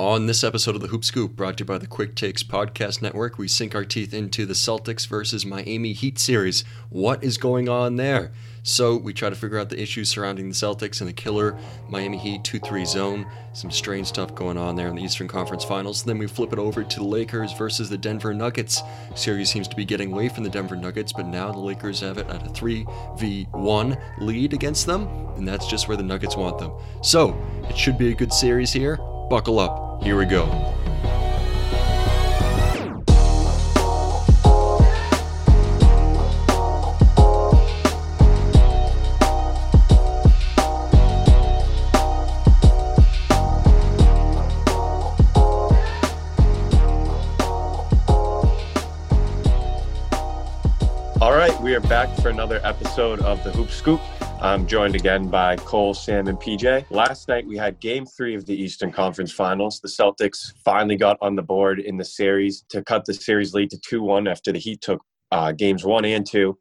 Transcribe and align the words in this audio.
On 0.00 0.24
this 0.24 0.42
episode 0.42 0.74
of 0.74 0.80
the 0.80 0.88
Hoop 0.88 1.04
Scoop, 1.04 1.36
brought 1.36 1.58
to 1.58 1.62
you 1.62 1.66
by 1.66 1.76
the 1.76 1.86
Quick 1.86 2.14
Takes 2.14 2.42
Podcast 2.42 3.02
Network, 3.02 3.36
we 3.36 3.46
sink 3.46 3.74
our 3.74 3.84
teeth 3.84 4.14
into 4.14 4.46
the 4.46 4.54
Celtics 4.54 5.06
versus 5.06 5.44
Miami 5.44 5.92
Heat 5.92 6.18
series. 6.18 6.64
What 6.88 7.22
is 7.22 7.36
going 7.36 7.68
on 7.68 7.96
there? 7.96 8.32
So, 8.62 8.96
we 8.96 9.12
try 9.12 9.28
to 9.28 9.36
figure 9.36 9.58
out 9.58 9.68
the 9.68 9.78
issues 9.78 10.08
surrounding 10.08 10.48
the 10.48 10.54
Celtics 10.54 11.02
and 11.02 11.08
the 11.08 11.12
killer 11.12 11.54
Miami 11.90 12.16
Heat 12.16 12.44
2 12.44 12.60
3 12.60 12.86
zone. 12.86 13.26
Some 13.52 13.70
strange 13.70 14.06
stuff 14.06 14.34
going 14.34 14.56
on 14.56 14.74
there 14.74 14.88
in 14.88 14.94
the 14.94 15.02
Eastern 15.02 15.28
Conference 15.28 15.64
Finals. 15.64 16.02
Then 16.02 16.16
we 16.16 16.26
flip 16.26 16.54
it 16.54 16.58
over 16.58 16.82
to 16.82 16.98
the 16.98 17.04
Lakers 17.04 17.52
versus 17.52 17.90
the 17.90 17.98
Denver 17.98 18.32
Nuggets. 18.32 18.80
Series 19.14 19.50
seems 19.50 19.68
to 19.68 19.76
be 19.76 19.84
getting 19.84 20.12
away 20.12 20.30
from 20.30 20.44
the 20.44 20.50
Denver 20.50 20.76
Nuggets, 20.76 21.12
but 21.12 21.26
now 21.26 21.52
the 21.52 21.58
Lakers 21.58 22.00
have 22.00 22.16
it 22.16 22.26
at 22.30 22.46
a 22.46 22.48
3v1 22.48 24.00
lead 24.20 24.54
against 24.54 24.86
them, 24.86 25.06
and 25.36 25.46
that's 25.46 25.66
just 25.66 25.88
where 25.88 25.96
the 25.98 26.02
Nuggets 26.02 26.38
want 26.38 26.58
them. 26.58 26.72
So, 27.02 27.38
it 27.68 27.76
should 27.76 27.98
be 27.98 28.12
a 28.12 28.14
good 28.14 28.32
series 28.32 28.72
here. 28.72 28.96
Buckle 29.28 29.58
up. 29.58 29.89
Here 30.02 30.16
we 30.16 30.24
go. 30.24 30.44
All 51.20 51.32
right, 51.32 51.54
we 51.60 51.74
are 51.74 51.80
back 51.80 52.08
for 52.16 52.30
another 52.30 52.58
episode 52.64 53.20
of 53.20 53.44
the 53.44 53.52
Hoop 53.52 53.70
Scoop. 53.70 54.00
I'm 54.42 54.66
joined 54.66 54.94
again 54.94 55.28
by 55.28 55.56
Cole, 55.56 55.92
Sam, 55.92 56.26
and 56.26 56.38
PJ. 56.38 56.86
Last 56.88 57.28
night 57.28 57.46
we 57.46 57.58
had 57.58 57.78
game 57.78 58.06
three 58.06 58.34
of 58.34 58.46
the 58.46 58.54
Eastern 58.54 58.90
Conference 58.90 59.30
Finals. 59.30 59.80
The 59.80 59.88
Celtics 59.88 60.54
finally 60.64 60.96
got 60.96 61.18
on 61.20 61.36
the 61.36 61.42
board 61.42 61.78
in 61.78 61.98
the 61.98 62.06
series 62.06 62.64
to 62.70 62.82
cut 62.82 63.04
the 63.04 63.12
series 63.12 63.52
lead 63.52 63.68
to 63.68 63.78
2 63.78 64.02
1 64.02 64.26
after 64.26 64.50
the 64.50 64.58
Heat 64.58 64.80
took 64.80 65.02
uh, 65.30 65.52
games 65.52 65.84
one 65.84 66.06
and 66.06 66.26
two. 66.26 66.56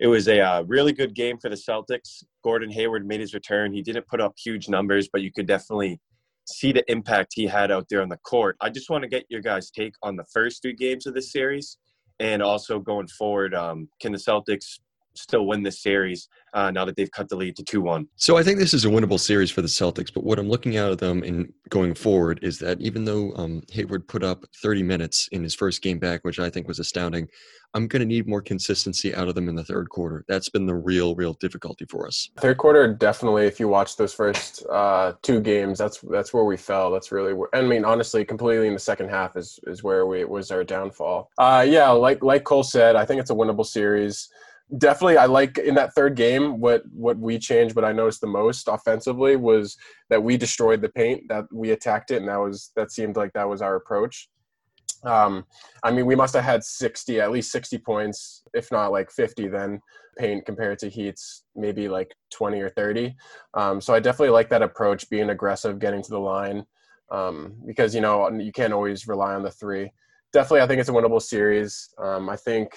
It 0.00 0.08
was 0.08 0.26
a 0.26 0.40
uh, 0.40 0.62
really 0.62 0.92
good 0.92 1.14
game 1.14 1.38
for 1.38 1.48
the 1.48 1.54
Celtics. 1.54 2.24
Gordon 2.42 2.68
Hayward 2.72 3.06
made 3.06 3.20
his 3.20 3.32
return. 3.32 3.72
He 3.72 3.80
didn't 3.80 4.08
put 4.08 4.20
up 4.20 4.34
huge 4.36 4.68
numbers, 4.68 5.08
but 5.12 5.22
you 5.22 5.30
could 5.30 5.46
definitely 5.46 6.00
see 6.46 6.72
the 6.72 6.82
impact 6.90 7.34
he 7.36 7.46
had 7.46 7.70
out 7.70 7.86
there 7.88 8.02
on 8.02 8.08
the 8.08 8.18
court. 8.18 8.56
I 8.60 8.70
just 8.70 8.90
want 8.90 9.02
to 9.02 9.08
get 9.08 9.24
your 9.28 9.40
guys' 9.40 9.70
take 9.70 9.94
on 10.02 10.16
the 10.16 10.26
first 10.32 10.62
three 10.62 10.74
games 10.74 11.06
of 11.06 11.14
this 11.14 11.30
series 11.30 11.78
and 12.18 12.42
also 12.42 12.80
going 12.80 13.06
forward, 13.06 13.54
um, 13.54 13.88
can 14.00 14.10
the 14.10 14.18
Celtics 14.18 14.80
still 15.14 15.46
win 15.46 15.62
this 15.62 15.82
series 15.82 16.28
uh, 16.54 16.70
now 16.70 16.84
that 16.84 16.96
they've 16.96 17.10
cut 17.10 17.28
the 17.28 17.36
lead 17.36 17.56
to 17.56 17.62
2-1 17.62 18.06
So 18.16 18.36
I 18.36 18.42
think 18.42 18.58
this 18.58 18.74
is 18.74 18.84
a 18.84 18.88
winnable 18.88 19.20
series 19.20 19.50
for 19.50 19.62
the 19.62 19.68
Celtics, 19.68 20.12
but 20.12 20.24
what 20.24 20.38
I'm 20.38 20.48
looking 20.48 20.76
at 20.76 20.90
of 20.90 20.98
them 20.98 21.22
in 21.22 21.52
going 21.68 21.94
forward 21.94 22.40
is 22.42 22.58
that 22.58 22.80
even 22.80 23.04
though 23.04 23.32
um, 23.36 23.62
Hayward 23.70 24.08
put 24.08 24.24
up 24.24 24.44
30 24.62 24.82
minutes 24.82 25.28
in 25.32 25.42
his 25.42 25.54
first 25.54 25.82
game 25.82 25.98
back, 25.98 26.24
which 26.24 26.38
I 26.38 26.50
think 26.50 26.66
was 26.66 26.78
astounding, 26.78 27.28
I'm 27.72 27.86
going 27.86 28.00
to 28.00 28.06
need 28.06 28.26
more 28.26 28.42
consistency 28.42 29.14
out 29.14 29.28
of 29.28 29.36
them 29.36 29.48
in 29.48 29.54
the 29.54 29.64
third 29.64 29.88
quarter. 29.90 30.24
That's 30.26 30.48
been 30.48 30.66
the 30.66 30.74
real, 30.74 31.14
real 31.14 31.34
difficulty 31.34 31.84
for 31.88 32.06
us. 32.06 32.28
Third 32.38 32.58
quarter, 32.58 32.92
definitely. 32.92 33.46
If 33.46 33.60
you 33.60 33.68
watch 33.68 33.96
those 33.96 34.12
first 34.12 34.66
uh, 34.66 35.12
two 35.22 35.40
games, 35.40 35.78
that's 35.78 36.00
that's 36.10 36.34
where 36.34 36.44
we 36.44 36.56
fell. 36.56 36.90
That's 36.90 37.12
really, 37.12 37.32
where, 37.32 37.48
I 37.54 37.62
mean, 37.62 37.84
honestly, 37.84 38.24
completely 38.24 38.66
in 38.66 38.74
the 38.74 38.80
second 38.80 39.08
half 39.08 39.36
is 39.36 39.60
is 39.68 39.84
where 39.84 40.06
we 40.06 40.24
was 40.24 40.50
our 40.50 40.64
downfall. 40.64 41.30
Uh, 41.38 41.64
yeah, 41.68 41.90
like 41.90 42.24
like 42.24 42.42
Cole 42.42 42.64
said, 42.64 42.96
I 42.96 43.04
think 43.04 43.20
it's 43.20 43.30
a 43.30 43.34
winnable 43.34 43.66
series 43.66 44.30
definitely 44.78 45.16
i 45.16 45.26
like 45.26 45.58
in 45.58 45.74
that 45.74 45.94
third 45.94 46.14
game 46.14 46.60
what 46.60 46.82
what 46.92 47.18
we 47.18 47.38
changed 47.38 47.74
what 47.74 47.84
i 47.84 47.92
noticed 47.92 48.20
the 48.20 48.26
most 48.26 48.68
offensively 48.68 49.36
was 49.36 49.76
that 50.08 50.22
we 50.22 50.36
destroyed 50.36 50.80
the 50.80 50.88
paint 50.90 51.22
that 51.28 51.44
we 51.52 51.70
attacked 51.70 52.10
it 52.10 52.16
and 52.16 52.28
that 52.28 52.38
was 52.38 52.70
that 52.76 52.92
seemed 52.92 53.16
like 53.16 53.32
that 53.32 53.48
was 53.48 53.62
our 53.62 53.76
approach. 53.76 54.28
Um 55.04 55.44
i 55.82 55.90
mean 55.90 56.06
we 56.06 56.14
must 56.14 56.34
have 56.34 56.44
had 56.44 56.62
60 56.62 57.20
at 57.20 57.32
least 57.32 57.50
60 57.52 57.78
points 57.78 58.42
if 58.54 58.70
not 58.70 58.92
like 58.92 59.10
50 59.10 59.48
then 59.48 59.80
paint 60.18 60.44
compared 60.44 60.78
to 60.80 60.88
heats 60.88 61.44
maybe 61.56 61.88
like 61.88 62.14
20 62.32 62.60
or 62.60 62.68
30 62.68 63.16
um 63.54 63.80
so 63.80 63.94
i 63.94 64.00
definitely 64.00 64.30
like 64.30 64.50
that 64.50 64.62
approach 64.62 65.08
being 65.08 65.30
aggressive 65.30 65.78
getting 65.78 66.02
to 66.02 66.10
the 66.10 66.20
line 66.20 66.66
um 67.10 67.54
because 67.66 67.94
you 67.94 68.00
know 68.00 68.28
you 68.30 68.52
can't 68.52 68.72
always 68.72 69.08
rely 69.08 69.34
on 69.34 69.42
the 69.42 69.50
three. 69.50 69.90
Definitely 70.32 70.60
i 70.60 70.66
think 70.66 70.80
it's 70.80 70.90
a 70.90 70.92
winnable 70.92 71.22
series. 71.22 71.88
Um 71.98 72.28
i 72.28 72.36
think 72.36 72.76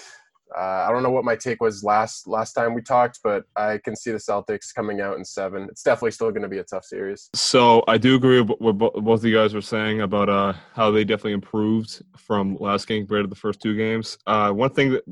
uh, 0.56 0.86
I 0.88 0.92
don't 0.92 1.04
know 1.04 1.12
what 1.12 1.26
my 1.26 1.36
take 1.36 1.62
was 1.62 1.84
last 1.84 2.28
last 2.28 2.54
time 2.54 2.74
we 2.74 2.82
talked, 2.82 3.20
but 3.24 3.44
I 3.56 3.80
can 3.84 3.96
see 3.96 4.12
the 4.12 4.18
Celtics 4.18 4.74
coming 4.74 5.02
out 5.02 5.18
in 5.18 5.26
seven. 5.26 5.64
It's 5.70 5.84
definitely 5.84 6.12
still 6.12 6.32
going 6.32 6.44
to 6.44 6.50
be 6.50 6.60
a 6.60 6.64
tough 6.64 6.86
series. 6.86 7.30
So 7.34 7.84
I 7.88 7.98
do 7.98 8.16
agree 8.16 8.42
with 8.42 8.60
what 8.60 8.78
both 8.78 9.20
of 9.20 9.26
you 9.26 9.36
guys 9.36 9.54
were 9.54 9.62
saying 9.62 10.02
about 10.02 10.30
uh, 10.30 10.54
how 10.74 10.92
they 10.92 11.04
definitely 11.04 11.34
improved 11.34 12.04
from 12.18 12.58
last 12.60 12.88
game 12.88 13.04
compared 13.04 13.24
to 13.24 13.30
the 13.30 13.36
first 13.36 13.62
two 13.62 13.76
games. 13.76 14.18
Uh, 14.28 14.52
one 14.52 14.70
thing 14.72 14.92
that 14.92 15.04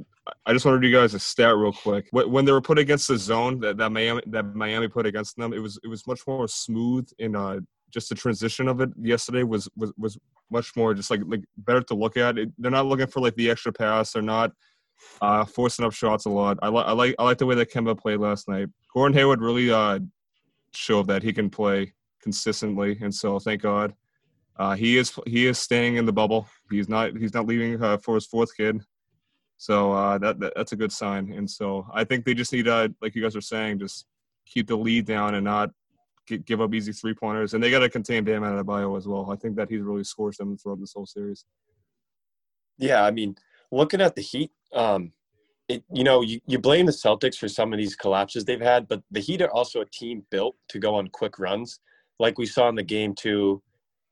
I 0.46 0.53
just 0.53 0.66
wanted 0.66 0.84
you 0.84 0.96
guys 0.96 1.12
to 1.12 1.19
stat 1.19 1.56
real 1.56 1.74
quick. 1.74 2.08
When 2.12 2.46
they 2.46 2.52
were 2.52 2.62
put 2.62 2.78
against 2.78 3.08
the 3.08 3.18
zone 3.18 3.59
that, 3.62 3.78
that 3.78 3.92
Miami 3.92 4.22
that 4.28 4.56
Miami 4.56 4.88
put 4.88 5.06
against 5.06 5.38
them, 5.38 5.53
it 5.53 5.59
was 5.59 5.80
it 5.84 5.88
was 5.88 6.06
much 6.06 6.22
more 6.28 6.48
smooth 6.48 7.09
in 7.18 7.36
uh, 7.36 7.59
just 7.92 8.09
the 8.09 8.16
transition 8.16 8.68
of 8.68 8.81
it 8.81 8.90
yesterday 9.02 9.44
was 9.44 9.69
was 9.75 9.92
was 9.98 10.18
much 10.50 10.75
more 10.75 10.94
just 10.94 11.09
like 11.09 11.22
like 11.25 11.44
better 11.58 11.81
to 11.81 11.96
look 11.96 12.18
at. 12.18 12.38
It, 12.38 12.50
they're 12.58 12.72
not 12.72 12.86
looking 12.86 13.08
for 13.08 13.19
like 13.19 13.36
the 13.36 13.50
extra 13.50 13.74
pass. 13.74 14.13
They're 14.13 14.22
not 14.22 14.52
uh, 15.22 15.45
forcing 15.45 15.85
up 15.85 15.94
shots 15.94 16.25
a 16.25 16.29
lot. 16.29 16.57
I, 16.62 16.69
li- 16.69 16.84
I 16.85 16.91
like 16.91 17.16
I 17.19 17.23
like 17.23 17.38
the 17.38 17.45
way 17.45 17.56
that 17.56 17.72
Kemba 17.72 17.97
played 17.97 18.19
last 18.19 18.47
night. 18.47 18.69
Gordon 18.94 19.17
Hayward 19.17 19.41
really 19.41 19.72
uh, 19.72 20.00
showed 20.73 21.07
that 21.07 21.23
he 21.23 21.34
can 21.34 21.50
play 21.50 21.94
consistently, 22.22 22.97
and 23.01 23.13
so 23.13 23.39
thank 23.39 23.62
God. 23.62 23.94
Uh, 24.57 24.75
he 24.75 24.97
is 24.97 25.13
he 25.25 25.47
is 25.47 25.57
staying 25.57 25.95
in 25.95 26.06
the 26.06 26.13
bubble. 26.13 26.47
He's 26.69 26.89
not 26.89 27.17
he's 27.17 27.34
not 27.34 27.47
leaving 27.47 27.81
uh, 27.81 27.97
for 27.97 28.16
his 28.16 28.25
fourth 28.28 28.56
kid. 28.56 28.81
So 29.57 29.91
uh, 29.91 30.17
that, 30.17 30.39
that, 30.39 30.53
that's 30.56 30.72
a 30.72 30.75
good 30.75 30.91
sign. 30.91 31.33
And 31.33 31.47
so 31.47 31.85
I 31.94 32.03
think 32.03 32.25
they 32.25 32.33
just 32.33 32.51
need 32.51 32.66
to, 32.66 32.91
like 33.00 33.13
you 33.13 33.22
guys 33.22 33.35
are 33.35 33.41
saying, 33.41 33.78
just 33.78 34.07
keep 34.47 34.66
the 34.66 34.75
lead 34.75 35.06
down 35.06 35.35
and 35.35 35.45
not 35.45 35.69
get, 36.25 36.45
give 36.45 36.62
up 36.62 36.73
easy 36.73 36.91
three 36.91 37.13
pointers. 37.13 37.53
And 37.53 37.63
they 37.63 37.69
got 37.69 37.81
to 37.81 37.89
contain 37.89 38.23
Bam 38.23 38.41
Adebayo 38.41 38.97
as 38.97 39.07
well. 39.07 39.29
I 39.29 39.35
think 39.35 39.56
that 39.57 39.69
he's 39.69 39.83
really 39.83 40.03
scored 40.03 40.33
them 40.39 40.57
throughout 40.57 40.79
this 40.79 40.94
whole 40.95 41.06
series. 41.06 41.45
Yeah, 42.79 43.03
I 43.03 43.12
mean, 43.12 43.35
looking 43.72 44.01
at 44.01 44.16
the 44.16 44.23
Heat, 44.23 44.50
um, 44.74 45.12
it, 45.68 45.84
you 45.92 46.04
know, 46.04 46.22
you, 46.22 46.40
you 46.48 46.59
blame 46.59 46.86
the 46.86 46.92
Celtics 46.92 47.36
for 47.36 47.48
some 47.48 47.72
of 47.72 47.78
these 47.80 47.96
collapses 47.96 48.44
they've 48.46 48.59
had, 48.62 48.88
but 48.88 49.02
the 49.12 49.20
Heat 49.20 49.42
are 49.42 49.52
also 49.52 49.82
a 49.82 49.86
team 49.86 50.24
built 50.30 50.56
to 50.70 50.80
go 50.80 50.96
on 50.96 51.08
quick 51.08 51.40
runs, 51.40 51.80
like 52.20 52.38
we 52.38 52.46
saw 52.46 52.68
in 52.70 52.76
the 52.76 52.84
game 52.84 53.16
two, 53.16 53.62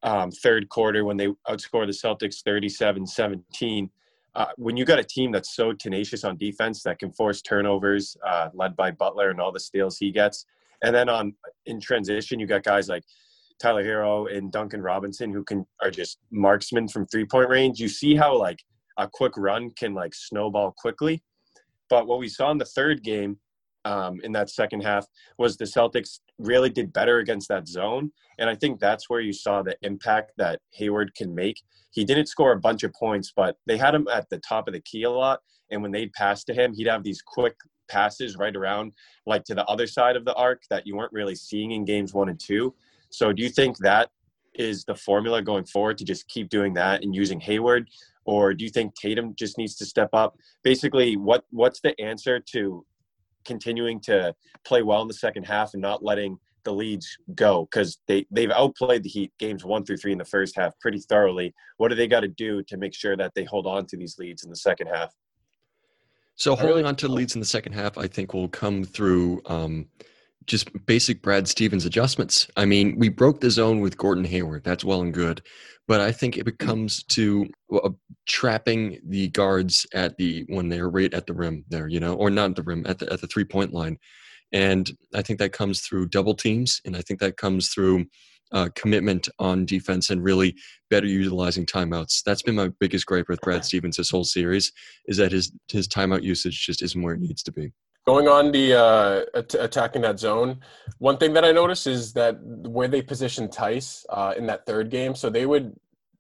um, 0.03 0.31
third 0.31 0.69
quarter 0.69 1.03
when 1.03 1.17
they 1.17 1.27
outscored 1.47 1.87
the 1.87 1.91
Celtics 1.91 2.41
37 2.43 3.05
17. 3.05 3.89
Uh, 4.35 4.45
when 4.57 4.77
you 4.77 4.85
got 4.85 4.99
a 4.99 5.03
team 5.03 5.31
that's 5.31 5.55
so 5.55 5.73
tenacious 5.73 6.23
on 6.23 6.37
defense 6.37 6.83
that 6.83 6.99
can 6.99 7.11
force 7.11 7.41
turnovers, 7.41 8.15
uh, 8.25 8.49
led 8.53 8.75
by 8.75 8.91
Butler 8.91 9.31
and 9.31 9.41
all 9.41 9.51
the 9.51 9.59
steals 9.59 9.97
he 9.97 10.11
gets, 10.11 10.45
and 10.83 10.95
then 10.95 11.09
on 11.09 11.33
in 11.65 11.79
transition, 11.81 12.39
you 12.39 12.47
got 12.47 12.63
guys 12.63 12.87
like 12.87 13.03
Tyler 13.59 13.83
Herro 13.83 14.33
and 14.33 14.51
Duncan 14.51 14.81
Robinson 14.81 15.33
who 15.33 15.43
can 15.43 15.65
are 15.81 15.91
just 15.91 16.19
marksmen 16.31 16.87
from 16.87 17.05
three 17.07 17.25
point 17.25 17.49
range. 17.49 17.79
You 17.79 17.89
see 17.89 18.15
how 18.15 18.37
like 18.37 18.63
a 18.99 19.07
quick 19.07 19.33
run 19.37 19.71
can 19.71 19.95
like 19.95 20.13
snowball 20.13 20.75
quickly. 20.77 21.23
But 21.89 22.05
what 22.05 22.19
we 22.19 22.27
saw 22.27 22.51
in 22.51 22.59
the 22.59 22.65
third 22.65 23.01
game 23.01 23.39
um, 23.85 24.19
in 24.23 24.31
that 24.33 24.49
second 24.49 24.81
half 24.81 25.07
was 25.39 25.57
the 25.57 25.65
Celtics 25.65 26.19
really 26.37 26.69
did 26.69 26.93
better 26.93 27.19
against 27.19 27.47
that 27.47 27.67
zone. 27.67 28.11
And 28.37 28.49
I 28.49 28.55
think 28.55 28.79
that's 28.79 29.09
where 29.09 29.21
you 29.21 29.33
saw 29.33 29.63
the 29.63 29.75
impact 29.81 30.33
that 30.37 30.59
Hayward 30.73 31.15
can 31.15 31.33
make. 31.33 31.61
He 31.91 32.05
didn't 32.05 32.27
score 32.27 32.51
a 32.51 32.59
bunch 32.59 32.83
of 32.83 32.93
points, 32.93 33.33
but 33.35 33.57
they 33.65 33.77
had 33.77 33.95
him 33.95 34.07
at 34.13 34.29
the 34.29 34.37
top 34.39 34.67
of 34.67 34.73
the 34.73 34.81
key 34.81 35.03
a 35.03 35.09
lot. 35.09 35.39
And 35.71 35.81
when 35.81 35.91
they'd 35.91 36.13
pass 36.13 36.43
to 36.45 36.53
him, 36.53 36.73
he'd 36.73 36.87
have 36.87 37.03
these 37.03 37.21
quick 37.21 37.55
passes 37.89 38.37
right 38.37 38.55
around, 38.55 38.93
like 39.25 39.43
to 39.45 39.55
the 39.55 39.65
other 39.65 39.87
side 39.87 40.15
of 40.15 40.25
the 40.25 40.35
arc 40.35 40.61
that 40.69 40.85
you 40.85 40.95
weren't 40.95 41.13
really 41.13 41.35
seeing 41.35 41.71
in 41.71 41.85
games 41.85 42.13
one 42.13 42.29
and 42.29 42.39
two. 42.39 42.75
So 43.09 43.33
do 43.33 43.41
you 43.41 43.49
think 43.49 43.77
that 43.79 44.09
is 44.55 44.83
the 44.83 44.95
formula 44.95 45.41
going 45.41 45.65
forward 45.65 45.97
to 45.97 46.05
just 46.05 46.27
keep 46.27 46.49
doing 46.49 46.73
that 46.73 47.03
and 47.03 47.15
using 47.15 47.39
Hayward? 47.39 47.89
Or 48.29 48.53
do 48.53 48.63
you 48.63 48.69
think 48.69 48.93
Tatum 48.93 49.33
just 49.35 49.57
needs 49.57 49.75
to 49.77 49.85
step 49.87 50.09
up? 50.13 50.37
Basically, 50.63 51.17
what 51.17 51.45
what's 51.49 51.81
the 51.81 51.99
answer 51.99 52.39
to 52.51 52.85
continuing 53.43 53.99
to 54.01 54.35
play 54.63 54.83
well 54.83 55.01
in 55.01 55.07
the 55.07 55.15
second 55.15 55.45
half 55.45 55.73
and 55.73 55.81
not 55.81 56.03
letting 56.03 56.37
the 56.63 56.71
leads 56.71 57.07
go 57.33 57.67
because 57.71 57.97
they 58.07 58.27
they've 58.29 58.51
outplayed 58.51 59.01
the 59.01 59.09
Heat 59.09 59.31
games 59.39 59.65
one 59.65 59.83
through 59.83 59.97
three 59.97 60.11
in 60.11 60.19
the 60.19 60.25
first 60.25 60.55
half 60.55 60.79
pretty 60.79 60.99
thoroughly. 60.99 61.55
What 61.77 61.87
do 61.87 61.95
they 61.95 62.07
got 62.07 62.19
to 62.19 62.27
do 62.27 62.61
to 62.67 62.77
make 62.77 62.93
sure 62.93 63.17
that 63.17 63.31
they 63.33 63.45
hold 63.45 63.65
on 63.65 63.87
to 63.87 63.97
these 63.97 64.19
leads 64.19 64.43
in 64.43 64.51
the 64.51 64.57
second 64.57 64.87
half? 64.87 65.11
So 66.35 66.55
holding 66.55 66.85
on 66.85 66.95
to 66.97 67.07
leads 67.07 67.33
in 67.33 67.39
the 67.39 67.47
second 67.47 67.73
half, 67.73 67.97
I 67.97 68.05
think, 68.05 68.35
will 68.35 68.47
come 68.47 68.83
through 68.83 69.41
um, 69.47 69.87
just 70.45 70.69
basic 70.85 71.21
Brad 71.21 71.47
Stevens 71.47 71.85
adjustments. 71.85 72.47
I 72.57 72.65
mean, 72.65 72.97
we 72.97 73.09
broke 73.09 73.41
the 73.41 73.51
zone 73.51 73.81
with 73.81 73.97
Gordon 73.97 74.23
Hayward. 74.23 74.63
That's 74.63 74.83
well 74.83 75.01
and 75.01 75.13
good. 75.13 75.41
But 75.87 76.01
I 76.01 76.11
think 76.11 76.37
it 76.37 76.45
becomes 76.45 77.03
to 77.05 77.47
uh, 77.73 77.89
trapping 78.27 78.99
the 79.07 79.29
guards 79.29 79.87
at 79.93 80.17
the 80.17 80.45
when 80.49 80.69
they're 80.69 80.89
right 80.89 81.13
at 81.13 81.25
the 81.25 81.33
rim 81.33 81.65
there, 81.69 81.87
you 81.87 81.99
know, 81.99 82.13
or 82.13 82.29
not 82.29 82.55
the 82.55 82.63
rim 82.63 82.85
at 82.87 82.99
the 82.99 83.11
at 83.11 83.21
the 83.21 83.27
three 83.27 83.45
point 83.45 83.73
line. 83.73 83.97
And 84.51 84.89
I 85.13 85.21
think 85.21 85.39
that 85.39 85.53
comes 85.53 85.81
through 85.81 86.09
double 86.09 86.35
teams, 86.35 86.81
and 86.85 86.95
I 86.95 87.01
think 87.01 87.19
that 87.19 87.37
comes 87.37 87.69
through 87.69 88.05
uh, 88.51 88.69
commitment 88.75 89.29
on 89.39 89.65
defense 89.65 90.09
and 90.09 90.23
really 90.23 90.55
better 90.89 91.07
utilizing 91.07 91.65
timeouts. 91.65 92.23
That's 92.23 92.41
been 92.41 92.55
my 92.55 92.69
biggest 92.79 93.05
gripe 93.05 93.29
with 93.29 93.41
Brad 93.41 93.63
Stevens 93.65 93.97
this 93.97 94.09
whole 94.09 94.23
series 94.23 94.71
is 95.05 95.17
that 95.17 95.31
his 95.31 95.51
his 95.71 95.87
timeout 95.87 96.23
usage 96.23 96.65
just 96.65 96.81
isn't 96.81 97.01
where 97.01 97.13
it 97.13 97.21
needs 97.21 97.43
to 97.43 97.51
be. 97.51 97.71
Going 98.09 98.27
on 98.27 98.51
the 98.51 98.73
uh, 98.73 99.21
at- 99.35 99.53
attacking 99.53 100.01
that 100.01 100.19
zone, 100.19 100.61
one 100.97 101.17
thing 101.17 101.31
that 101.33 101.45
I 101.45 101.51
noticed 101.51 101.85
is 101.85 102.11
that 102.13 102.41
where 102.41 102.87
they 102.87 103.03
positioned 103.03 103.51
Theis 103.51 104.03
uh, 104.09 104.33
in 104.35 104.47
that 104.47 104.65
third 104.65 104.89
game, 104.89 105.13
so 105.13 105.29
they 105.29 105.45
would 105.45 105.75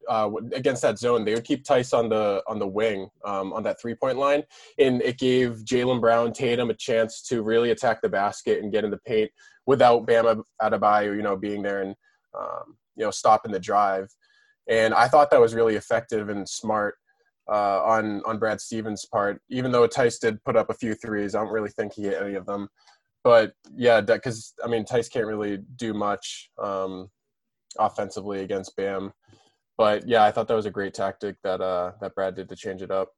uh, 0.07 0.29
against 0.53 0.83
that 0.83 0.99
zone, 0.99 1.25
they 1.25 1.33
would 1.33 1.45
keep 1.45 1.63
Theis 1.65 1.91
on 1.91 2.07
the 2.07 2.43
on 2.45 2.59
the 2.59 2.67
wing 2.67 3.09
um, 3.25 3.53
on 3.53 3.63
that 3.63 3.81
three 3.81 3.95
point 3.95 4.19
line, 4.19 4.43
and 4.77 5.01
it 5.01 5.17
gave 5.17 5.63
Jaylen 5.65 5.99
Brown, 5.99 6.31
Tatum 6.31 6.69
a 6.69 6.75
chance 6.75 7.23
to 7.23 7.41
really 7.41 7.71
attack 7.71 8.03
the 8.03 8.09
basket 8.09 8.61
and 8.61 8.71
get 8.71 8.83
in 8.83 8.91
the 8.91 8.99
paint 8.99 9.31
without 9.65 10.05
Bam 10.05 10.43
Adebayo, 10.61 11.15
you 11.15 11.23
know, 11.23 11.37
being 11.37 11.63
there 11.63 11.81
and 11.81 11.95
um, 12.39 12.77
you 12.97 13.03
know 13.03 13.09
stopping 13.09 13.51
the 13.51 13.59
drive. 13.59 14.09
And 14.67 14.93
I 14.93 15.07
thought 15.07 15.31
that 15.31 15.41
was 15.41 15.55
really 15.55 15.73
effective 15.73 16.29
and 16.29 16.47
smart 16.47 16.97
uh, 17.49 17.81
on 17.83 18.21
on 18.25 18.37
Brad 18.37 18.61
Stevens' 18.61 19.05
part. 19.05 19.41
Even 19.49 19.71
though 19.71 19.87
Theis 19.87 20.19
did 20.19 20.43
put 20.43 20.55
up 20.55 20.69
a 20.69 20.75
few 20.75 20.93
threes, 20.95 21.35
I 21.35 21.43
don't 21.43 21.53
really 21.53 21.69
think 21.69 21.93
he 21.93 22.03
hit 22.03 22.21
any 22.21 22.35
of 22.35 22.45
them. 22.45 22.67
But 23.23 23.53
yeah, 23.75 24.01
because 24.01 24.53
I 24.63 24.67
mean, 24.67 24.85
Theis 24.85 25.09
can't 25.09 25.25
really 25.25 25.59
do 25.75 25.93
much 25.93 26.49
um, 26.61 27.09
offensively 27.77 28.41
against 28.41 28.75
Bam. 28.75 29.11
But 29.77 30.07
yeah, 30.07 30.23
I 30.23 30.31
thought 30.31 30.47
that 30.47 30.55
was 30.55 30.65
a 30.65 30.71
great 30.71 30.93
tactic 30.93 31.37
that 31.43 31.61
uh, 31.61 31.93
that 32.01 32.15
Brad 32.15 32.35
did 32.35 32.49
to 32.49 32.55
change 32.55 32.81
it 32.81 32.91
up. 32.91 33.09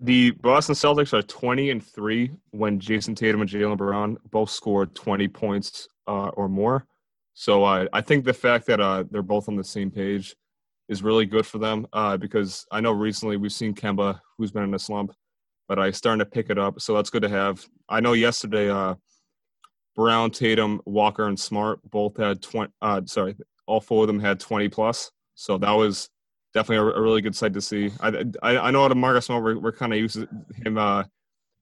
The 0.00 0.30
Boston 0.30 0.76
Celtics 0.76 1.12
are 1.12 1.22
20 1.22 1.70
and 1.70 1.84
three 1.84 2.30
when 2.50 2.78
Jayson 2.78 3.16
Tatum 3.16 3.40
and 3.40 3.50
Jaylen 3.50 3.76
Brown 3.76 4.16
both 4.30 4.50
scored 4.50 4.94
20 4.94 5.26
points 5.26 5.88
uh, 6.06 6.28
or 6.28 6.48
more. 6.48 6.86
So 7.34 7.64
uh, 7.64 7.86
I 7.92 8.00
think 8.00 8.24
the 8.24 8.34
fact 8.34 8.66
that 8.66 8.80
uh, 8.80 9.04
they're 9.10 9.22
both 9.22 9.48
on 9.48 9.56
the 9.56 9.64
same 9.64 9.90
page 9.90 10.36
is 10.88 11.02
really 11.02 11.26
good 11.26 11.46
for 11.46 11.58
them 11.58 11.86
uh, 11.92 12.16
because 12.16 12.66
I 12.72 12.80
know 12.80 12.92
recently 12.92 13.36
we've 13.36 13.52
seen 13.52 13.74
Kemba, 13.74 14.20
who's 14.36 14.50
been 14.50 14.62
in 14.62 14.74
a 14.74 14.78
slump, 14.78 15.12
but 15.68 15.78
I 15.78 15.90
starting 15.90 16.20
to 16.20 16.26
pick 16.26 16.50
it 16.50 16.58
up. 16.58 16.80
So 16.80 16.94
that's 16.94 17.10
good 17.10 17.22
to 17.22 17.28
have. 17.28 17.64
I 17.88 18.00
know 18.00 18.14
yesterday, 18.14 18.70
uh, 18.70 18.94
Brown, 19.94 20.30
Tatum, 20.30 20.80
Walker, 20.86 21.26
and 21.26 21.38
Smart 21.38 21.80
both 21.90 22.16
had 22.16 22.40
20. 22.40 22.72
Uh, 22.80 23.02
sorry, 23.06 23.36
all 23.66 23.80
four 23.80 24.04
of 24.04 24.06
them 24.06 24.20
had 24.20 24.40
20 24.40 24.68
plus. 24.68 25.10
So 25.34 25.58
that 25.58 25.72
was 25.72 26.08
definitely 26.54 26.90
a, 26.90 26.96
a 26.96 27.02
really 27.02 27.20
good 27.20 27.36
sight 27.36 27.52
to 27.54 27.60
see. 27.60 27.90
I 28.00 28.24
I, 28.42 28.58
I 28.58 28.70
know 28.70 28.84
out 28.84 28.92
of 28.92 28.96
Marcus 28.96 29.26
Smart, 29.26 29.42
we're, 29.42 29.58
we're 29.58 29.72
kind 29.72 29.92
of 29.92 29.98
used 29.98 30.14
to 30.14 30.28
him 30.64 30.78
uh, 30.78 31.04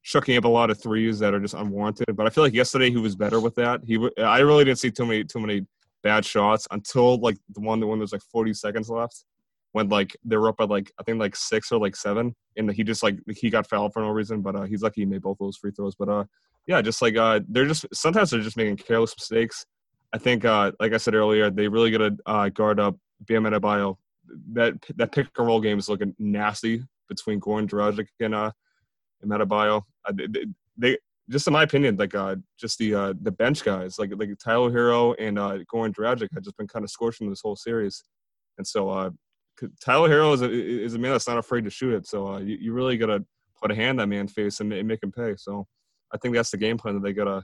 shucking 0.03 0.37
up 0.37 0.45
a 0.45 0.47
lot 0.47 0.69
of 0.69 0.81
threes 0.81 1.19
that 1.19 1.33
are 1.33 1.39
just 1.39 1.53
unwarranted. 1.53 2.15
But 2.15 2.27
I 2.27 2.29
feel 2.29 2.43
like 2.43 2.53
yesterday 2.53 2.89
he 2.89 2.97
was 2.97 3.15
better 3.15 3.39
with 3.39 3.55
that. 3.55 3.81
He 3.85 3.97
I 4.19 4.39
really 4.39 4.63
didn't 4.63 4.79
see 4.79 4.91
too 4.91 5.05
many 5.05 5.23
too 5.23 5.39
many 5.39 5.65
bad 6.07 6.23
shots 6.25 6.67
until 6.71 7.17
like 7.19 7.37
the 7.55 7.59
one 7.59 7.79
that 7.79 7.87
when 7.87 7.99
there's 7.99 8.13
like 8.13 8.21
40 8.31 8.53
seconds 8.53 8.89
left 8.89 9.25
when 9.73 9.89
like 9.89 10.15
they 10.23 10.37
were 10.37 10.49
up 10.49 10.59
at 10.59 10.69
like 10.69 10.91
I 10.99 11.03
think 11.03 11.19
like 11.19 11.35
six 11.35 11.71
or 11.71 11.79
like 11.79 11.95
seven, 11.95 12.35
and 12.55 12.71
he 12.71 12.83
just 12.83 13.03
like 13.03 13.19
he 13.29 13.49
got 13.49 13.69
fouled 13.69 13.93
for 13.93 14.01
no 14.01 14.09
reason, 14.09 14.41
but 14.41 14.55
uh, 14.55 14.63
he's 14.63 14.81
lucky 14.81 15.01
he 15.01 15.05
made 15.05 15.21
both 15.21 15.37
those 15.39 15.57
free 15.57 15.71
throws. 15.71 15.95
But 15.95 16.09
uh, 16.09 16.23
yeah, 16.65 16.81
just 16.81 17.01
like 17.01 17.15
uh, 17.17 17.41
they're 17.47 17.67
just 17.67 17.85
sometimes 17.93 18.31
they're 18.31 18.41
just 18.41 18.57
making 18.57 18.77
careless 18.77 19.15
mistakes. 19.15 19.65
I 20.13 20.17
think, 20.17 20.45
uh, 20.45 20.71
like 20.79 20.93
I 20.93 20.97
said 20.97 21.15
earlier, 21.15 21.51
they 21.51 21.67
really 21.67 21.91
got 21.91 21.97
to 21.99 22.17
uh, 22.25 22.49
guard 22.49 22.79
up 22.79 22.95
Bam 23.21 23.43
Adebayo, 23.43 23.97
that 24.53 24.73
that 24.95 25.11
pick 25.11 25.27
and 25.37 25.47
roll 25.47 25.61
game 25.61 25.77
is 25.77 25.89
looking 25.89 26.15
nasty 26.17 26.83
between 27.09 27.39
Goran 27.39 27.69
Dragic 27.69 28.07
and 28.19 28.33
uh 28.33 28.51
and 29.21 29.31
Adebayo. 29.31 29.83
Uh, 30.05 30.13
they, 30.15 30.45
they, 30.77 30.97
just 31.29 31.47
in 31.47 31.53
my 31.53 31.63
opinion, 31.63 31.97
like 31.97 32.15
uh 32.15 32.35
just 32.59 32.77
the 32.77 32.93
uh 32.93 33.13
the 33.21 33.31
bench 33.31 33.63
guys 33.63 33.99
like 33.99 34.11
like 34.15 34.29
Tyler 34.43 34.71
Herro 34.71 35.15
and 35.19 35.37
uh 35.37 35.59
Goran 35.73 35.93
Dragic 35.93 36.29
had 36.33 36.43
just 36.43 36.57
been 36.57 36.67
kind 36.67 36.85
of 36.85 36.91
scorching 36.91 37.29
this 37.29 37.41
whole 37.41 37.55
series, 37.55 38.03
and 38.57 38.65
so 38.65 38.89
uh 38.89 39.09
Tyler 39.81 40.09
Herro 40.09 40.33
is 40.33 40.41
a 40.41 40.51
is 40.51 40.93
a 40.93 40.99
man 40.99 41.11
that's 41.11 41.27
not 41.27 41.37
afraid 41.37 41.63
to 41.63 41.69
shoot 41.69 41.93
it. 41.93 42.07
So 42.07 42.27
uh, 42.27 42.39
you 42.39 42.57
you 42.59 42.73
really 42.73 42.97
gotta 42.97 43.23
put 43.59 43.71
a 43.71 43.75
hand 43.75 43.99
that 43.99 44.07
man's 44.07 44.33
face 44.33 44.59
and, 44.59 44.71
and 44.71 44.87
make 44.87 45.01
him 45.01 45.11
pay. 45.11 45.35
So 45.37 45.65
I 46.13 46.17
think 46.17 46.35
that's 46.35 46.51
the 46.51 46.57
game 46.57 46.77
plan 46.77 46.95
that 46.95 47.03
they 47.03 47.13
gotta 47.13 47.43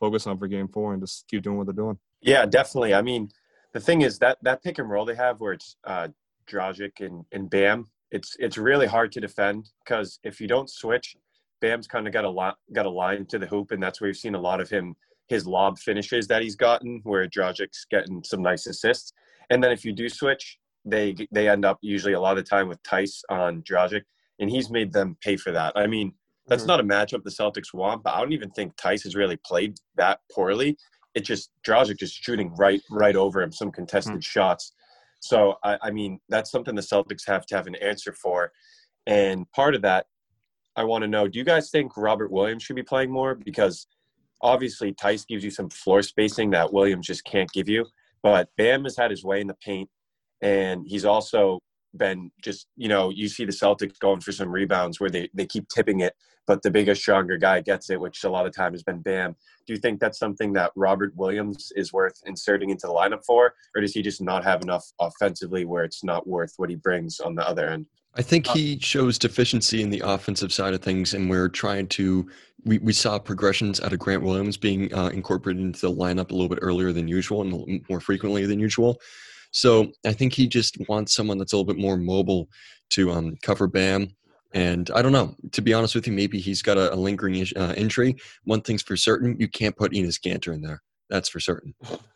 focus 0.00 0.26
on 0.26 0.38
for 0.38 0.48
game 0.48 0.68
four 0.68 0.92
and 0.92 1.02
just 1.02 1.26
keep 1.28 1.42
doing 1.42 1.56
what 1.56 1.66
they're 1.66 1.74
doing. 1.74 1.98
Yeah, 2.20 2.44
definitely. 2.46 2.94
I 2.94 3.02
mean, 3.02 3.28
the 3.72 3.80
thing 3.80 4.02
is 4.02 4.18
that 4.18 4.38
that 4.42 4.62
pick 4.62 4.78
and 4.78 4.90
roll 4.90 5.04
they 5.04 5.14
have 5.14 5.40
where 5.40 5.52
it's 5.52 5.76
uh, 5.84 6.08
Dragic 6.50 7.00
and, 7.00 7.24
and 7.32 7.48
Bam, 7.48 7.86
it's 8.10 8.36
it's 8.38 8.58
really 8.58 8.86
hard 8.86 9.12
to 9.12 9.20
defend 9.20 9.70
because 9.84 10.18
if 10.24 10.40
you 10.40 10.48
don't 10.48 10.68
switch, 10.68 11.16
Bam's 11.62 11.86
kind 11.86 12.06
of 12.06 12.12
got 12.12 12.26
a 12.26 12.30
lot 12.30 12.56
got 12.74 12.84
a 12.84 12.90
line 12.90 13.24
to 13.26 13.38
the 13.38 13.46
hoop, 13.46 13.70
and 13.70 13.82
that's 13.82 14.00
where 14.00 14.08
you've 14.08 14.18
seen 14.18 14.34
a 14.34 14.40
lot 14.40 14.60
of 14.60 14.68
him 14.68 14.94
his 15.28 15.46
lob 15.46 15.78
finishes 15.78 16.26
that 16.26 16.42
he's 16.42 16.56
gotten, 16.56 17.00
where 17.04 17.26
Dragic's 17.26 17.86
getting 17.90 18.22
some 18.22 18.42
nice 18.42 18.66
assists. 18.66 19.12
And 19.48 19.64
then 19.64 19.72
if 19.72 19.84
you 19.84 19.92
do 19.92 20.08
switch, 20.10 20.58
they 20.84 21.14
they 21.30 21.48
end 21.48 21.64
up 21.64 21.78
usually 21.80 22.12
a 22.12 22.20
lot 22.20 22.36
of 22.36 22.48
time 22.48 22.68
with 22.68 22.82
Theis 22.82 23.22
on 23.30 23.62
Dragic, 23.62 24.02
and 24.40 24.50
he's 24.50 24.68
made 24.68 24.92
them 24.92 25.16
pay 25.22 25.36
for 25.36 25.52
that. 25.52 25.72
I 25.74 25.86
mean, 25.86 26.12
that's 26.48 26.64
mm-hmm. 26.64 26.68
not 26.68 26.80
a 26.80 26.84
matchup 26.84 27.22
the 27.22 27.30
Celtics 27.30 27.72
want, 27.72 28.02
but 28.02 28.14
I 28.14 28.20
don't 28.20 28.32
even 28.32 28.50
think 28.50 28.76
Theis 28.76 29.04
has 29.04 29.14
really 29.14 29.38
played 29.46 29.76
that 29.96 30.18
poorly 30.30 30.76
it 31.14 31.24
just 31.24 31.50
Dragic 31.66 31.98
just 31.98 32.14
shooting 32.14 32.54
right 32.56 32.80
right 32.90 33.16
over 33.16 33.42
him, 33.42 33.52
some 33.52 33.70
contested 33.70 34.14
mm-hmm. 34.14 34.20
shots. 34.20 34.72
So 35.20 35.56
I, 35.62 35.78
I 35.82 35.90
mean 35.90 36.20
that's 36.28 36.50
something 36.50 36.74
the 36.74 36.82
Celtics 36.82 37.26
have 37.26 37.46
to 37.46 37.56
have 37.56 37.66
an 37.66 37.76
answer 37.76 38.12
for, 38.12 38.52
and 39.06 39.50
part 39.52 39.74
of 39.74 39.82
that 39.82 40.06
I 40.76 40.84
want 40.84 41.02
to 41.02 41.08
know: 41.08 41.28
Do 41.28 41.38
you 41.38 41.44
guys 41.44 41.70
think 41.70 41.96
Robert 41.96 42.30
Williams 42.30 42.62
should 42.62 42.76
be 42.76 42.82
playing 42.82 43.10
more? 43.10 43.34
Because 43.34 43.86
obviously 44.40 44.92
Theis 44.92 45.24
gives 45.26 45.44
you 45.44 45.50
some 45.50 45.70
floor 45.70 46.02
spacing 46.02 46.50
that 46.50 46.72
Williams 46.72 47.06
just 47.06 47.24
can't 47.24 47.50
give 47.52 47.68
you. 47.68 47.86
But 48.22 48.48
Bam 48.56 48.84
has 48.84 48.96
had 48.96 49.10
his 49.10 49.24
way 49.24 49.40
in 49.40 49.46
the 49.46 49.56
paint, 49.64 49.88
and 50.40 50.84
he's 50.86 51.04
also 51.04 51.60
been 51.94 52.30
just 52.42 52.66
you 52.76 52.88
know 52.88 53.10
you 53.10 53.28
see 53.28 53.44
the 53.44 53.52
Celtics 53.52 53.98
going 53.98 54.20
for 54.20 54.32
some 54.32 54.50
rebounds 54.50 54.98
where 55.00 55.10
they 55.10 55.28
they 55.34 55.46
keep 55.46 55.68
tipping 55.68 56.00
it, 56.00 56.14
but 56.46 56.62
the 56.62 56.70
bigger, 56.70 56.94
stronger 56.94 57.36
guy 57.36 57.60
gets 57.60 57.90
it, 57.90 58.00
which 58.00 58.24
a 58.24 58.30
lot 58.30 58.46
of 58.46 58.54
time 58.54 58.72
has 58.72 58.82
been 58.82 59.00
Bam. 59.00 59.36
Do 59.66 59.72
you 59.72 59.78
think 59.78 60.00
that's 60.00 60.18
something 60.18 60.52
that 60.54 60.72
Robert 60.74 61.14
Williams 61.16 61.72
is 61.76 61.92
worth 61.92 62.20
inserting 62.26 62.70
into 62.70 62.86
the 62.86 62.92
lineup 62.92 63.24
for, 63.24 63.54
or 63.76 63.80
does 63.80 63.92
he 63.92 64.02
just 64.02 64.22
not 64.22 64.44
have 64.44 64.62
enough 64.62 64.84
offensively 65.00 65.64
where 65.64 65.84
it's 65.84 66.02
not 66.02 66.26
worth 66.26 66.54
what 66.56 66.70
he 66.70 66.76
brings 66.76 67.20
on 67.20 67.34
the 67.34 67.46
other 67.46 67.68
end? 67.68 67.86
I 68.14 68.22
think 68.22 68.46
he 68.46 68.78
shows 68.78 69.18
deficiency 69.18 69.82
in 69.82 69.90
the 69.90 70.02
offensive 70.04 70.52
side 70.52 70.74
of 70.74 70.82
things, 70.82 71.14
and 71.14 71.30
we're 71.30 71.48
trying 71.48 71.88
to. 71.88 72.28
We, 72.64 72.78
we 72.78 72.92
saw 72.92 73.18
progressions 73.18 73.80
out 73.80 73.92
of 73.92 73.98
Grant 73.98 74.22
Williams 74.22 74.56
being 74.56 74.94
uh, 74.94 75.08
incorporated 75.08 75.64
into 75.64 75.80
the 75.80 75.90
lineup 75.90 76.30
a 76.30 76.34
little 76.34 76.48
bit 76.48 76.60
earlier 76.62 76.92
than 76.92 77.08
usual 77.08 77.42
and 77.42 77.84
more 77.88 77.98
frequently 77.98 78.46
than 78.46 78.60
usual. 78.60 79.00
So 79.50 79.90
I 80.06 80.12
think 80.12 80.32
he 80.32 80.46
just 80.46 80.76
wants 80.88 81.12
someone 81.12 81.38
that's 81.38 81.52
a 81.52 81.56
little 81.56 81.72
bit 81.72 81.80
more 81.80 81.96
mobile 81.96 82.48
to 82.90 83.10
um, 83.10 83.36
cover 83.42 83.66
Bam 83.66 84.14
and 84.54 84.90
I 84.94 85.02
don't 85.02 85.12
know. 85.12 85.34
To 85.52 85.62
be 85.62 85.72
honest 85.72 85.94
with 85.94 86.06
you, 86.06 86.12
maybe 86.12 86.38
he's 86.38 86.62
got 86.62 86.76
a, 86.76 86.92
a 86.92 86.96
lingering 86.96 87.46
uh, 87.56 87.74
injury. 87.76 88.16
One 88.44 88.60
thing's 88.60 88.82
for 88.82 88.96
certain: 88.96 89.36
you 89.38 89.48
can't 89.48 89.76
put 89.76 89.92
Enes 89.92 90.20
Kanter 90.20 90.54
in 90.54 90.62
there. 90.62 90.82
That's 91.08 91.28
for 91.28 91.40
certain. 91.40 91.74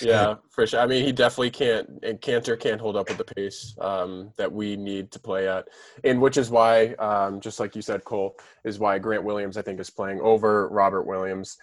yeah, 0.00 0.36
for 0.50 0.66
sure. 0.66 0.80
I 0.80 0.86
mean, 0.86 1.04
he 1.04 1.12
definitely 1.12 1.50
can't. 1.50 1.88
And 2.02 2.20
Kanter 2.20 2.58
can't 2.58 2.80
hold 2.80 2.96
up 2.96 3.08
with 3.08 3.18
the 3.18 3.24
pace 3.24 3.74
um, 3.80 4.32
that 4.36 4.50
we 4.50 4.76
need 4.76 5.10
to 5.12 5.18
play 5.18 5.48
at, 5.48 5.68
and 6.04 6.20
which 6.20 6.36
is 6.36 6.50
why, 6.50 6.94
um, 6.94 7.40
just 7.40 7.60
like 7.60 7.74
you 7.74 7.82
said, 7.82 8.04
Cole, 8.04 8.36
is 8.64 8.78
why 8.78 8.98
Grant 8.98 9.24
Williams 9.24 9.56
I 9.56 9.62
think 9.62 9.80
is 9.80 9.90
playing 9.90 10.20
over 10.20 10.68
Robert 10.68 11.02
Williams. 11.02 11.56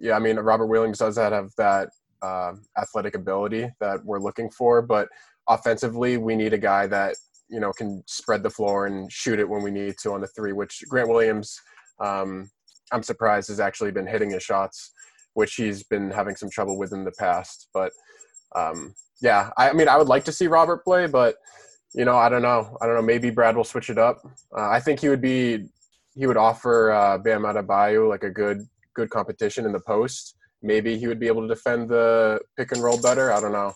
Yeah, 0.00 0.14
I 0.14 0.18
mean, 0.18 0.36
Robert 0.36 0.66
Williams 0.66 0.98
does 0.98 1.18
have 1.18 1.50
that 1.58 1.90
uh, 2.22 2.52
athletic 2.78 3.14
ability 3.14 3.68
that 3.80 4.04
we're 4.04 4.20
looking 4.20 4.50
for, 4.50 4.82
but 4.82 5.08
offensively, 5.48 6.16
we 6.16 6.36
need 6.36 6.52
a 6.52 6.58
guy 6.58 6.86
that 6.86 7.16
you 7.48 7.60
know 7.60 7.72
can 7.72 8.02
spread 8.06 8.42
the 8.42 8.50
floor 8.50 8.86
and 8.86 9.10
shoot 9.10 9.38
it 9.38 9.48
when 9.48 9.62
we 9.62 9.70
need 9.70 9.96
to 10.02 10.12
on 10.12 10.20
the 10.20 10.26
three. 10.28 10.52
Which 10.52 10.82
Grant 10.88 11.08
Williams, 11.08 11.60
um, 12.00 12.50
I'm 12.92 13.02
surprised 13.02 13.48
has 13.48 13.60
actually 13.60 13.92
been 13.92 14.06
hitting 14.06 14.30
his 14.30 14.42
shots, 14.42 14.92
which 15.38 15.54
he's 15.54 15.84
been 15.84 16.10
having 16.10 16.34
some 16.34 16.50
trouble 16.50 16.76
with 16.76 16.92
in 16.92 17.04
the 17.04 17.12
past. 17.12 17.68
But 17.72 17.92
um, 18.56 18.92
yeah, 19.22 19.50
I, 19.56 19.70
I, 19.70 19.72
mean, 19.72 19.88
I 19.88 19.96
would 19.96 20.08
like 20.08 20.24
to 20.24 20.32
see 20.32 20.48
Robert 20.48 20.82
play, 20.82 21.06
but 21.06 21.36
you 21.94 22.04
know, 22.04 22.16
I 22.16 22.28
don't 22.28 22.42
know. 22.42 22.76
I 22.82 22.86
don't 22.86 22.96
know. 22.96 23.02
Maybe 23.02 23.30
Brad 23.30 23.56
will 23.56 23.62
switch 23.62 23.88
it 23.88 23.98
up. 23.98 24.16
Uh, 24.56 24.68
I 24.68 24.80
think 24.80 24.98
he 24.98 25.08
would 25.08 25.20
be 25.20 25.68
he 26.16 26.26
would 26.26 26.36
offer 26.36 26.90
uh, 26.90 27.18
Bam 27.18 27.42
Adebayo 27.42 28.08
like 28.08 28.24
a 28.24 28.30
good 28.30 28.66
good 28.94 29.10
competition 29.10 29.64
in 29.64 29.70
the 29.70 29.80
post. 29.80 30.34
Maybe 30.60 30.98
he 30.98 31.06
would 31.06 31.20
be 31.20 31.28
able 31.28 31.42
to 31.42 31.54
defend 31.54 31.88
the 31.88 32.40
pick 32.56 32.72
and 32.72 32.82
roll 32.82 33.00
better. 33.00 33.32
I 33.32 33.40
don't 33.40 33.52
know. 33.52 33.72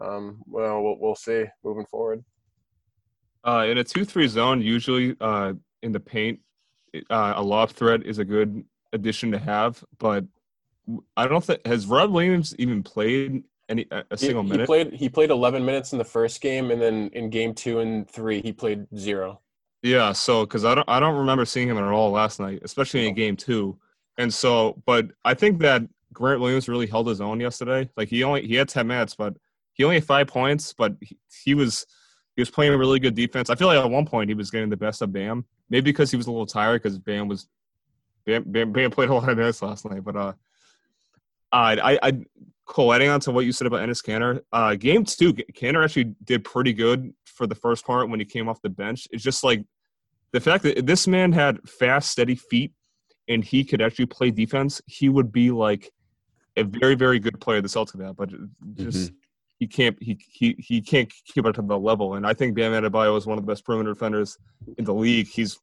Um, 0.00 0.42
well, 0.48 0.82
well, 0.82 0.96
we'll 0.98 1.14
see 1.14 1.44
moving 1.62 1.86
forward. 1.86 2.24
Uh, 3.44 3.64
in 3.68 3.78
a 3.78 3.84
two-three 3.84 4.26
zone, 4.26 4.60
usually 4.60 5.14
uh, 5.20 5.52
in 5.84 5.92
the 5.92 6.00
paint, 6.00 6.40
uh, 7.10 7.34
a 7.36 7.42
lob 7.42 7.70
threat 7.70 8.02
is 8.04 8.18
a 8.18 8.24
good 8.24 8.64
addition 8.92 9.30
to 9.30 9.38
have. 9.38 9.84
But 9.98 10.24
I 11.16 11.26
don't 11.26 11.44
think 11.44 11.66
has 11.66 11.86
Rob 11.86 12.10
Williams 12.10 12.54
even 12.58 12.82
played 12.82 13.44
any 13.68 13.86
a 13.90 14.16
single 14.16 14.42
he, 14.42 14.50
minute. 14.50 14.62
He 14.62 14.66
played. 14.66 14.92
He 14.92 15.08
played 15.08 15.30
11 15.30 15.64
minutes 15.64 15.92
in 15.92 15.98
the 15.98 16.04
first 16.04 16.40
game, 16.40 16.70
and 16.70 16.80
then 16.80 17.10
in 17.12 17.30
game 17.30 17.54
two 17.54 17.80
and 17.80 18.08
three, 18.08 18.40
he 18.40 18.52
played 18.52 18.86
zero. 18.96 19.40
Yeah, 19.82 20.12
so 20.12 20.44
because 20.44 20.64
I 20.64 20.74
don't 20.74 20.88
I 20.88 21.00
don't 21.00 21.16
remember 21.16 21.44
seeing 21.44 21.68
him 21.68 21.78
at 21.78 21.84
all 21.84 22.10
last 22.10 22.40
night, 22.40 22.60
especially 22.62 23.06
in 23.06 23.14
game 23.14 23.36
two. 23.36 23.78
And 24.18 24.32
so, 24.32 24.82
but 24.86 25.10
I 25.24 25.34
think 25.34 25.60
that 25.60 25.82
Grant 26.12 26.40
Williams 26.40 26.68
really 26.68 26.86
held 26.86 27.08
his 27.08 27.20
own 27.20 27.40
yesterday. 27.40 27.90
Like 27.96 28.08
he 28.08 28.24
only 28.24 28.46
he 28.46 28.54
had 28.54 28.68
ten 28.68 28.86
minutes, 28.86 29.14
but 29.14 29.36
he 29.74 29.84
only 29.84 29.96
had 29.96 30.04
five 30.04 30.26
points, 30.26 30.72
but 30.72 30.96
he, 31.00 31.18
he 31.44 31.54
was 31.54 31.86
he 32.34 32.42
was 32.42 32.50
playing 32.50 32.72
a 32.72 32.78
really 32.78 32.98
good 32.98 33.14
defense. 33.14 33.50
I 33.50 33.54
feel 33.54 33.68
like 33.68 33.78
at 33.78 33.90
one 33.90 34.06
point 34.06 34.30
he 34.30 34.34
was 34.34 34.50
getting 34.50 34.70
the 34.70 34.76
best 34.76 35.02
of 35.02 35.12
Bam, 35.12 35.44
maybe 35.70 35.90
because 35.90 36.10
he 36.10 36.16
was 36.16 36.26
a 36.26 36.30
little 36.30 36.46
tired 36.46 36.82
because 36.82 36.98
Bam 36.98 37.28
was 37.28 37.48
Bam, 38.24 38.44
Bam, 38.46 38.72
Bam 38.72 38.90
played 38.90 39.08
a 39.08 39.14
lot 39.14 39.28
of 39.28 39.36
minutes 39.36 39.62
last 39.62 39.84
night. 39.84 40.02
But 40.02 40.16
uh, 40.16 40.32
I 41.52 41.98
I 42.02 42.12
Cole, 42.66 42.92
adding 42.92 43.08
on 43.08 43.20
to 43.20 43.30
what 43.30 43.44
you 43.44 43.52
said 43.52 43.66
about 43.66 43.80
Enes 43.80 44.04
Kanter, 44.04 44.40
uh, 44.52 44.74
game 44.74 45.04
two, 45.04 45.32
Kanter 45.32 45.84
actually 45.84 46.14
did 46.24 46.44
pretty 46.44 46.72
good 46.72 47.14
for 47.24 47.46
the 47.46 47.54
first 47.54 47.86
part 47.86 48.10
when 48.10 48.18
he 48.18 48.26
came 48.26 48.48
off 48.48 48.60
the 48.60 48.68
bench. 48.68 49.06
It's 49.12 49.22
just 49.22 49.44
like 49.44 49.64
the 50.32 50.40
fact 50.40 50.64
that 50.64 50.84
this 50.84 51.06
man 51.06 51.32
had 51.32 51.60
fast, 51.68 52.10
steady 52.10 52.34
feet 52.34 52.72
and 53.28 53.44
he 53.44 53.64
could 53.64 53.80
actually 53.80 54.06
play 54.06 54.30
defense, 54.30 54.82
he 54.86 55.08
would 55.08 55.32
be 55.32 55.50
like 55.50 55.90
a 56.56 56.64
very, 56.64 56.94
very 56.94 57.18
good 57.20 57.40
player. 57.40 57.60
The 57.60 57.68
Celtics 57.68 58.02
have, 58.04 58.16
but 58.16 58.30
just 58.74 59.12
mm-hmm. 59.12 59.16
he 59.58 59.66
can't 59.66 59.96
he 60.02 60.18
he 60.28 60.56
he 60.58 60.80
can't 60.80 61.12
keep 61.26 61.46
up 61.46 61.54
to 61.54 61.62
the 61.62 61.78
level. 61.78 62.14
And 62.14 62.26
I 62.26 62.34
think 62.34 62.56
Bam 62.56 62.72
Adebayo 62.72 63.16
is 63.16 63.26
one 63.26 63.38
of 63.38 63.46
the 63.46 63.50
best 63.50 63.64
perimeter 63.64 63.92
defenders 63.92 64.36
in 64.76 64.84
the 64.84 64.94
league. 64.94 65.28
He's 65.28 65.58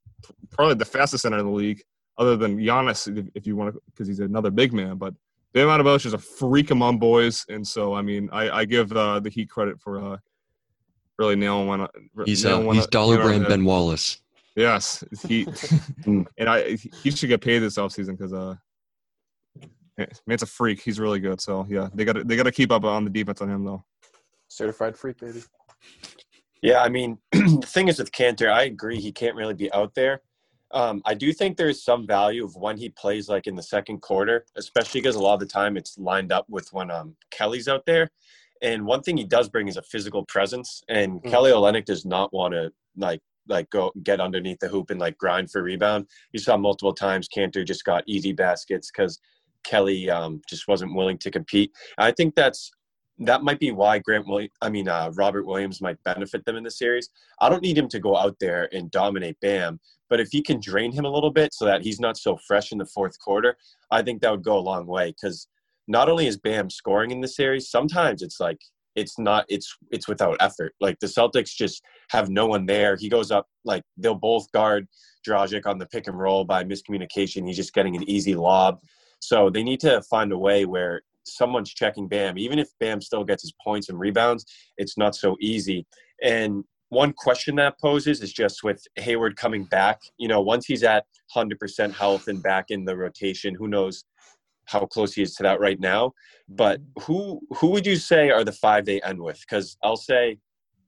probably 0.52 0.76
the 0.76 0.86
fastest 0.86 1.24
center 1.24 1.40
in 1.40 1.46
the 1.46 1.52
league, 1.52 1.82
other 2.18 2.38
than 2.38 2.58
Giannis, 2.58 3.30
if 3.36 3.46
you 3.46 3.58
want 3.58 3.74
to, 3.74 3.82
because 3.88 4.08
he's 4.08 4.20
another 4.20 4.52
big 4.52 4.72
man. 4.72 4.98
But 4.98 5.16
Bam 5.54 5.68
Adebayo 5.68 6.04
is 6.04 6.14
a 6.14 6.18
freak 6.18 6.72
among 6.72 6.98
boys, 6.98 7.46
and 7.48 7.66
so 7.66 7.94
I 7.94 8.02
mean, 8.02 8.28
I, 8.32 8.50
I 8.50 8.66
give 8.66 8.92
uh, 8.92 9.20
the 9.20 9.30
Heat 9.30 9.50
credit 9.50 9.80
for 9.80 10.14
uh, 10.14 10.18
really 11.20 11.36
nailing 11.36 11.68
one. 11.68 11.88
He's 12.26 12.44
nailing 12.44 12.68
uh, 12.68 12.72
he's 12.72 12.88
dollar 12.88 13.22
brand 13.22 13.48
Ben 13.48 13.64
Wallace. 13.64 14.20
Yes, 14.56 15.04
he 15.28 15.48
and 16.06 16.50
I 16.50 16.76
he 17.04 17.12
should 17.12 17.30
get 17.30 17.42
paid 17.42 17.60
this 17.60 17.78
offseason 17.78 18.18
because 18.18 18.34
uh, 18.34 18.56
man's 20.26 20.42
a 20.42 20.48
freak. 20.48 20.82
He's 20.82 21.00
really 21.00 21.20
good. 21.20 21.40
So 21.40 21.68
yeah, 21.70 21.90
they 21.94 22.04
got 22.04 22.28
they 22.28 22.36
got 22.36 22.44
to 22.44 22.52
keep 22.52 22.72
up 22.72 22.84
on 22.84 23.04
the 23.04 23.12
defense 23.12 23.42
on 23.42 23.50
him 23.50 23.64
though. 23.64 23.84
Certified 24.48 24.98
freak, 24.98 25.20
baby. 25.20 25.44
Yeah, 26.64 26.82
I 26.82 26.90
mean, 26.90 27.18
the 27.32 27.68
thing 27.68 27.90
is 27.90 28.00
with 28.00 28.12
Kanter, 28.12 28.52
I 28.52 28.64
agree 28.64 29.00
he 29.00 29.12
can't 29.12 29.36
really 29.36 29.54
be 29.54 29.72
out 29.74 29.94
there. 29.96 30.22
Um, 30.74 31.02
I 31.06 31.14
do 31.14 31.32
think 31.32 31.56
there's 31.56 31.84
some 31.84 32.08
value 32.08 32.44
of 32.44 32.56
when 32.56 32.78
he 32.78 32.90
plays 32.90 33.30
like 33.30 33.46
in 33.46 33.56
the 33.56 33.64
second 33.64 34.02
quarter, 34.02 34.46
especially 34.58 35.02
because 35.02 35.16
a 35.16 35.22
lot 35.22 35.36
of 35.36 35.40
the 35.40 35.46
time 35.46 35.78
it's 35.78 35.98
lined 35.98 36.32
up 36.32 36.46
with 36.50 36.74
when 36.74 36.90
um, 36.90 37.16
Kelly's 37.30 37.68
out 37.68 37.86
there. 37.86 38.10
And 38.62 38.86
one 38.86 39.04
thing 39.04 39.18
he 39.18 39.24
does 39.24 39.50
bring 39.50 39.68
is 39.68 39.78
a 39.78 39.82
physical 39.84 40.26
presence, 40.26 40.82
and 40.88 41.14
mm-hmm. 41.14 41.30
Kelly 41.30 41.52
Olynyk 41.52 41.86
does 41.86 42.06
not 42.06 42.34
want 42.34 42.54
to 42.54 42.72
like 42.98 43.22
like 43.48 43.70
go 43.70 43.92
get 44.04 44.22
underneath 44.22 44.60
the 44.60 44.70
hoop 44.70 44.90
and 44.90 45.00
like 45.00 45.18
grind 45.18 45.52
for 45.52 45.62
rebound. 45.62 46.08
You 46.32 46.40
saw 46.40 46.58
multiple 46.58 46.94
times 46.94 47.28
Kanter 47.28 47.66
just 47.66 47.84
got 47.84 48.04
easy 48.08 48.32
baskets 48.32 48.90
because 48.90 49.20
Kelly 49.64 50.10
um, 50.10 50.42
just 50.48 50.68
wasn't 50.68 50.96
willing 50.96 51.18
to 51.20 51.32
compete. 51.32 51.72
I 51.98 52.12
think 52.12 52.36
that's 52.36 52.72
that 53.20 53.44
might 53.44 53.60
be 53.60 53.72
why 53.72 54.00
Grant 54.00 54.28
Williams, 54.28 54.54
I 54.62 54.70
mean 54.70 54.88
uh, 54.88 55.12
Robert 55.14 55.46
Williams 55.46 55.82
might 55.82 56.02
benefit 56.04 56.46
them 56.46 56.56
in 56.56 56.64
the 56.64 56.72
series. 56.72 57.10
I 57.40 57.50
don't 57.50 57.62
need 57.62 57.78
him 57.78 57.88
to 57.90 58.00
go 58.00 58.18
out 58.18 58.36
there 58.40 58.70
and 58.74 58.90
dominate 58.92 59.40
Bam, 59.42 59.80
but 60.10 60.20
if 60.20 60.30
he 60.32 60.42
can 60.42 60.60
drain 60.60 60.92
him 60.92 61.06
a 61.06 61.10
little 61.10 61.32
bit 61.32 61.54
so 61.54 61.66
that 61.66 61.84
he's 61.84 62.00
not 62.00 62.18
so 62.18 62.38
fresh 62.38 62.72
in 62.72 62.78
the 62.78 62.86
fourth 62.86 63.20
quarter, 63.20 63.58
I 63.92 64.02
think 64.02 64.22
that 64.22 64.32
would 64.32 64.44
go 64.44 64.58
a 64.58 64.60
long 64.60 64.88
way 64.88 65.12
because 65.12 65.48
not 65.88 66.10
only 66.10 66.28
is 66.28 66.38
Bam 66.38 66.70
scoring 66.70 67.12
in 67.12 67.22
the 67.22 67.28
series, 67.28 67.70
sometimes 67.70 68.22
it's 68.22 68.40
like 68.40 68.60
it's 68.96 69.18
not 69.18 69.46
it's 69.50 69.76
it's 69.92 70.08
without 70.08 70.38
effort. 70.40 70.74
Like 70.80 71.00
the 71.00 71.08
Celtics 71.08 71.56
just 71.56 71.84
have 72.10 72.30
no 72.30 72.48
one 72.48 72.66
there. 72.66 72.96
He 72.96 73.10
goes 73.10 73.32
up 73.32 73.48
like 73.64 73.84
they'll 73.98 74.16
both 74.16 74.52
guard 74.52 74.88
Dragic 75.28 75.66
on 75.66 75.78
the 75.78 75.86
pick 75.86 76.08
and 76.08 76.18
roll 76.18 76.46
by 76.46 76.64
miscommunication. 76.64 77.46
He's 77.46 77.56
just 77.56 77.74
getting 77.74 77.96
an 77.96 78.08
easy 78.10 78.36
lob. 78.36 78.80
So 79.20 79.50
they 79.50 79.64
need 79.64 79.80
to 79.82 80.02
find 80.04 80.32
a 80.32 80.38
way 80.38 80.66
where 80.66 81.02
someone's 81.26 81.74
checking 81.74 82.08
Bam. 82.08 82.38
Even 82.38 82.60
if 82.60 82.70
Bam 82.80 83.02
still 83.02 83.24
gets 83.24 83.44
his 83.44 83.54
points 83.64 83.90
and 83.90 84.00
rebounds, 84.00 84.46
it's 84.78 84.98
not 84.98 85.16
so 85.16 85.36
easy. 85.40 85.86
And 86.24 86.64
one 86.90 87.14
question 87.14 87.56
that 87.56 87.80
poses 87.80 88.22
is 88.22 88.32
just 88.32 88.64
with 88.64 88.86
Hayward 88.98 89.36
coming 89.36 89.66
back. 89.66 90.00
You 90.18 90.28
know, 90.28 90.42
once 90.42 90.66
he's 90.66 90.84
at 90.84 91.06
100% 91.36 91.94
health 91.94 92.28
and 92.28 92.42
back 92.42 92.66
in 92.70 92.86
the 92.86 92.96
rotation, 92.96 93.56
who 93.56 93.68
knows 93.68 94.04
how 94.66 94.86
close 94.86 95.14
he 95.14 95.22
is 95.22 95.34
to 95.36 95.44
that 95.44 95.60
right 95.60 95.80
now. 95.80 96.14
But 96.48 96.80
who 97.02 97.42
who 97.58 97.68
would 97.72 97.86
you 97.86 97.96
say 97.96 98.30
are 98.30 98.44
the 98.44 98.52
five 98.52 98.86
they 98.86 99.02
end 99.02 99.22
with? 99.22 99.40
Because 99.42 99.78
I'll 99.84 99.98
say 99.98 100.38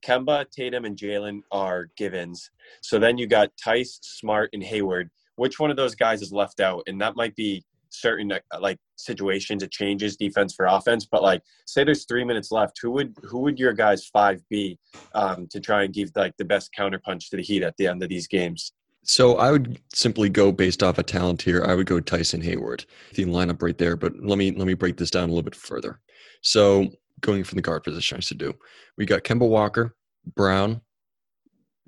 Kemba, 0.05 0.49
Tatum, 0.51 0.85
and 0.85 0.97
Jaylen 0.97 1.41
are 1.51 1.89
givens. 1.97 2.51
So 2.81 2.99
then 2.99 3.17
you 3.17 3.27
got 3.27 3.49
Theis, 3.63 3.99
Smart, 4.01 4.51
and 4.53 4.63
Hayward. 4.63 5.09
Which 5.37 5.59
one 5.59 5.71
of 5.71 5.77
those 5.77 5.95
guys 5.95 6.21
is 6.21 6.31
left 6.31 6.59
out? 6.59 6.83
And 6.87 7.01
that 7.01 7.15
might 7.15 7.35
be 7.35 7.63
certain 8.01 8.31
uh, 8.31 8.39
like 8.59 8.77
situations 8.95 9.63
it 9.63 9.71
changes 9.71 10.15
defense 10.15 10.53
for 10.53 10.65
offense 10.65 11.05
but 11.05 11.21
like 11.21 11.41
say 11.65 11.83
there's 11.83 12.05
three 12.05 12.23
minutes 12.23 12.51
left 12.51 12.77
who 12.81 12.91
would 12.91 13.15
who 13.23 13.39
would 13.39 13.59
your 13.59 13.73
guys 13.73 14.05
five 14.07 14.41
be 14.49 14.77
um, 15.13 15.47
to 15.47 15.59
try 15.59 15.83
and 15.83 15.93
give 15.93 16.11
like 16.15 16.35
the 16.37 16.45
best 16.45 16.71
counterpunch 16.77 17.29
to 17.29 17.37
the 17.37 17.43
heat 17.43 17.63
at 17.63 17.75
the 17.77 17.87
end 17.87 18.01
of 18.01 18.09
these 18.09 18.27
games 18.27 18.73
so 19.07 19.37
I 19.37 19.51
would 19.51 19.79
simply 19.93 20.29
go 20.29 20.51
based 20.51 20.81
off 20.81 20.97
a 20.97 21.01
of 21.01 21.05
talent 21.05 21.43
here. 21.43 21.63
I 21.63 21.75
would 21.75 21.85
go 21.85 21.99
Tyson 21.99 22.41
Hayward. 22.41 22.85
The 23.13 23.25
lineup 23.25 23.61
right 23.61 23.77
there, 23.77 23.95
but 23.95 24.13
let 24.19 24.39
me 24.39 24.49
let 24.51 24.65
me 24.65 24.73
break 24.73 24.97
this 24.97 25.11
down 25.11 25.25
a 25.25 25.27
little 25.27 25.43
bit 25.43 25.53
further. 25.55 25.99
So 26.41 26.87
going 27.21 27.43
from 27.43 27.57
the 27.57 27.61
guard 27.61 27.83
position, 27.83 28.17
I 28.17 28.21
should 28.21 28.39
do. 28.39 28.53
We 28.97 29.05
got 29.05 29.23
Kemba 29.23 29.47
Walker, 29.47 29.95
Brown, 30.35 30.81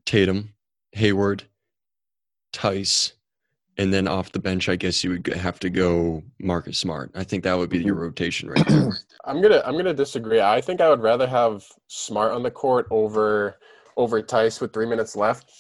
Tatum, 0.06 0.54
Hayward, 0.94 1.44
Theis, 2.54 3.14
and 3.78 3.94
then 3.94 4.08
off 4.08 4.32
the 4.32 4.40
bench, 4.40 4.70
I 4.70 4.76
guess 4.76 5.04
you 5.04 5.12
would 5.12 5.28
have 5.28 5.60
to 5.60 5.70
go 5.70 6.24
Marcus 6.40 6.80
Smart. 6.80 7.12
I 7.14 7.24
think 7.24 7.44
that 7.44 7.58
would 7.58 7.70
be 7.70 7.80
your 7.80 7.96
mm-hmm. 7.96 8.04
rotation 8.04 8.50
right 8.50 8.68
there. 8.68 8.92
I'm 9.26 9.42
gonna 9.42 9.62
I'm 9.66 9.78
gonna 9.78 9.94
disagree. 9.94 10.42
I 10.42 10.62
think 10.62 10.82
I 10.82 10.90
would 10.90 11.02
rather 11.02 11.28
have 11.28 11.64
Smart 11.88 12.32
on 12.32 12.44
the 12.44 12.52
court 12.52 12.88
over 12.90 13.58
over 13.96 14.22
Theis 14.22 14.60
with 14.60 14.74
three 14.74 14.88
minutes 14.88 15.16
left, 15.16 15.52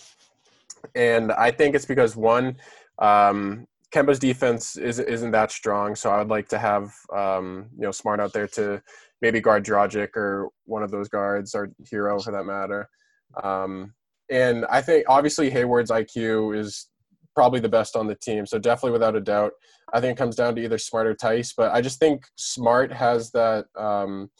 and 0.96 1.32
I 1.32 1.52
think 1.52 1.76
it's 1.76 1.86
because 1.86 2.16
one, 2.16 2.58
um, 3.00 3.68
Kemba's 3.92 4.20
defense 4.20 4.78
is, 4.78 5.00
isn't 5.00 5.32
that 5.32 5.52
strong, 5.52 5.96
so 5.96 6.10
I 6.10 6.18
would 6.18 6.30
like 6.30 6.48
to 6.50 6.58
have 6.58 6.94
um, 7.16 7.68
you 7.76 7.84
know 7.84 7.92
Smart 7.92 8.20
out 8.20 8.34
there 8.34 8.48
to 8.50 8.82
maybe 9.22 9.42
guard 9.42 9.64
Dragic 9.64 10.16
or 10.16 10.50
one 10.66 10.84
of 10.84 10.92
those 10.92 11.10
guards 11.10 11.54
or 11.54 11.70
Herro 11.92 12.24
for 12.24 12.32
that 12.32 12.46
matter. 12.46 12.90
Um, 13.44 13.94
and 14.30 14.66
I 14.70 14.82
think 14.82 15.06
obviously 15.08 15.50
Hayward's 15.50 15.92
IQ 15.92 16.58
is 16.58 16.88
probably 17.38 17.60
the 17.60 17.70
best 17.70 17.96
on 17.96 18.08
the 18.08 18.16
team. 18.16 18.48
So 18.48 18.58
definitely 18.58 18.94
without 18.94 19.16
a 19.16 19.22
doubt, 19.22 19.52
I 19.94 20.02
think 20.02 20.18
it 20.18 20.18
comes 20.18 20.36
down 20.36 20.56
to 20.56 20.64
either 20.64 20.80
Smart 20.80 21.06
or 21.06 21.14
Theis. 21.14 21.54
But 21.56 21.72
I 21.72 21.82
just 21.82 22.00
think 22.00 22.26
Smart 22.36 22.92
has 22.92 23.30
that 23.32 23.66
um, 23.78 24.32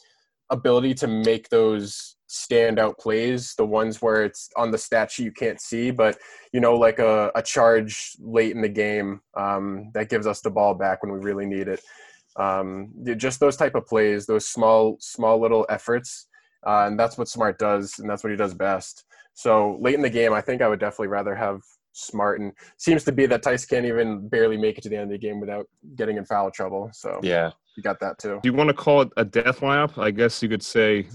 ability 0.50 0.94
to 0.94 1.06
make 1.06 1.48
those 1.48 2.16
standout 2.28 2.98
plays, 2.98 3.54
the 3.54 3.64
ones 3.64 4.02
where 4.02 4.24
it's 4.24 4.50
on 4.56 4.72
the 4.72 4.78
stat 4.78 5.12
sheet 5.12 5.22
you 5.26 5.30
can't 5.30 5.60
see, 5.60 5.92
but 5.92 6.18
you 6.52 6.58
know, 6.58 6.74
like 6.74 6.98
a, 6.98 7.30
a 7.36 7.42
charge 7.42 8.16
late 8.18 8.50
in 8.50 8.62
the 8.62 8.68
game 8.68 9.20
um, 9.36 9.92
that 9.94 10.10
gives 10.10 10.26
us 10.26 10.40
the 10.40 10.50
ball 10.50 10.74
back 10.74 11.00
when 11.00 11.12
we 11.12 11.20
really 11.20 11.46
need 11.46 11.68
it. 11.68 11.80
Um, 12.34 12.92
just 13.16 13.38
those 13.38 13.56
type 13.56 13.76
of 13.76 13.86
plays, 13.86 14.26
those 14.26 14.48
small, 14.48 14.96
small 14.98 15.40
little 15.40 15.64
efforts, 15.68 16.26
uh, 16.66 16.86
and 16.88 16.98
that's 16.98 17.16
what 17.16 17.28
Smart 17.28 17.60
does, 17.60 18.00
and 18.00 18.10
that's 18.10 18.24
what 18.24 18.30
he 18.30 18.36
does 18.36 18.54
best. 18.54 19.04
So 19.34 19.78
late 19.80 19.94
in 19.94 20.02
the 20.02 20.10
game, 20.10 20.32
I 20.32 20.40
think 20.40 20.62
I 20.62 20.68
would 20.68 20.80
definitely 20.80 21.08
rather 21.08 21.36
have 21.36 21.60
smart 21.98 22.40
and 22.40 22.52
seems 22.76 23.04
to 23.04 23.12
be 23.12 23.26
that 23.26 23.42
Theis 23.42 23.66
can't 23.66 23.86
even 23.86 24.28
barely 24.28 24.56
make 24.56 24.78
it 24.78 24.82
to 24.82 24.88
the 24.88 24.96
end 24.96 25.04
of 25.04 25.10
the 25.10 25.18
game 25.18 25.40
without 25.40 25.66
getting 25.96 26.16
in 26.16 26.24
foul 26.24 26.50
trouble. 26.50 26.90
So 26.92 27.20
yeah, 27.22 27.50
you 27.76 27.82
got 27.82 28.00
that 28.00 28.18
too. 28.18 28.40
Do 28.42 28.48
you 28.48 28.52
want 28.52 28.68
to 28.68 28.74
call 28.74 29.02
it 29.02 29.10
a 29.16 29.24
death 29.24 29.60
lineup? 29.60 29.98
I 30.02 30.10
guess 30.10 30.42
you 30.42 30.48
could 30.48 30.62
say 30.62 31.06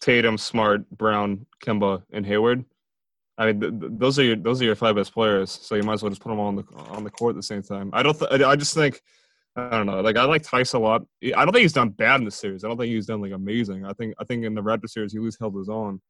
Tatum, 0.00 0.38
Smart, 0.38 0.88
Brown, 0.90 1.46
Kemba, 1.64 2.02
and 2.12 2.26
Hayward. 2.26 2.64
I 3.36 3.46
mean, 3.46 3.60
th- 3.60 3.80
th- 3.80 3.92
those 3.96 4.18
are 4.18 4.24
your 4.24 4.36
those 4.36 4.60
are 4.60 4.64
your 4.64 4.76
five 4.76 4.96
best 4.96 5.12
players. 5.12 5.50
So 5.50 5.74
you 5.74 5.82
might 5.82 5.94
as 5.94 6.02
well 6.02 6.10
just 6.10 6.22
put 6.22 6.28
them 6.30 6.38
all 6.38 6.48
on 6.48 6.56
the 6.56 6.64
on 6.90 7.04
the 7.04 7.10
court 7.10 7.34
at 7.34 7.36
the 7.36 7.42
same 7.42 7.62
time. 7.62 7.90
I 7.92 8.02
don't. 8.02 8.18
Th- 8.18 8.42
I 8.42 8.56
just 8.56 8.74
think. 8.74 9.00
I 9.56 9.70
don't 9.70 9.86
know. 9.86 10.00
Like 10.00 10.16
I 10.16 10.24
like 10.24 10.42
Theis 10.42 10.74
a 10.74 10.78
lot. 10.78 11.02
I 11.22 11.44
don't 11.44 11.52
think 11.52 11.62
he's 11.62 11.72
done 11.72 11.90
bad 11.90 12.20
in 12.20 12.24
the 12.24 12.30
series. 12.30 12.64
I 12.64 12.68
don't 12.68 12.76
think 12.76 12.92
he's 12.92 13.06
done 13.06 13.20
like 13.20 13.32
amazing. 13.32 13.84
I 13.84 13.92
think 13.92 14.14
I 14.18 14.24
think 14.24 14.44
in 14.44 14.54
the 14.54 14.62
Raptor 14.62 14.88
series 14.88 15.12
he 15.12 15.20
was 15.20 15.38
held 15.38 15.56
his 15.56 15.68
own. 15.68 16.00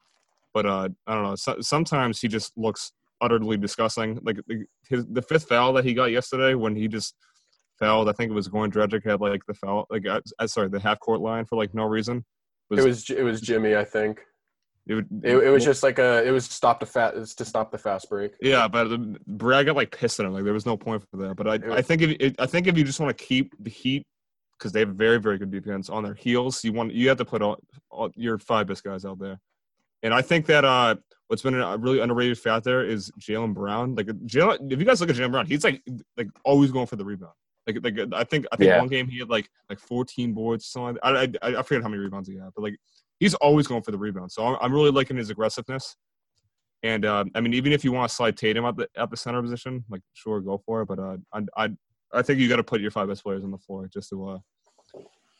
But 0.55 0.67
uh, 0.67 0.89
I 1.07 1.15
don't 1.15 1.25
know. 1.25 1.35
So, 1.35 1.61
sometimes 1.61 2.21
he 2.21 2.29
just 2.29 2.57
looks 2.57 2.93
utterly 3.21 3.57
disgusting. 3.57 4.19
Like 4.23 4.39
his 4.89 5.07
the 5.07 5.23
fifth 5.23 5.49
foul 5.49 5.73
that 5.75 5.85
he 5.85 5.95
got 5.95 6.11
yesterday 6.11 6.55
when 6.55 6.77
he 6.77 6.89
just 6.89 7.15
fouled. 7.79 8.09
I 8.09 8.13
think 8.13 8.31
it 8.31 8.35
was 8.35 8.49
Goran 8.49 8.73
Dragic 8.73 9.05
had 9.05 9.21
like 9.21 9.45
the 9.47 9.55
foul, 9.55 9.87
like 9.91 10.07
uh, 10.07 10.21
sorry, 10.47 10.69
the 10.69 10.81
half 10.81 11.01
court 11.01 11.21
line 11.21 11.45
for 11.45 11.57
like 11.57 11.75
no 11.75 11.85
reason. 11.85 12.25
It 12.71 12.75
was 12.75 12.85
it 12.85 12.89
was, 12.89 13.11
it 13.11 13.23
was 13.23 13.41
Jimmy, 13.41 13.77
I 13.77 13.85
think. 13.85 14.21
It, 14.87 14.95
would, 14.95 15.09
it, 15.23 15.35
it, 15.35 15.49
was 15.49 15.65
just 15.65 15.83
like 15.83 15.99
a 15.99 16.23
it 16.27 16.31
was 16.31 16.45
stop 16.45 16.79
the 16.79 16.85
fast 16.85 17.39
to 17.39 17.45
stop 17.45 17.71
the 17.71 17.79
fast 17.79 18.11
break. 18.11 18.35
Yeah, 18.43 18.69
but 18.69 18.89
Brad 19.27 19.65
got 19.65 19.77
like 19.77 19.97
pissed 19.97 20.21
at 20.21 20.27
him. 20.27 20.35
Like 20.35 20.45
there 20.45 20.53
was 20.53 20.67
no 20.67 20.77
point 20.77 21.03
for 21.11 21.17
that. 21.19 21.37
But 21.37 21.49
I, 21.49 21.57
was, 21.57 21.79
I 21.79 21.83
think 21.83 22.03
if 22.03 22.35
I 22.39 22.45
think 22.45 22.67
if 22.67 22.77
you 22.77 22.85
just 22.85 23.01
want 23.01 23.17
to 23.17 23.25
keep 23.25 23.55
the 23.59 23.71
Heat 23.71 24.07
because 24.59 24.73
they 24.73 24.81
have 24.81 24.91
very 24.91 25.19
very 25.19 25.39
good 25.39 25.51
defense 25.51 25.89
on 25.89 26.05
their 26.05 26.15
heels, 26.15 26.63
you 26.65 26.75
want 26.75 26.93
you 26.93 27.09
have 27.09 27.17
to 27.17 27.25
put 27.25 27.41
all, 27.41 27.57
all 27.91 28.11
your 28.15 28.39
five 28.39 28.67
best 28.67 28.85
guys 28.85 29.07
out 29.07 29.19
there. 29.19 29.41
And 30.05 30.13
I 30.15 30.23
think 30.23 30.45
that 30.47 30.65
uh, 30.65 30.95
what's 31.29 31.43
been 31.43 31.59
a 31.61 31.77
really 31.79 31.99
underrated 32.01 32.39
fact 32.39 32.65
there 32.65 32.85
is 32.87 33.11
Jaylen 33.19 33.55
Brown. 33.55 33.95
Like 33.97 34.07
Jaylen, 34.07 34.71
if 34.71 34.79
you 34.79 34.85
guys 34.85 35.01
look 35.01 35.09
at 35.11 35.17
Jaylen 35.17 35.33
Brown, 35.33 35.47
he's 35.47 35.65
like 35.65 35.83
like 36.17 36.29
always 36.45 36.71
going 36.71 36.87
for 36.87 36.97
the 36.97 37.05
rebound. 37.05 37.33
Like, 37.67 37.79
like 37.83 37.99
I 38.13 38.23
think 38.23 38.45
I 38.53 38.57
think 38.57 38.69
Yeah. 38.69 38.79
one 38.79 38.89
game 38.89 39.09
he 39.09 39.19
had 39.19 39.31
like 39.31 39.49
like 39.71 39.81
14 39.81 40.35
boards. 40.35 40.67
Something. 40.67 40.99
Like 41.03 41.35
I, 41.43 41.49
I 41.49 41.57
I 41.57 41.63
forget 41.63 41.83
how 41.83 41.89
many 41.89 42.03
rebounds 42.03 42.29
he 42.29 42.37
had, 42.37 42.51
but 42.55 42.63
like 42.63 42.77
he's 43.19 43.33
always 43.35 43.67
going 43.67 43.83
for 43.83 43.91
the 43.93 43.99
rebound. 43.99 44.31
So 44.31 44.45
I'm, 44.45 44.59
I'm 44.61 44.73
really 44.75 44.91
liking 44.91 45.17
his 45.17 45.31
aggressiveness. 45.31 45.97
And 46.83 47.07
uh, 47.07 47.25
I 47.35 47.41
mean, 47.41 47.55
even 47.55 47.73
if 47.73 47.83
you 47.83 47.93
want 47.93 48.11
to 48.11 48.15
slide 48.15 48.37
Tatum 48.37 48.67
at 48.67 48.77
the 48.77 48.87
at 48.95 49.11
the 49.11 49.17
center 49.17 49.41
position, 49.41 49.83
like 49.89 50.03
sure, 50.13 50.41
go 50.43 50.59
for 50.59 50.83
it. 50.83 50.87
But 50.89 50.99
uh, 50.99 51.17
I 51.33 51.41
I 51.57 51.71
I 52.13 52.21
think 52.21 52.39
you 52.41 52.49
got 52.51 52.57
to 52.57 52.63
put 52.63 52.83
your 52.83 52.91
five 52.91 53.09
best 53.09 53.23
players 53.25 53.43
on 53.43 53.51
the 53.51 53.57
floor 53.59 53.89
just 53.91 54.11
to 54.11 54.29
uh 54.29 54.39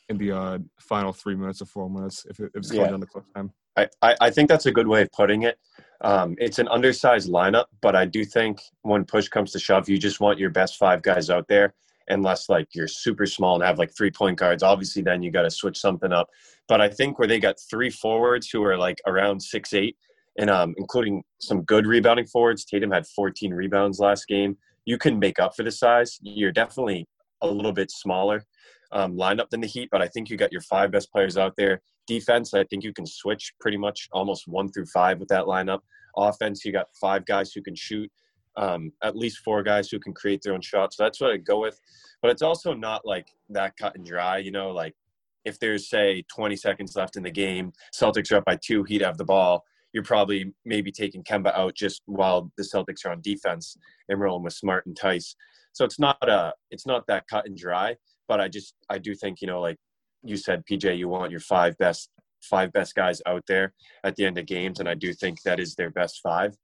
in 0.09 0.17
the 0.17 0.31
uh 0.35 0.57
final 0.79 1.13
three 1.13 1.35
minutes 1.35 1.61
or 1.61 1.65
four 1.65 1.87
minutes 1.87 2.25
if, 2.27 2.39
it, 2.39 2.45
if 2.55 2.61
it's 2.61 2.73
Yeah. 2.73 2.87
down 2.87 3.01
to 3.01 3.05
clutch 3.05 3.25
time. 3.35 3.53
I, 3.77 4.15
I, 4.21 4.29
think 4.29 4.49
that's 4.49 4.65
a 4.65 4.71
good 4.71 4.87
way 4.87 5.01
of 5.01 5.11
putting 5.11 5.43
it. 5.43 5.57
Um, 6.01 6.35
it's 6.37 6.59
an 6.59 6.67
undersized 6.67 7.29
lineup, 7.29 7.65
but 7.81 7.95
I 7.95 8.05
do 8.05 8.23
think 8.23 8.61
when 8.83 9.05
push 9.05 9.27
comes 9.27 9.51
to 9.51 9.59
shove, 9.59 9.89
you 9.89 9.97
just 9.97 10.19
want 10.19 10.39
your 10.39 10.49
best 10.49 10.77
five 10.77 11.01
guys 11.01 11.29
out 11.29 11.47
there. 11.47 11.73
Unless 12.07 12.49
like 12.49 12.67
you're 12.73 12.87
super 12.87 13.25
small 13.25 13.55
and 13.55 13.63
have 13.63 13.79
like 13.79 13.95
three 13.97 14.11
point 14.11 14.37
guards, 14.37 14.61
obviously 14.61 15.01
then 15.01 15.23
you 15.23 15.31
got 15.31 15.41
to 15.41 15.49
switch 15.49 15.77
something 15.77 16.13
up. 16.13 16.29
But 16.67 16.79
I 16.79 16.87
think 16.87 17.17
where 17.17 17.27
they 17.27 17.39
got 17.39 17.55
three 17.69 17.89
forwards 17.89 18.49
who 18.49 18.63
are 18.63 18.77
like 18.77 19.01
around 19.07 19.41
six 19.41 19.73
eight, 19.73 19.97
and 20.37 20.49
um, 20.49 20.75
including 20.77 21.23
some 21.39 21.63
good 21.63 21.87
rebounding 21.87 22.27
forwards. 22.27 22.63
Tatum 22.63 22.91
had 22.91 23.07
14 23.07 23.53
rebounds 23.53 23.99
last 23.99 24.27
game. 24.27 24.55
You 24.85 24.99
can 24.99 25.17
make 25.17 25.39
up 25.39 25.55
for 25.55 25.63
the 25.63 25.71
size. 25.71 26.19
You're 26.21 26.51
definitely 26.51 27.07
a 27.41 27.47
little 27.47 27.73
bit 27.73 27.89
smaller 27.89 28.45
um, 28.91 29.17
lineup 29.17 29.49
than 29.49 29.61
the 29.61 29.67
Heat, 29.67 29.89
but 29.91 30.01
I 30.03 30.07
think 30.07 30.29
you 30.29 30.37
got 30.37 30.51
your 30.51 30.61
five 30.61 30.91
best 30.91 31.11
players 31.11 31.37
out 31.37 31.55
there 31.57 31.81
defense, 32.07 32.53
I 32.53 32.63
think 32.65 32.83
you 32.83 32.93
can 32.93 33.05
switch 33.05 33.53
pretty 33.59 33.77
much 33.77 34.07
almost 34.11 34.47
one 34.47 34.71
through 34.71 34.87
five 34.87 35.19
with 35.19 35.29
that 35.29 35.45
lineup. 35.45 35.79
Offense, 36.17 36.63
you 36.63 36.71
got 36.71 36.87
five 36.99 37.25
guys 37.25 37.51
who 37.51 37.61
can 37.61 37.75
shoot, 37.75 38.11
um, 38.57 38.91
at 39.03 39.15
least 39.15 39.39
four 39.39 39.63
guys 39.63 39.89
who 39.89 39.99
can 39.99 40.13
create 40.13 40.41
their 40.41 40.53
own 40.53 40.61
shots. 40.61 40.97
So 40.97 41.03
that's 41.03 41.19
what 41.19 41.31
I 41.31 41.37
go 41.37 41.59
with. 41.59 41.79
But 42.21 42.31
it's 42.31 42.41
also 42.41 42.73
not 42.73 43.05
like 43.05 43.27
that 43.49 43.77
cut 43.77 43.95
and 43.95 44.05
dry. 44.05 44.37
You 44.37 44.51
know, 44.51 44.71
like 44.71 44.95
if 45.43 45.59
there's 45.59 45.89
say 45.89 46.23
20 46.33 46.55
seconds 46.55 46.95
left 46.95 47.17
in 47.17 47.23
the 47.23 47.31
game, 47.31 47.73
Celtics 47.93 48.31
are 48.31 48.37
up 48.37 48.45
by 48.45 48.57
two, 48.57 48.83
he'd 48.83 49.01
have 49.01 49.17
the 49.17 49.25
ball. 49.25 49.63
You're 49.93 50.03
probably 50.03 50.53
maybe 50.65 50.91
taking 50.91 51.23
Kemba 51.23 51.55
out 51.55 51.75
just 51.75 52.01
while 52.05 52.51
the 52.57 52.63
Celtics 52.63 53.05
are 53.05 53.11
on 53.11 53.21
defense 53.21 53.77
and 54.09 54.19
rolling 54.19 54.43
with 54.43 54.53
Smart 54.53 54.85
and 54.85 54.95
Theis. 54.95 55.35
So 55.71 55.85
it's 55.85 55.99
not 55.99 56.17
a, 56.27 56.53
it's 56.71 56.85
not 56.85 57.05
that 57.07 57.27
cut 57.29 57.45
and 57.45 57.57
dry. 57.57 57.95
But 58.27 58.41
I 58.41 58.47
just, 58.47 58.73
I 58.89 58.97
do 58.97 59.13
think 59.13 59.39
you 59.41 59.47
know, 59.47 59.61
like 59.61 59.77
you 60.25 60.37
said, 60.37 60.63
PJ, 60.69 60.97
you 60.97 61.07
want 61.07 61.31
your 61.31 61.39
five 61.39 61.77
best 61.77 62.09
five 62.41 62.71
best 62.73 62.95
guys 62.95 63.21
out 63.25 63.43
there 63.47 63.73
at 64.03 64.15
the 64.15 64.25
end 64.25 64.37
of 64.37 64.45
games, 64.45 64.79
and 64.79 64.87
I 64.87 64.93
do 64.93 65.13
think 65.13 65.41
that 65.41 65.59
is 65.59 65.75
their 65.75 65.89
best 65.89 66.21
five. 66.21 66.55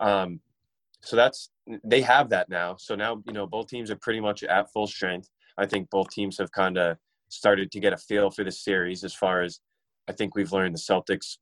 Um, 0.00 0.40
so 1.02 1.16
that's 1.16 1.50
they 1.84 2.00
have 2.02 2.30
that 2.30 2.48
now. 2.48 2.76
So 2.78 2.94
now 2.94 3.22
you 3.26 3.32
know 3.32 3.46
both 3.46 3.68
teams 3.68 3.90
are 3.90 3.96
pretty 3.96 4.20
much 4.20 4.44
at 4.44 4.72
full 4.72 4.86
strength. 4.86 5.28
I 5.58 5.66
think 5.66 5.88
both 5.90 6.10
teams 6.10 6.38
have 6.38 6.52
kind 6.52 6.76
of 6.76 6.98
started 7.28 7.70
to 7.72 7.80
get 7.80 7.92
a 7.92 7.96
feel 7.96 8.30
for 8.30 8.44
the 8.44 8.52
series. 8.52 9.04
As 9.04 9.14
far 9.14 9.42
as 9.42 9.60
I 10.08 10.12
think 10.12 10.34
we've 10.34 10.52
learned, 10.52 10.74
the 10.74 10.78
Celtics 10.78 11.38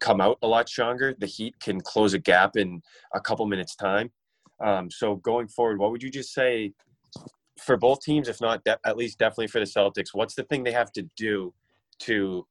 come 0.00 0.20
out 0.20 0.38
a 0.42 0.46
lot 0.46 0.68
stronger. 0.68 1.14
The 1.18 1.26
Heat 1.26 1.54
can 1.60 1.80
close 1.80 2.14
a 2.14 2.18
gap 2.18 2.56
in 2.56 2.82
a 3.14 3.20
couple 3.20 3.46
minutes 3.46 3.76
time. 3.76 4.10
Um, 4.62 4.90
so 4.90 5.16
going 5.16 5.48
forward, 5.48 5.78
what 5.78 5.90
would 5.90 6.02
you 6.02 6.10
just 6.10 6.32
say 6.32 6.72
for 7.64 7.76
both 7.76 8.00
teams, 8.00 8.28
if 8.28 8.40
not 8.40 8.64
de- 8.64 8.78
at 8.84 8.96
least 8.96 9.18
definitely 9.18 9.48
for 9.48 9.60
the 9.60 9.66
Celtics, 9.66 10.08
what's 10.12 10.34
the 10.34 10.44
thing 10.44 10.64
they 10.64 10.72
have 10.72 10.92
to 10.92 11.02
do 11.16 11.52
to 12.00 12.46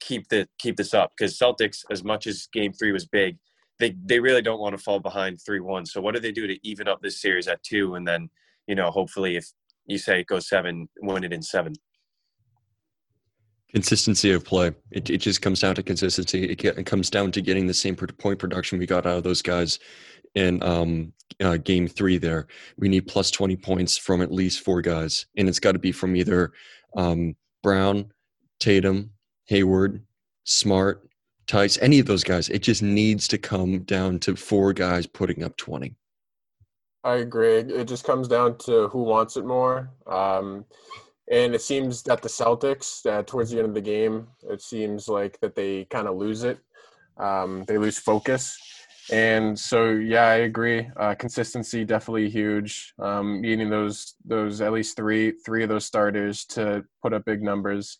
keep 0.00 0.28
the 0.28 0.48
keep 0.58 0.76
this 0.76 0.94
up? 0.94 1.12
Because 1.16 1.38
Celtics, 1.38 1.84
as 1.90 2.04
much 2.04 2.26
as 2.26 2.48
Game 2.52 2.72
Three 2.72 2.92
was 2.92 3.06
big, 3.06 3.38
they 3.78 3.96
they 4.04 4.20
really 4.20 4.42
don't 4.42 4.60
want 4.60 4.76
to 4.76 4.82
fall 4.82 5.00
behind 5.00 5.40
three 5.40 5.60
one. 5.60 5.86
So 5.86 6.00
what 6.00 6.14
do 6.14 6.20
they 6.20 6.32
do 6.32 6.46
to 6.46 6.58
even 6.66 6.86
up 6.86 7.00
this 7.02 7.20
series 7.20 7.48
at 7.48 7.62
two, 7.62 7.94
and 7.94 8.06
then 8.06 8.30
you 8.66 8.74
know 8.74 8.90
hopefully 8.90 9.36
if 9.36 9.46
you 9.86 9.98
say 9.98 10.20
it 10.20 10.26
goes 10.26 10.48
seven, 10.48 10.88
win 11.00 11.24
it 11.24 11.32
in 11.32 11.42
seven. 11.42 11.72
Consistency 13.72 14.32
of 14.32 14.44
play. 14.44 14.72
It, 14.90 15.10
it 15.10 15.18
just 15.18 15.42
comes 15.42 15.60
down 15.60 15.76
to 15.76 15.82
consistency. 15.82 16.44
It, 16.44 16.58
get, 16.58 16.76
it 16.76 16.86
comes 16.86 17.08
down 17.08 17.30
to 17.32 17.40
getting 17.40 17.66
the 17.66 17.74
same 17.74 17.94
point 17.94 18.38
production 18.38 18.78
we 18.78 18.86
got 18.86 19.06
out 19.06 19.18
of 19.18 19.22
those 19.22 19.42
guys 19.42 19.78
in 20.34 20.60
um, 20.62 21.12
uh, 21.40 21.56
game 21.56 21.88
three 21.88 22.18
there. 22.18 22.46
We 22.76 22.88
need 22.88 23.06
plus 23.06 23.30
20 23.30 23.56
points 23.56 23.96
from 23.96 24.22
at 24.22 24.32
least 24.32 24.60
four 24.60 24.82
guys. 24.82 25.26
And 25.36 25.48
it's 25.48 25.60
got 25.60 25.72
to 25.72 25.78
be 25.78 25.92
from 25.92 26.16
either 26.16 26.52
um, 26.96 27.36
Brown, 27.62 28.12
Tatum, 28.58 29.10
Hayward, 29.46 30.02
Smart, 30.44 31.08
Theis, 31.48 31.78
any 31.80 31.98
of 31.98 32.06
those 32.06 32.24
guys. 32.24 32.48
It 32.48 32.62
just 32.62 32.82
needs 32.82 33.26
to 33.28 33.38
come 33.38 33.80
down 33.80 34.18
to 34.20 34.36
four 34.36 34.72
guys 34.72 35.06
putting 35.06 35.42
up 35.42 35.56
20. 35.56 35.94
I 37.02 37.16
agree. 37.16 37.56
It 37.56 37.88
just 37.88 38.04
comes 38.04 38.28
down 38.28 38.58
to 38.58 38.88
who 38.88 39.02
wants 39.02 39.36
it 39.36 39.46
more. 39.46 39.90
Um, 40.06 40.66
and 41.30 41.54
it 41.54 41.62
seems 41.62 42.02
that 42.02 42.22
the 42.22 42.28
Celtics, 42.28 43.06
uh, 43.06 43.22
towards 43.22 43.50
the 43.50 43.58
end 43.58 43.68
of 43.68 43.74
the 43.74 43.80
game, 43.80 44.26
it 44.42 44.60
seems 44.60 45.08
like 45.08 45.38
that 45.40 45.54
they 45.54 45.84
kind 45.86 46.08
of 46.08 46.16
lose 46.16 46.44
it. 46.44 46.58
Um, 47.16 47.64
they 47.66 47.78
lose 47.78 47.98
focus. 47.98 48.58
And 49.12 49.58
so, 49.58 49.90
yeah, 49.90 50.26
I 50.26 50.34
agree. 50.36 50.88
Uh, 50.96 51.14
consistency 51.14 51.84
definitely 51.84 52.30
huge. 52.30 52.94
Um, 52.98 53.40
needing 53.40 53.68
those 53.68 54.14
those 54.24 54.60
at 54.60 54.72
least 54.72 54.96
three 54.96 55.32
three 55.44 55.62
of 55.62 55.68
those 55.68 55.84
starters 55.84 56.44
to 56.46 56.84
put 57.02 57.12
up 57.12 57.24
big 57.24 57.42
numbers 57.42 57.98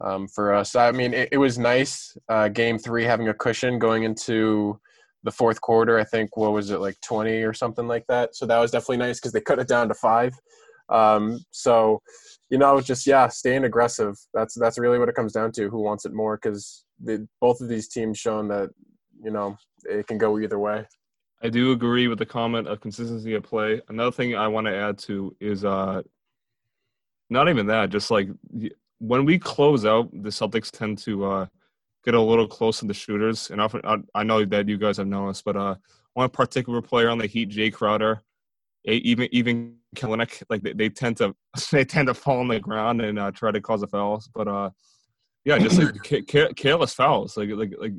um, 0.00 0.28
for 0.28 0.54
us. 0.54 0.74
I 0.74 0.92
mean, 0.92 1.12
it, 1.12 1.28
it 1.32 1.38
was 1.38 1.58
nice. 1.58 2.16
Uh, 2.28 2.48
game 2.48 2.78
three 2.78 3.04
having 3.04 3.28
a 3.28 3.34
cushion 3.34 3.78
going 3.78 4.04
into 4.04 4.80
the 5.24 5.30
fourth 5.30 5.60
quarter. 5.60 5.98
I 5.98 6.04
think 6.04 6.36
what 6.36 6.52
was 6.52 6.70
it 6.70 6.80
like 6.80 6.98
twenty 7.02 7.42
or 7.42 7.52
something 7.52 7.86
like 7.86 8.06
that. 8.08 8.34
So 8.34 8.46
that 8.46 8.58
was 8.58 8.70
definitely 8.70 8.98
nice 8.98 9.18
because 9.18 9.32
they 9.32 9.40
cut 9.40 9.58
it 9.58 9.68
down 9.68 9.88
to 9.88 9.94
five. 9.94 10.32
Um, 10.88 11.40
so 11.50 12.00
you 12.48 12.58
know, 12.58 12.80
just 12.80 13.06
yeah, 13.06 13.28
staying 13.28 13.64
aggressive. 13.64 14.16
That's 14.32 14.54
that's 14.54 14.78
really 14.78 14.98
what 14.98 15.08
it 15.08 15.16
comes 15.16 15.32
down 15.32 15.52
to. 15.52 15.68
Who 15.68 15.82
wants 15.82 16.06
it 16.06 16.14
more? 16.14 16.38
Because 16.40 16.84
both 17.40 17.60
of 17.60 17.68
these 17.68 17.88
teams 17.88 18.18
shown 18.18 18.48
that 18.48 18.70
you 19.22 19.30
know 19.30 19.56
it 19.88 20.06
can 20.06 20.18
go 20.18 20.38
either 20.38 20.58
way. 20.58 20.86
I 21.42 21.48
do 21.48 21.72
agree 21.72 22.08
with 22.08 22.18
the 22.18 22.26
comment 22.26 22.66
of 22.66 22.80
consistency 22.80 23.34
of 23.34 23.42
play. 23.42 23.80
Another 23.88 24.10
thing 24.10 24.34
I 24.34 24.48
want 24.48 24.66
to 24.66 24.74
add 24.74 24.98
to 25.00 25.36
is 25.40 25.64
uh, 25.64 26.02
not 27.28 27.48
even 27.48 27.66
that, 27.66 27.90
just 27.90 28.10
like 28.10 28.28
when 28.98 29.24
we 29.24 29.38
close 29.38 29.84
out, 29.84 30.10
the 30.12 30.30
Celtics 30.30 30.70
tend 30.70 30.98
to 30.98 31.24
uh, 31.26 31.46
get 32.04 32.14
a 32.14 32.20
little 32.20 32.48
close 32.48 32.78
to 32.80 32.86
the 32.86 32.94
shooters. 32.94 33.50
And 33.50 33.60
often, 33.60 33.80
I, 33.84 33.98
I 34.14 34.22
know 34.22 34.44
that 34.44 34.68
you 34.68 34.78
guys 34.78 34.96
have 34.96 35.06
noticed, 35.06 35.44
but 35.44 35.56
uh, 35.56 35.74
one 36.14 36.30
particular 36.30 36.80
player 36.80 37.10
on 37.10 37.18
the 37.18 37.26
Heat, 37.26 37.50
Jae 37.50 37.72
Crowder, 37.72 38.22
even 38.84 39.28
even 39.32 39.76
Olynyk, 39.96 40.42
like 40.48 40.62
they, 40.62 40.72
they 40.72 40.88
tend 40.88 41.16
to 41.18 41.34
they 41.72 41.84
tend 41.84 42.08
to 42.08 42.14
fall 42.14 42.40
on 42.40 42.48
the 42.48 42.60
ground 42.60 43.02
and 43.02 43.18
uh, 43.18 43.30
try 43.32 43.50
to 43.50 43.60
cause 43.60 43.82
a 43.82 43.86
foul. 43.86 44.22
But 44.34 44.48
uh, 44.48 44.70
yeah, 45.44 45.58
just 45.58 45.78
like 45.78 46.26
ca- 46.26 46.52
careless 46.54 46.94
fouls, 46.94 47.36
like 47.36 47.50
like 47.50 47.74
like 47.78 47.92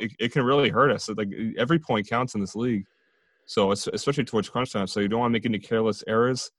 it, 0.00 0.12
it 0.18 0.32
can 0.32 0.42
really 0.42 0.70
hurt 0.70 0.90
us. 0.90 1.08
Like 1.08 1.28
every 1.58 1.78
point 1.78 2.08
counts 2.08 2.34
in 2.34 2.40
this 2.40 2.56
league. 2.56 2.86
So 3.46 3.72
especially 3.72 4.24
towards 4.24 4.48
crunch 4.48 4.72
time, 4.72 4.86
so 4.86 5.00
you 5.00 5.08
don't 5.08 5.20
want 5.20 5.30
to 5.30 5.32
make 5.32 5.46
any 5.46 5.58
careless 5.58 6.04
errors. 6.06 6.52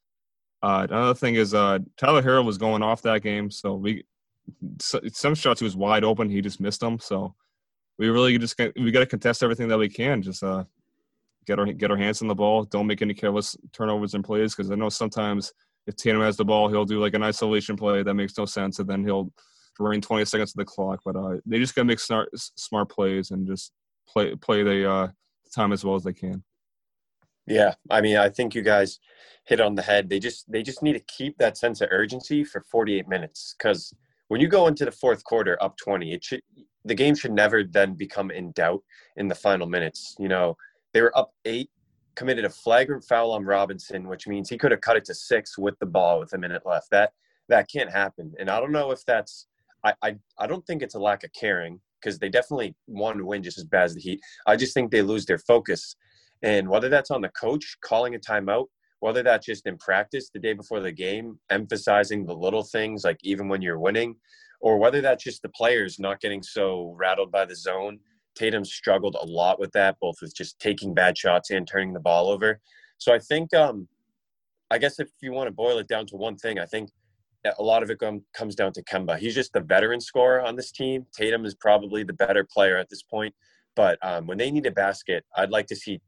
Uh, 0.61 0.85
another 0.89 1.13
thing 1.13 1.35
is 1.35 1.53
uh, 1.53 1.79
Tyler 1.97 2.21
Herro 2.21 2.45
was 2.45 2.57
going 2.57 2.83
off 2.83 3.01
that 3.03 3.23
game, 3.23 3.49
so 3.49 3.75
we 3.75 4.03
some 4.79 5.35
shots 5.35 5.59
he 5.59 5.63
was 5.63 5.75
wide 5.75 6.03
open, 6.03 6.29
he 6.29 6.41
just 6.41 6.59
missed 6.59 6.81
them. 6.81 6.99
So 6.99 7.33
we 7.97 8.09
really 8.09 8.37
just 8.37 8.59
we 8.75 8.91
got 8.91 8.99
to 8.99 9.05
contest 9.05 9.43
everything 9.43 9.67
that 9.69 9.77
we 9.77 9.89
can. 9.89 10.21
Just 10.21 10.43
uh, 10.43 10.65
get 11.45 11.59
our 11.59 11.65
get 11.65 11.91
our 11.91 11.97
hands 11.97 12.21
on 12.21 12.27
the 12.27 12.35
ball. 12.35 12.63
Don't 12.65 12.87
make 12.87 13.01
any 13.01 13.13
careless 13.13 13.55
turnovers 13.71 14.13
and 14.13 14.23
plays 14.23 14.53
because 14.53 14.71
I 14.71 14.75
know 14.75 14.89
sometimes 14.89 15.53
if 15.87 15.95
Tatum 15.95 16.21
has 16.21 16.37
the 16.37 16.45
ball, 16.45 16.69
he'll 16.69 16.85
do 16.85 16.99
like 16.99 17.13
an 17.13 17.23
isolation 17.23 17.75
play 17.75 18.03
that 18.03 18.13
makes 18.13 18.37
no 18.37 18.45
sense, 18.45 18.79
and 18.79 18.89
then 18.89 19.03
he'll 19.03 19.31
drain 19.75 20.01
20 20.01 20.25
seconds 20.25 20.51
of 20.51 20.57
the 20.57 20.65
clock. 20.65 21.01
But 21.05 21.15
uh, 21.15 21.37
they 21.45 21.59
just 21.59 21.75
gotta 21.75 21.85
make 21.85 21.99
smart 21.99 22.29
smart 22.37 22.89
plays 22.89 23.31
and 23.31 23.47
just 23.47 23.71
play 24.07 24.35
play 24.35 24.63
the 24.63 24.89
uh, 24.89 25.07
time 25.53 25.71
as 25.71 25.83
well 25.83 25.95
as 25.95 26.03
they 26.03 26.13
can. 26.13 26.43
Yeah, 27.47 27.73
I 27.89 28.01
mean, 28.01 28.17
I 28.17 28.29
think 28.29 28.53
you 28.53 28.61
guys 28.61 28.99
hit 29.45 29.59
on 29.59 29.75
the 29.75 29.81
head. 29.81 30.09
They 30.09 30.19
just 30.19 30.51
they 30.51 30.63
just 30.63 30.83
need 30.83 30.93
to 30.93 31.03
keep 31.07 31.37
that 31.37 31.57
sense 31.57 31.81
of 31.81 31.89
urgency 31.91 32.43
for 32.43 32.61
48 32.61 33.07
minutes 33.07 33.55
because 33.57 33.93
when 34.27 34.39
you 34.39 34.47
go 34.47 34.67
into 34.67 34.85
the 34.85 34.91
fourth 34.91 35.23
quarter 35.23 35.61
up 35.61 35.75
20, 35.77 36.13
it 36.13 36.23
should 36.23 36.41
the 36.85 36.95
game 36.95 37.15
should 37.15 37.33
never 37.33 37.63
then 37.63 37.93
become 37.93 38.31
in 38.31 38.51
doubt 38.51 38.81
in 39.17 39.27
the 39.27 39.35
final 39.35 39.67
minutes. 39.67 40.15
You 40.19 40.29
know, 40.29 40.55
they 40.93 41.01
were 41.01 41.15
up 41.17 41.31
eight, 41.45 41.69
committed 42.15 42.45
a 42.45 42.49
flagrant 42.49 43.03
foul 43.03 43.31
on 43.31 43.43
Robinson, 43.43 44.07
which 44.07 44.27
means 44.27 44.49
he 44.49 44.57
could 44.57 44.71
have 44.71 44.81
cut 44.81 44.97
it 44.97 45.05
to 45.05 45.13
six 45.13 45.57
with 45.57 45.77
the 45.79 45.85
ball 45.85 46.19
with 46.19 46.33
a 46.33 46.37
minute 46.37 46.63
left. 46.65 46.89
That 46.91 47.11
that 47.49 47.69
can't 47.69 47.91
happen. 47.91 48.33
And 48.39 48.49
I 48.49 48.59
don't 48.59 48.71
know 48.71 48.91
if 48.91 49.03
that's 49.05 49.47
I 49.83 49.93
I, 50.01 50.15
I 50.37 50.47
don't 50.47 50.65
think 50.65 50.81
it's 50.81 50.95
a 50.95 50.99
lack 50.99 51.23
of 51.23 51.33
caring 51.33 51.79
because 52.01 52.19
they 52.19 52.29
definitely 52.29 52.75
want 52.87 53.17
to 53.17 53.25
win 53.25 53.43
just 53.43 53.57
as 53.57 53.63
bad 53.63 53.83
as 53.83 53.95
the 53.95 54.01
Heat. 54.01 54.19
I 54.47 54.55
just 54.55 54.73
think 54.73 54.91
they 54.91 55.01
lose 55.01 55.25
their 55.25 55.37
focus. 55.37 55.95
And 56.41 56.67
whether 56.67 56.89
that's 56.89 57.11
on 57.11 57.21
the 57.21 57.29
coach 57.29 57.77
calling 57.81 58.15
a 58.15 58.19
timeout, 58.19 58.65
whether 58.99 59.21
that's 59.21 59.45
just 59.45 59.67
in 59.67 59.77
practice 59.77 60.29
the 60.29 60.39
day 60.39 60.53
before 60.53 60.79
the 60.79 60.91
game, 60.91 61.39
emphasizing 61.49 62.25
the 62.25 62.33
little 62.33 62.63
things, 62.63 63.03
like 63.03 63.17
even 63.23 63.47
when 63.47 63.61
you're 63.61 63.79
winning, 63.79 64.15
or 64.59 64.77
whether 64.77 65.01
that's 65.01 65.23
just 65.23 65.41
the 65.41 65.49
players 65.49 65.99
not 65.99 66.21
getting 66.21 66.41
so 66.41 66.95
rattled 66.97 67.31
by 67.31 67.45
the 67.45 67.55
zone. 67.55 67.99
Tatum 68.35 68.63
struggled 68.63 69.17
a 69.19 69.25
lot 69.25 69.59
with 69.59 69.71
that, 69.73 69.97
both 69.99 70.15
with 70.21 70.35
just 70.35 70.59
taking 70.59 70.93
bad 70.93 71.17
shots 71.17 71.49
and 71.49 71.67
turning 71.67 71.93
the 71.93 71.99
ball 71.99 72.29
over. 72.29 72.59
So 72.97 73.13
I 73.13 73.19
think 73.19 73.53
um, 73.53 73.87
I 74.69 74.77
guess 74.77 74.99
if 74.99 75.09
you 75.21 75.31
want 75.31 75.47
to 75.47 75.51
boil 75.51 75.79
it 75.79 75.87
down 75.87 76.05
to 76.07 76.15
one 76.15 76.37
thing, 76.37 76.59
I 76.59 76.65
think 76.65 76.89
a 77.57 77.63
lot 77.63 77.83
of 77.83 77.89
it 77.89 77.99
comes 78.33 78.55
down 78.55 78.73
to 78.73 78.83
Kemba. 78.83 79.17
He's 79.17 79.35
just 79.35 79.53
the 79.53 79.61
veteran 79.61 80.01
scorer 80.01 80.41
on 80.41 80.55
this 80.55 80.71
team. 80.71 81.05
Tatum 81.15 81.45
is 81.45 81.55
probably 81.55 82.03
the 82.03 82.13
better 82.13 82.43
player 82.43 82.77
at 82.77 82.89
this 82.89 83.01
point. 83.01 83.33
But 83.75 83.97
um, 84.01 84.27
when 84.27 84.37
they 84.37 84.51
need 84.51 84.65
a 84.65 84.71
basket, 84.71 85.25
I'd 85.35 85.49
like 85.49 85.67
to 85.67 85.75
see 85.75 86.01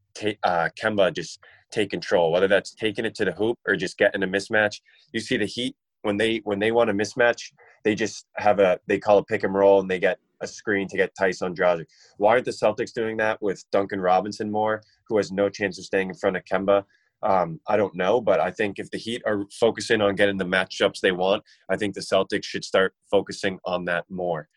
uh, 0.43 0.69
Kemba 0.80 1.13
just 1.13 1.39
take 1.72 1.89
control, 1.89 2.32
whether 2.32 2.48
that's 2.48 2.76
taking 2.76 3.06
it 3.06 3.15
to 3.15 3.26
the 3.26 3.32
hoop 3.32 3.58
or 3.65 3.76
just 3.76 3.98
getting 3.98 4.24
a 4.24 4.28
mismatch. 4.28 4.82
You 5.12 5.19
see 5.19 5.38
the 5.38 5.46
Heat 5.46 5.76
when 6.04 6.17
they 6.17 6.41
when 6.43 6.60
they 6.60 6.72
want 6.72 6.89
a 6.89 6.93
mismatch, 6.93 7.52
they 7.84 7.96
just 7.96 8.28
have 8.36 8.60
a 8.60 8.80
they 8.88 9.00
call 9.00 9.17
a 9.17 9.24
pick 9.24 9.43
and 9.43 9.54
roll 9.54 9.80
and 9.80 9.89
they 9.89 10.00
get 10.00 10.19
a 10.41 10.48
screen 10.48 10.88
to 10.89 10.98
get 10.98 11.15
Theis 11.19 11.41
on 11.41 11.56
Dragic. 11.56 11.86
Why 12.17 12.32
aren't 12.32 12.46
the 12.46 12.52
Celtics 12.52 12.93
doing 12.93 13.17
that 13.17 13.41
with 13.41 13.63
Duncan 13.72 14.02
Robinson 14.02 14.52
more, 14.52 14.84
who 15.08 15.17
has 15.17 15.32
no 15.32 15.50
chance 15.50 15.80
of 15.80 15.86
staying 15.86 16.10
in 16.10 16.15
front 16.15 16.38
of 16.38 16.43
Kemba? 16.43 16.84
Um, 17.23 17.59
I 17.67 17.77
don't 17.77 17.95
know, 17.95 18.19
but 18.19 18.39
I 18.39 18.51
think 18.51 18.79
if 18.79 18.91
the 18.91 18.97
Heat 18.97 19.21
are 19.25 19.45
focusing 19.51 20.01
on 20.01 20.15
getting 20.15 20.38
the 20.38 20.45
matchups 20.45 20.99
they 20.99 21.12
want, 21.12 21.43
I 21.69 21.77
think 21.77 21.93
the 21.93 22.01
Celtics 22.01 22.43
should 22.43 22.65
start 22.65 22.93
focusing 23.09 23.59
on 23.65 23.86
that 23.86 24.05
more. 24.09 24.49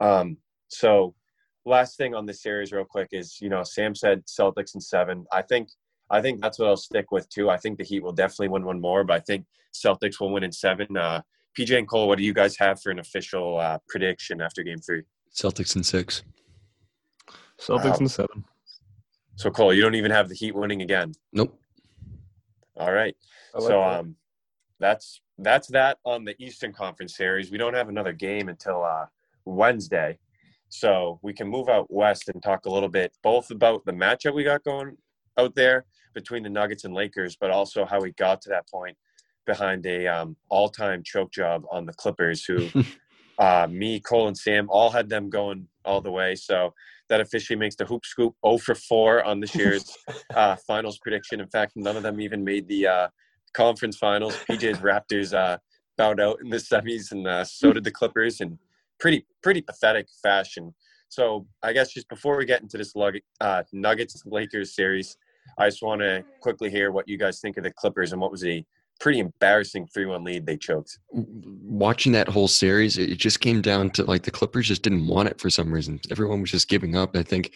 Um, 0.00 0.36
so, 0.68 1.14
last 1.64 1.96
thing 1.96 2.14
on 2.14 2.26
this 2.26 2.42
series, 2.42 2.72
real 2.72 2.84
quick, 2.84 3.08
is 3.12 3.38
you 3.40 3.48
know 3.48 3.64
Sam 3.64 3.94
said 3.94 4.24
Celtics 4.26 4.74
in 4.74 4.80
seven. 4.80 5.26
I 5.32 5.42
think 5.42 5.68
I 6.10 6.20
think 6.20 6.40
that's 6.40 6.58
what 6.58 6.68
I'll 6.68 6.76
stick 6.76 7.10
with 7.10 7.28
too. 7.28 7.50
I 7.50 7.56
think 7.56 7.78
the 7.78 7.84
Heat 7.84 8.02
will 8.02 8.12
definitely 8.12 8.48
win 8.48 8.64
one 8.64 8.80
more, 8.80 9.02
but 9.02 9.14
I 9.14 9.20
think 9.20 9.44
Celtics 9.74 10.20
will 10.20 10.32
win 10.32 10.44
in 10.44 10.52
seven. 10.52 10.96
Uh, 10.96 11.22
PJ 11.58 11.76
and 11.76 11.88
Cole, 11.88 12.08
what 12.08 12.18
do 12.18 12.24
you 12.24 12.32
guys 12.32 12.56
have 12.58 12.80
for 12.80 12.90
an 12.90 12.98
official 12.98 13.58
uh, 13.58 13.78
prediction 13.88 14.40
after 14.40 14.62
Game 14.62 14.78
Three? 14.78 15.02
Celtics 15.34 15.76
in 15.76 15.82
six. 15.82 16.22
Celtics 17.58 17.84
wow. 17.84 17.96
in 18.00 18.08
seven. 18.08 18.44
So 19.36 19.50
Cole, 19.50 19.72
you 19.72 19.82
don't 19.82 19.94
even 19.94 20.10
have 20.10 20.28
the 20.28 20.34
Heat 20.34 20.54
winning 20.54 20.82
again. 20.82 21.12
Nope. 21.32 21.58
All 22.76 22.92
right. 22.92 23.16
Like 23.54 23.62
so 23.62 23.68
that. 23.68 24.00
um, 24.00 24.16
that's 24.80 25.20
that's 25.38 25.68
that 25.68 25.98
on 26.04 26.24
the 26.24 26.34
Eastern 26.42 26.72
Conference 26.72 27.16
series. 27.16 27.50
We 27.50 27.58
don't 27.58 27.74
have 27.74 27.88
another 27.88 28.12
game 28.12 28.48
until 28.48 28.84
uh, 28.84 29.06
Wednesday, 29.44 30.18
so 30.68 31.18
we 31.22 31.32
can 31.32 31.48
move 31.48 31.68
out 31.68 31.90
west 31.90 32.28
and 32.28 32.42
talk 32.42 32.66
a 32.66 32.70
little 32.70 32.88
bit 32.88 33.12
both 33.22 33.50
about 33.50 33.84
the 33.84 33.92
matchup 33.92 34.34
we 34.34 34.44
got 34.44 34.64
going 34.64 34.96
out 35.38 35.54
there 35.54 35.84
between 36.14 36.42
the 36.42 36.50
Nuggets 36.50 36.84
and 36.84 36.94
Lakers, 36.94 37.36
but 37.36 37.50
also 37.50 37.84
how 37.84 38.00
we 38.00 38.12
got 38.12 38.40
to 38.42 38.50
that 38.50 38.68
point 38.68 38.96
behind 39.46 39.84
a 39.86 40.06
um, 40.06 40.36
all-time 40.50 41.02
choke 41.02 41.32
job 41.32 41.64
on 41.70 41.86
the 41.86 41.92
Clippers, 41.94 42.44
who 42.44 42.68
uh, 43.38 43.66
me, 43.70 43.98
Cole, 44.00 44.28
and 44.28 44.36
Sam 44.36 44.68
all 44.70 44.90
had 44.90 45.08
them 45.08 45.30
going 45.30 45.66
all 45.84 46.00
the 46.00 46.10
way. 46.10 46.34
So 46.34 46.74
that 47.08 47.20
officially 47.20 47.58
makes 47.58 47.76
the 47.76 47.84
Hoop 47.84 48.04
Scoop 48.04 48.34
0 48.44 48.58
for 48.58 48.74
4 48.74 49.24
on 49.24 49.40
this 49.40 49.54
year's 49.54 49.96
uh, 50.34 50.56
finals 50.66 50.98
prediction. 50.98 51.40
In 51.40 51.48
fact, 51.48 51.72
none 51.76 51.96
of 51.96 52.02
them 52.02 52.20
even 52.20 52.44
made 52.44 52.68
the 52.68 52.86
uh, 52.86 53.08
conference 53.54 53.96
finals. 53.96 54.36
PJ's 54.48 54.78
Raptors 54.78 55.34
uh, 55.34 55.58
bowed 55.96 56.20
out 56.20 56.38
in 56.42 56.50
the 56.50 56.56
semis, 56.56 57.12
and 57.12 57.26
uh, 57.26 57.44
so 57.44 57.72
did 57.72 57.84
the 57.84 57.90
Clippers 57.90 58.40
in 58.40 58.58
pretty 58.98 59.26
pretty 59.42 59.60
pathetic 59.60 60.06
fashion. 60.22 60.74
So 61.08 61.46
I 61.62 61.72
guess 61.72 61.92
just 61.92 62.08
before 62.08 62.36
we 62.36 62.46
get 62.46 62.62
into 62.62 62.78
this 62.78 62.94
uh, 63.40 63.62
Nuggets 63.72 64.22
Lakers 64.24 64.74
series, 64.74 65.16
I 65.58 65.68
just 65.68 65.82
want 65.82 66.00
to 66.00 66.24
quickly 66.40 66.70
hear 66.70 66.90
what 66.90 67.08
you 67.08 67.18
guys 67.18 67.40
think 67.40 67.58
of 67.58 67.64
the 67.64 67.72
Clippers 67.72 68.12
and 68.12 68.20
what 68.20 68.30
was 68.30 68.44
a 68.44 68.64
pretty 69.02 69.18
embarrassing 69.18 69.88
3-1 69.94 70.24
lead 70.24 70.46
they 70.46 70.56
choked. 70.56 70.96
Watching 71.10 72.12
that 72.12 72.28
whole 72.28 72.46
series, 72.46 72.96
it 72.96 73.16
just 73.16 73.40
came 73.40 73.60
down 73.60 73.90
to 73.90 74.04
like 74.04 74.22
the 74.22 74.30
Clippers 74.30 74.68
just 74.68 74.82
didn't 74.82 75.08
want 75.08 75.28
it 75.28 75.40
for 75.40 75.50
some 75.50 75.72
reason. 75.72 76.00
Everyone 76.12 76.40
was 76.40 76.52
just 76.52 76.68
giving 76.68 76.96
up. 76.96 77.16
I 77.16 77.24
think 77.24 77.52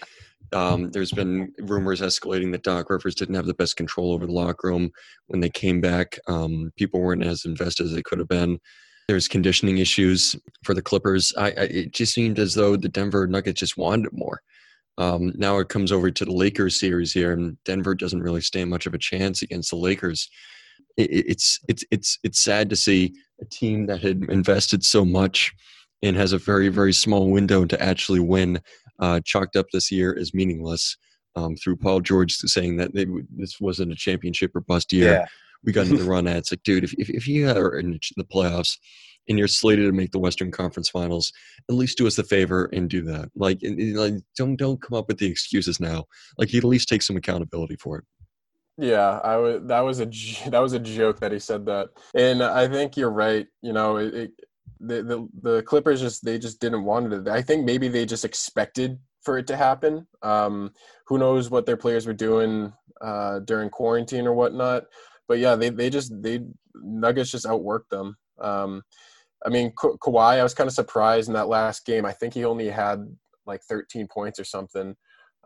um, 0.52 0.90
there's 0.90 1.12
been 1.12 1.52
rumors 1.60 2.00
escalating 2.00 2.50
that 2.50 2.64
Doc 2.64 2.90
Rivers 2.90 3.14
didn't 3.14 3.36
have 3.36 3.46
the 3.46 3.54
best 3.54 3.76
control 3.76 4.12
over 4.12 4.26
the 4.26 4.32
locker 4.32 4.68
room 4.68 4.90
when 5.28 5.38
they 5.40 5.48
came 5.48 5.80
back. 5.80 6.18
Um, 6.26 6.72
people 6.76 7.00
weren't 7.00 7.24
as 7.24 7.44
invested 7.44 7.86
as 7.86 7.94
they 7.94 8.02
could 8.02 8.18
have 8.18 8.28
been. 8.28 8.58
There's 9.06 9.28
conditioning 9.28 9.78
issues 9.78 10.34
for 10.64 10.74
the 10.74 10.82
Clippers. 10.82 11.32
I, 11.38 11.46
I, 11.46 11.62
it 11.70 11.92
just 11.92 12.12
seemed 12.12 12.40
as 12.40 12.54
though 12.54 12.74
the 12.74 12.88
Denver 12.88 13.24
Nuggets 13.28 13.60
just 13.60 13.76
wanted 13.76 14.06
it 14.06 14.12
more. 14.14 14.42
Um, 14.98 15.32
now 15.36 15.58
it 15.58 15.68
comes 15.68 15.92
over 15.92 16.10
to 16.10 16.24
the 16.24 16.32
Lakers 16.32 16.80
series 16.80 17.12
here, 17.12 17.32
and 17.32 17.56
Denver 17.64 17.94
doesn't 17.94 18.22
really 18.22 18.40
stand 18.40 18.68
much 18.68 18.86
of 18.86 18.94
a 18.94 18.98
chance 18.98 19.42
against 19.42 19.70
the 19.70 19.76
Lakers 19.76 20.28
it's 20.96 21.60
it's 21.68 21.84
it's 21.90 22.18
it's 22.22 22.38
sad 22.38 22.70
to 22.70 22.76
see 22.76 23.14
a 23.40 23.44
team 23.44 23.86
that 23.86 24.02
had 24.02 24.24
invested 24.28 24.82
so 24.84 25.04
much 25.04 25.52
and 26.02 26.16
has 26.16 26.32
a 26.32 26.38
very 26.38 26.68
very 26.68 26.92
small 26.92 27.30
window 27.30 27.64
to 27.64 27.82
actually 27.82 28.20
win 28.20 28.60
uh, 28.98 29.20
chalked 29.24 29.56
up 29.56 29.66
this 29.72 29.90
year 29.90 30.16
as 30.18 30.34
meaningless 30.34 30.96
um, 31.36 31.54
through 31.56 31.76
Paul 31.76 32.00
George 32.00 32.34
saying 32.34 32.76
that 32.78 32.94
they, 32.94 33.06
this 33.36 33.60
wasn't 33.60 33.92
a 33.92 33.96
championship 33.96 34.56
or 34.56 34.62
bust 34.62 34.92
year. 34.92 35.12
Yeah. 35.12 35.26
We 35.64 35.72
got 35.72 35.86
into 35.86 36.02
the 36.02 36.10
run 36.10 36.26
at 36.26 36.38
it's 36.38 36.52
like, 36.52 36.62
dude, 36.62 36.84
if, 36.84 36.94
if, 36.94 37.10
if 37.10 37.28
you 37.28 37.48
are 37.48 37.78
in 37.78 37.98
the 38.16 38.24
playoffs 38.24 38.78
and 39.28 39.38
you're 39.38 39.48
slated 39.48 39.86
to 39.86 39.92
make 39.92 40.12
the 40.12 40.18
Western 40.18 40.50
Conference 40.50 40.88
Finals, 40.88 41.32
at 41.68 41.74
least 41.74 41.98
do 41.98 42.06
us 42.06 42.16
the 42.16 42.22
favor 42.22 42.70
and 42.72 42.88
do 42.88 43.02
that. 43.02 43.30
Like, 43.34 43.58
like 43.62 44.14
don't 44.36 44.56
don't 44.56 44.80
come 44.80 44.96
up 44.96 45.08
with 45.08 45.18
the 45.18 45.26
excuses 45.26 45.80
now. 45.80 46.04
Like, 46.38 46.52
you 46.52 46.58
at 46.58 46.64
least 46.64 46.88
take 46.88 47.02
some 47.02 47.16
accountability 47.16 47.76
for 47.76 47.98
it. 47.98 48.04
Yeah, 48.78 49.20
I 49.24 49.36
was. 49.36 49.62
That 49.64 49.80
was 49.80 50.00
a 50.00 50.06
that 50.50 50.58
was 50.60 50.72
a 50.72 50.78
joke 50.78 51.20
that 51.20 51.32
he 51.32 51.38
said 51.38 51.66
that, 51.66 51.90
and 52.14 52.42
I 52.42 52.68
think 52.68 52.96
you're 52.96 53.10
right. 53.10 53.46
You 53.62 53.72
know, 53.72 53.96
it, 53.96 54.14
it, 54.14 54.30
the, 54.80 55.02
the 55.02 55.28
the 55.42 55.62
Clippers 55.62 56.00
just 56.00 56.24
they 56.24 56.38
just 56.38 56.60
didn't 56.60 56.84
want 56.84 57.12
it. 57.12 57.28
I 57.28 57.42
think 57.42 57.64
maybe 57.64 57.88
they 57.88 58.04
just 58.04 58.24
expected 58.24 58.98
for 59.22 59.38
it 59.38 59.46
to 59.48 59.56
happen. 59.56 60.06
Um, 60.22 60.72
who 61.06 61.18
knows 61.18 61.50
what 61.50 61.64
their 61.66 61.76
players 61.76 62.06
were 62.06 62.12
doing 62.12 62.72
uh, 63.00 63.40
during 63.40 63.70
quarantine 63.70 64.26
or 64.26 64.34
whatnot? 64.34 64.84
But 65.26 65.38
yeah, 65.38 65.56
they 65.56 65.70
they 65.70 65.88
just 65.88 66.12
they 66.22 66.40
Nuggets 66.74 67.30
just 67.30 67.46
outworked 67.46 67.88
them. 67.90 68.16
Um, 68.38 68.82
I 69.44 69.48
mean, 69.48 69.72
Ka- 69.76 69.96
Kawhi, 69.96 70.38
I 70.38 70.42
was 70.42 70.54
kind 70.54 70.68
of 70.68 70.74
surprised 70.74 71.28
in 71.28 71.34
that 71.34 71.48
last 71.48 71.86
game. 71.86 72.04
I 72.04 72.12
think 72.12 72.34
he 72.34 72.44
only 72.44 72.68
had 72.68 73.06
like 73.46 73.62
13 73.62 74.06
points 74.08 74.38
or 74.40 74.44
something. 74.44 74.96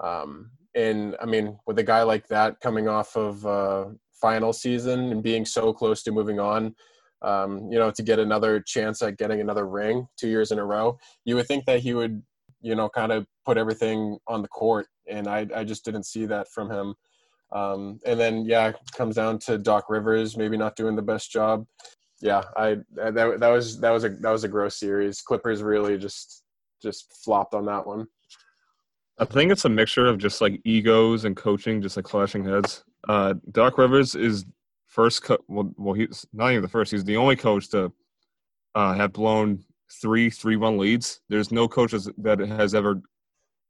Um, 0.02 0.50
and 0.74 1.16
I 1.20 1.26
mean, 1.26 1.58
with 1.66 1.78
a 1.78 1.82
guy 1.82 2.02
like 2.02 2.28
that 2.28 2.60
coming 2.60 2.88
off 2.88 3.16
of 3.16 3.44
uh, 3.46 3.86
final 4.20 4.52
season 4.52 5.10
and 5.12 5.22
being 5.22 5.44
so 5.44 5.72
close 5.72 6.02
to 6.04 6.12
moving 6.12 6.38
on, 6.38 6.74
um, 7.22 7.70
you 7.70 7.78
know, 7.78 7.90
to 7.90 8.02
get 8.02 8.18
another 8.18 8.60
chance 8.60 9.02
at 9.02 9.18
getting 9.18 9.40
another 9.40 9.66
ring 9.66 10.06
two 10.16 10.28
years 10.28 10.52
in 10.52 10.58
a 10.58 10.64
row, 10.64 10.98
you 11.24 11.36
would 11.36 11.46
think 11.46 11.64
that 11.66 11.80
he 11.80 11.94
would, 11.94 12.22
you 12.60 12.74
know, 12.74 12.88
kind 12.88 13.12
of 13.12 13.26
put 13.44 13.58
everything 13.58 14.18
on 14.26 14.42
the 14.42 14.48
court. 14.48 14.86
And 15.08 15.26
I, 15.26 15.46
I 15.54 15.64
just 15.64 15.84
didn't 15.84 16.06
see 16.06 16.26
that 16.26 16.48
from 16.48 16.70
him. 16.70 16.94
Um, 17.52 17.98
and 18.06 18.18
then, 18.18 18.44
yeah, 18.46 18.72
comes 18.94 19.16
down 19.16 19.38
to 19.40 19.58
Doc 19.58 19.90
Rivers 19.90 20.36
maybe 20.36 20.56
not 20.56 20.76
doing 20.76 20.94
the 20.94 21.02
best 21.02 21.30
job. 21.30 21.66
Yeah, 22.20 22.42
I 22.56 22.76
that, 22.94 23.14
that 23.14 23.48
was 23.48 23.80
that 23.80 23.90
was 23.90 24.04
a 24.04 24.10
that 24.10 24.30
was 24.30 24.44
a 24.44 24.48
gross 24.48 24.78
series. 24.78 25.22
Clippers 25.22 25.62
really 25.62 25.96
just 25.96 26.42
just 26.82 27.12
flopped 27.24 27.54
on 27.54 27.64
that 27.66 27.86
one. 27.86 28.06
I 29.20 29.26
think 29.26 29.52
it's 29.52 29.66
a 29.66 29.68
mixture 29.68 30.06
of 30.06 30.16
just 30.16 30.40
like 30.40 30.60
egos 30.64 31.26
and 31.26 31.36
coaching, 31.36 31.82
just 31.82 31.96
like 31.96 32.06
clashing 32.06 32.42
heads. 32.42 32.84
Uh, 33.06 33.34
Doc 33.52 33.76
Rivers 33.76 34.14
is 34.14 34.46
first. 34.86 35.22
Co- 35.22 35.44
well, 35.46 35.70
well, 35.76 35.94
he's 35.94 36.26
not 36.32 36.50
even 36.50 36.62
the 36.62 36.68
first. 36.68 36.90
He's 36.90 37.04
the 37.04 37.18
only 37.18 37.36
coach 37.36 37.68
to 37.70 37.92
uh, 38.74 38.94
have 38.94 39.12
blown 39.12 39.62
three 40.00 40.30
three-one 40.30 40.78
leads. 40.78 41.20
There's 41.28 41.52
no 41.52 41.68
coaches 41.68 42.08
that 42.18 42.38
has 42.38 42.74
ever 42.74 43.02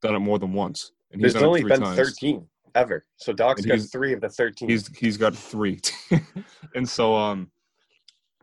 done 0.03 0.15
it 0.15 0.21
more 0.21 0.39
than 0.39 0.53
once. 0.53 0.93
And 1.11 1.21
he's 1.21 1.33
There's 1.33 1.43
only 1.43 1.65
been 1.65 1.81
times. 1.81 1.97
thirteen 1.97 2.47
ever. 2.77 3.05
So 3.17 3.33
Doc's 3.33 3.67
got 3.67 3.81
three 3.81 4.13
of 4.13 4.21
the 4.21 4.29
thirteen. 4.29 4.69
He's 4.69 4.87
he's 4.97 5.17
got 5.17 5.35
three, 5.35 5.81
and 6.77 6.89
so 6.89 7.17
um, 7.17 7.51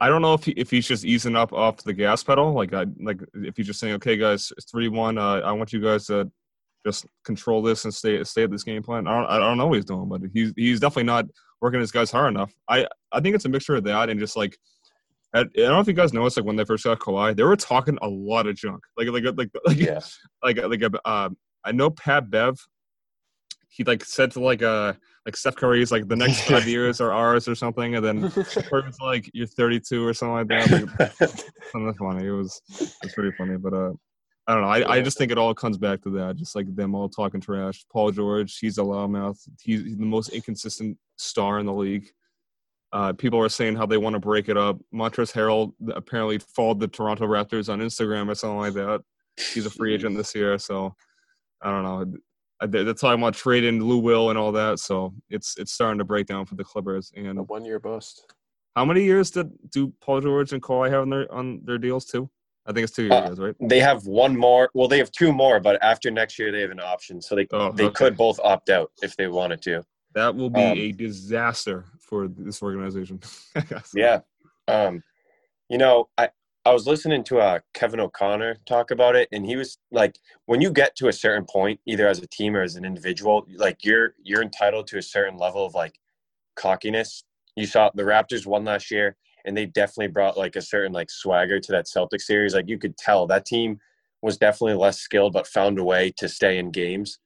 I 0.02 0.10
don't 0.10 0.22
know 0.22 0.34
if 0.34 0.44
he, 0.44 0.52
if 0.52 0.70
he's 0.70 0.86
just 0.86 1.06
easing 1.06 1.38
up 1.38 1.54
off 1.54 1.84
the 1.84 1.94
gas 1.94 2.22
pedal, 2.22 2.52
like 2.52 2.74
I 2.74 2.86
like 3.00 3.22
if 3.34 3.56
he's 3.56 3.68
just 3.68 3.80
saying, 3.80 3.94
okay, 3.94 4.18
guys, 4.18 4.52
it's 4.58 4.70
three 4.70 4.90
one. 4.90 5.18
Uh, 5.18 5.40
I 5.40 5.54
want 5.54 5.72
you 5.72 5.80
guys 5.80 6.08
to 6.08 6.30
just 6.86 7.06
control 7.24 7.62
this 7.62 7.86
and 7.86 7.94
stay 7.94 8.24
stay 8.24 8.44
at 8.44 8.52
this 8.52 8.64
game 8.64 8.84
plan. 8.84 9.08
I 9.08 9.20
don't 9.20 9.30
I 9.30 9.40
don't 9.40 9.58
know 9.58 9.68
what 9.68 9.76
he's 9.76 9.86
doing, 9.86 10.08
but 10.08 10.22
he's 10.34 10.54
he's 10.56 10.80
definitely 10.80 11.04
not 11.04 11.26
working 11.62 11.80
his 11.80 11.92
guys 11.92 12.12
hard 12.12 12.34
enough. 12.34 12.54
I 12.70 12.88
I 13.12 13.20
think 13.20 13.36
it's 13.36 13.46
a 13.46 13.50
mixture 13.50 13.76
of 13.76 13.84
that 13.86 14.10
and 14.10 14.20
just 14.20 14.38
like 14.38 14.58
I 15.34 15.44
don't 15.44 15.56
know 15.56 15.80
if 15.80 15.88
you 15.88 15.94
guys 15.94 16.14
noticed, 16.14 16.38
like 16.38 16.46
when 16.46 16.56
they 16.56 16.66
first 16.66 16.86
got 16.86 17.00
Kawhi, 17.00 17.36
they 17.36 17.44
were 17.44 17.56
talking 17.56 17.98
a 18.02 18.08
lot 18.08 18.48
of 18.48 18.56
junk. 18.56 18.82
Like, 18.96 19.10
like, 19.10 19.24
like, 19.38 19.50
like, 19.66 19.78
yeah. 19.78 20.00
like, 20.42 20.58
like, 20.58 20.82
uh, 21.06 21.30
I 21.64 21.72
know 21.72 21.90
Pat 21.90 22.30
Bev. 22.30 22.58
He 23.70 23.84
like 23.84 24.04
said 24.04 24.32
to 24.32 24.40
like 24.40 24.64
uh 24.64 24.94
like 25.26 25.36
Steph 25.36 25.58
Curry's 25.58 25.92
like 25.92 26.08
the 26.08 26.16
next 26.16 26.42
five 26.44 26.68
years 26.68 27.00
are 27.02 27.12
ours 27.12 27.48
or 27.48 27.54
something, 27.54 27.96
and 27.96 28.04
then 28.04 28.32
Curry's 28.32 28.98
like 29.02 29.30
you're 29.34 29.46
32 29.46 30.04
or 30.04 30.14
something 30.14 30.34
like 30.34 30.48
that. 30.48 30.72
Like, 30.72 31.30
something 31.72 31.94
funny. 31.94 32.26
It 32.26 32.32
was 32.32 32.60
it's 33.04 33.14
pretty 33.14 33.36
funny, 33.38 33.58
but 33.58 33.74
uh, 33.74 33.92
I 34.48 34.54
don't 34.54 34.62
know. 34.62 34.70
I, 34.70 34.96
I 34.96 35.02
just 35.02 35.18
think 35.18 35.32
it 35.32 35.38
all 35.38 35.54
comes 35.54 35.78
back 35.78 36.02
to 36.04 36.10
that. 36.12 36.38
Just 36.38 36.56
like 36.56 36.74
them 36.74 36.96
all 36.96 37.10
talking 37.10 37.42
trash. 37.42 37.86
Paul 37.92 38.12
George, 38.12 38.58
he's 38.60 38.78
a 38.78 38.82
loudmouth. 38.82 39.38
He's 39.62 39.84
the 39.98 40.06
most 40.06 40.30
inconsistent 40.30 40.98
star 41.18 41.60
in 41.60 41.66
the 41.66 41.74
league. 41.74 42.10
Uh, 42.94 43.12
people 43.12 43.40
are 43.40 43.50
saying 43.50 43.76
how 43.76 43.86
they 43.86 43.98
want 43.98 44.14
to 44.14 44.20
break 44.20 44.48
it 44.48 44.56
up. 44.56 44.78
Montrezl 44.94 45.34
Harrell 45.34 45.74
apparently 45.94 46.40
followed 46.40 46.80
the 46.80 46.88
Toronto 46.88 47.28
Raptors 47.28 47.68
on 47.68 47.80
Instagram 47.80 48.30
or 48.30 48.36
something 48.36 48.60
like 48.60 48.74
that. 48.74 49.02
He's 49.54 49.66
a 49.66 49.70
free 49.70 49.94
agent 49.94 50.16
this 50.16 50.34
year, 50.34 50.58
so 50.58 50.96
I 51.62 51.70
don't 51.70 51.84
know. 51.84 52.14
They're 52.66 52.94
talking 52.94 53.22
about 53.22 53.34
trading 53.34 53.84
Lou 53.84 54.00
Will 54.00 54.30
and 54.30 54.40
all 54.40 54.54
that, 54.54 54.80
so 54.80 55.14
it's 55.30 55.58
it's 55.58 55.74
starting 55.74 56.00
to 56.00 56.06
break 56.06 56.26
down 56.26 56.46
for 56.46 56.56
the 56.56 56.64
Clippers. 56.64 57.12
And 57.16 57.38
a 57.38 57.44
one 57.44 57.66
year 57.66 57.80
bust. 57.80 58.34
How 58.76 58.86
many 58.86 59.04
years 59.04 59.30
did 59.30 59.52
do 59.70 59.94
Paul 60.02 60.22
George 60.22 60.54
and 60.54 60.62
Kawhi 60.62 60.90
have 60.90 61.02
on 61.02 61.10
their 61.10 61.32
on 61.32 61.62
their 61.66 61.78
deals 61.78 62.06
too? 62.06 62.30
I 62.68 62.74
think 62.74 62.84
it's 62.84 62.94
two 62.94 63.08
Uh, 63.10 63.26
years, 63.26 63.40
right? 63.40 63.56
They 63.62 63.80
have 63.80 64.06
one 64.06 64.36
more. 64.36 64.70
Well, 64.74 64.88
they 64.90 64.98
have 64.98 65.12
two 65.12 65.32
more, 65.32 65.60
but 65.60 65.82
after 65.82 66.12
next 66.12 66.38
year 66.38 66.52
they 66.52 66.62
have 66.62 66.72
an 66.72 66.82
option, 66.82 67.22
so 67.22 67.34
they 67.36 67.48
Oh, 67.52 67.72
they 67.72 67.86
okay. 67.86 67.94
could 67.94 68.18
both 68.18 68.40
opt 68.44 68.70
out 68.70 68.92
if 69.02 69.16
they 69.16 69.28
wanted 69.28 69.62
to. 69.64 69.84
That 70.14 70.36
will 70.36 70.50
be 70.50 70.60
um, 70.62 70.78
a 70.78 70.92
disaster 70.92 71.86
for 72.00 72.28
this 72.28 72.62
organization. 72.62 73.22
Yeah. 73.94 74.20
Um, 74.68 75.02
you 75.70 75.78
know, 75.78 76.10
I 76.18 76.30
I 76.66 76.74
was 76.74 76.86
listening 76.86 77.24
to 77.26 77.40
uh 77.40 77.60
Kevin 77.74 78.02
O'Connor 78.02 78.58
talk 78.66 78.92
about 78.92 79.16
it, 79.16 79.30
and 79.32 79.46
he 79.46 79.56
was 79.56 79.78
like, 79.92 80.18
when 80.46 80.60
you 80.60 80.70
get 80.72 80.96
to 80.98 81.08
a 81.08 81.14
certain 81.14 81.46
point, 81.46 81.80
either 81.86 82.08
as 82.08 82.20
a 82.20 82.28
team 82.28 82.56
or 82.58 82.62
as 82.62 82.76
an 82.76 82.84
individual, 82.84 83.46
like 83.56 83.86
you're 83.86 84.16
you're 84.22 84.42
entitled 84.42 84.88
to 84.88 84.98
a 84.98 85.02
certain 85.02 85.38
level 85.38 85.66
of 85.66 85.74
like 85.74 85.98
cockiness. 86.56 87.24
You 87.56 87.66
saw 87.66 87.90
the 87.96 88.04
Raptors 88.04 88.46
won 88.46 88.66
last 88.66 88.92
year, 88.92 89.16
and 89.48 89.58
they 89.58 89.66
definitely 89.66 90.12
brought 90.12 90.38
like 90.38 90.56
a 90.56 90.62
certain 90.62 90.92
like 90.92 91.10
swagger 91.10 91.60
to 91.60 91.72
that 91.72 91.86
Celtics 91.86 92.22
series. 92.22 92.54
Like 92.54 92.68
you 92.68 92.78
could 92.78 92.98
tell 92.98 93.26
that 93.28 93.46
team 93.46 93.80
was 94.22 94.38
definitely 94.38 94.76
less 94.76 95.00
skilled, 95.00 95.34
but 95.34 95.48
found 95.48 95.80
a 95.80 95.84
way 95.84 96.14
to 96.18 96.28
stay 96.28 96.60
in 96.60 96.70
games. 96.70 97.20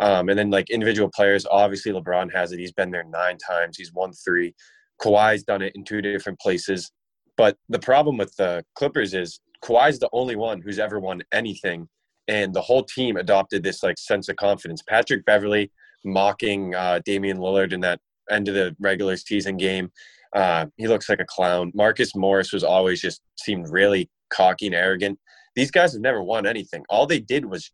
Um, 0.00 0.28
and 0.28 0.38
then 0.38 0.50
like 0.50 0.70
individual 0.70 1.10
players, 1.14 1.46
obviously 1.50 1.92
LeBron 1.92 2.32
has 2.32 2.52
it. 2.52 2.58
He's 2.58 2.72
been 2.72 2.90
there 2.90 3.04
nine 3.04 3.38
times. 3.38 3.76
He's 3.76 3.92
won 3.92 4.12
three. 4.12 4.54
Kawhi's 5.00 5.44
done 5.44 5.62
it 5.62 5.72
in 5.74 5.84
two 5.84 6.02
different 6.02 6.40
places. 6.40 6.92
But 7.36 7.56
the 7.68 7.78
problem 7.78 8.16
with 8.16 8.34
the 8.36 8.64
Clippers 8.74 9.14
is 9.14 9.40
Kawhi's 9.62 9.98
the 9.98 10.08
only 10.12 10.36
one 10.36 10.60
who's 10.60 10.78
ever 10.78 10.98
won 10.98 11.22
anything, 11.32 11.88
and 12.26 12.52
the 12.52 12.60
whole 12.60 12.82
team 12.82 13.16
adopted 13.16 13.62
this 13.62 13.82
like 13.82 13.98
sense 13.98 14.28
of 14.28 14.36
confidence. 14.36 14.82
Patrick 14.82 15.24
Beverley 15.24 15.70
mocking 16.04 16.74
uh, 16.74 17.00
Damian 17.04 17.38
Lillard 17.38 17.72
in 17.72 17.80
that 17.80 18.00
end 18.30 18.48
of 18.48 18.54
the 18.54 18.74
regular 18.80 19.16
season 19.16 19.56
game. 19.56 19.90
Uh, 20.34 20.66
he 20.76 20.88
looks 20.88 21.08
like 21.08 21.20
a 21.20 21.24
clown. 21.26 21.72
Marcus 21.74 22.14
Morris 22.14 22.52
was 22.52 22.64
always 22.64 23.00
just 23.00 23.20
seemed 23.38 23.68
really 23.70 24.10
cocky 24.30 24.66
and 24.66 24.74
arrogant. 24.74 25.18
These 25.54 25.70
guys 25.70 25.92
have 25.92 26.02
never 26.02 26.22
won 26.22 26.46
anything. 26.46 26.84
All 26.88 27.06
they 27.06 27.20
did 27.20 27.44
was 27.44 27.70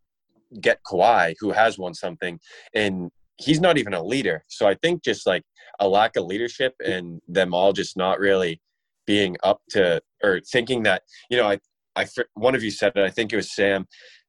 get 0.60 0.80
Kawhi, 0.86 1.34
who 1.40 1.50
has 1.52 1.78
won 1.78 1.94
something, 1.94 2.38
and 2.74 3.10
he's 3.36 3.60
not 3.60 3.78
even 3.78 3.94
a 3.94 4.02
leader. 4.02 4.44
So 4.48 4.66
I 4.66 4.74
think 4.74 5.02
just 5.02 5.26
like 5.26 5.42
a 5.80 5.88
lack 5.88 6.16
of 6.16 6.24
leadership 6.24 6.74
and 6.84 7.20
them 7.28 7.52
all 7.52 7.72
just 7.72 7.96
not 7.96 8.20
really 8.20 8.60
being 9.06 9.36
up 9.42 9.60
to 9.70 10.00
or 10.22 10.40
thinking 10.50 10.82
that 10.84 11.02
you 11.30 11.36
know 11.36 11.48
I 11.48 11.58
I 11.96 12.06
one 12.34 12.54
of 12.54 12.62
you 12.62 12.70
said 12.70 12.92
it. 12.96 13.04
I 13.04 13.10
think 13.10 13.32
it 13.32 13.36
was 13.36 13.54
Sam. 13.54 13.86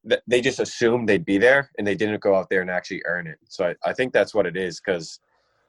That 0.08 0.22
they 0.28 0.40
just 0.40 0.60
assumed 0.60 1.10
they'd 1.10 1.26
be 1.26 1.40
there 1.40 1.72
and 1.78 1.88
they 1.88 1.96
didn't 1.96 2.22
go 2.22 2.36
out 2.36 2.48
there 2.50 2.62
and 2.62 2.70
actually 2.70 3.02
earn 3.06 3.26
it. 3.26 3.40
So 3.50 3.70
I, 3.70 3.90
I 3.90 3.94
think 3.94 4.14
that's 4.14 4.36
what 4.36 4.46
it 4.46 4.56
is 4.56 4.80
because 4.80 5.20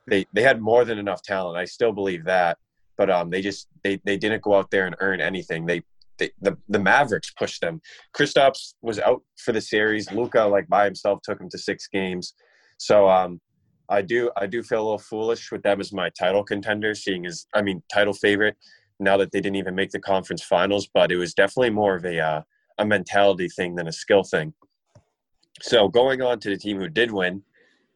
they 0.07 0.27
they 0.33 0.42
had 0.42 0.61
more 0.61 0.85
than 0.85 0.99
enough 0.99 1.23
talent. 1.23 1.59
I 1.59 1.64
still 1.64 1.92
believe 1.92 2.25
that, 2.25 2.59
but 2.97 3.11
um 3.11 3.31
they 3.31 3.42
just 3.42 3.69
they 3.83 4.01
they 4.05 4.16
didn't 4.16 4.42
go 4.42 4.55
out 4.55 4.71
there 4.71 4.87
and 4.87 4.97
earn 5.01 5.21
anything. 5.21 5.66
They 5.66 5.83
they, 6.19 6.31
the 6.40 6.57
the 6.69 6.79
Mavericks 6.79 7.33
pushed 7.33 7.61
them. 7.61 7.81
Kristaps 8.16 8.75
was 8.83 8.99
out 8.99 9.23
for 9.37 9.53
the 9.53 9.61
series. 9.61 10.11
Luka, 10.12 10.45
like 10.45 10.69
by 10.69 10.85
himself, 10.85 11.21
took 11.23 11.40
him 11.40 11.51
to 11.51 11.59
six 11.59 11.88
games. 11.88 12.35
So 12.79 13.09
um, 13.09 13.40
I 13.88 14.03
do 14.03 14.31
I 14.37 14.47
do 14.47 14.62
feel 14.62 14.81
a 14.81 14.85
little 14.85 14.99
foolish 14.99 15.51
with 15.51 15.62
them 15.62 15.81
as 15.81 15.92
my 15.92 16.11
title 16.19 16.45
contender, 16.45 16.95
seeing 16.95 17.27
as 17.27 17.47
I 17.55 17.62
mean 17.62 17.83
title 17.92 18.14
favorite. 18.14 18.57
Now 18.99 19.19
that 19.19 19.31
they 19.31 19.40
didn't 19.40 19.57
even 19.57 19.75
make 19.75 19.90
the 19.90 20.01
conference 20.01 20.42
finals, 20.42 20.88
but 20.92 21.12
it 21.12 21.16
was 21.16 21.35
definitely 21.35 21.71
more 21.71 21.97
of 21.97 22.05
a 22.05 22.19
uh, 22.19 22.42
a 22.79 22.87
mentality 22.87 23.49
thing 23.49 23.75
than 23.75 23.88
a 23.88 23.92
skill 23.92 24.23
thing. 24.23 24.55
So 25.62 25.88
going 25.88 26.23
on 26.23 26.40
to 26.40 26.51
the 26.51 26.57
team 26.57 26.79
who 26.79 26.88
did 26.88 27.11
win, 27.11 27.42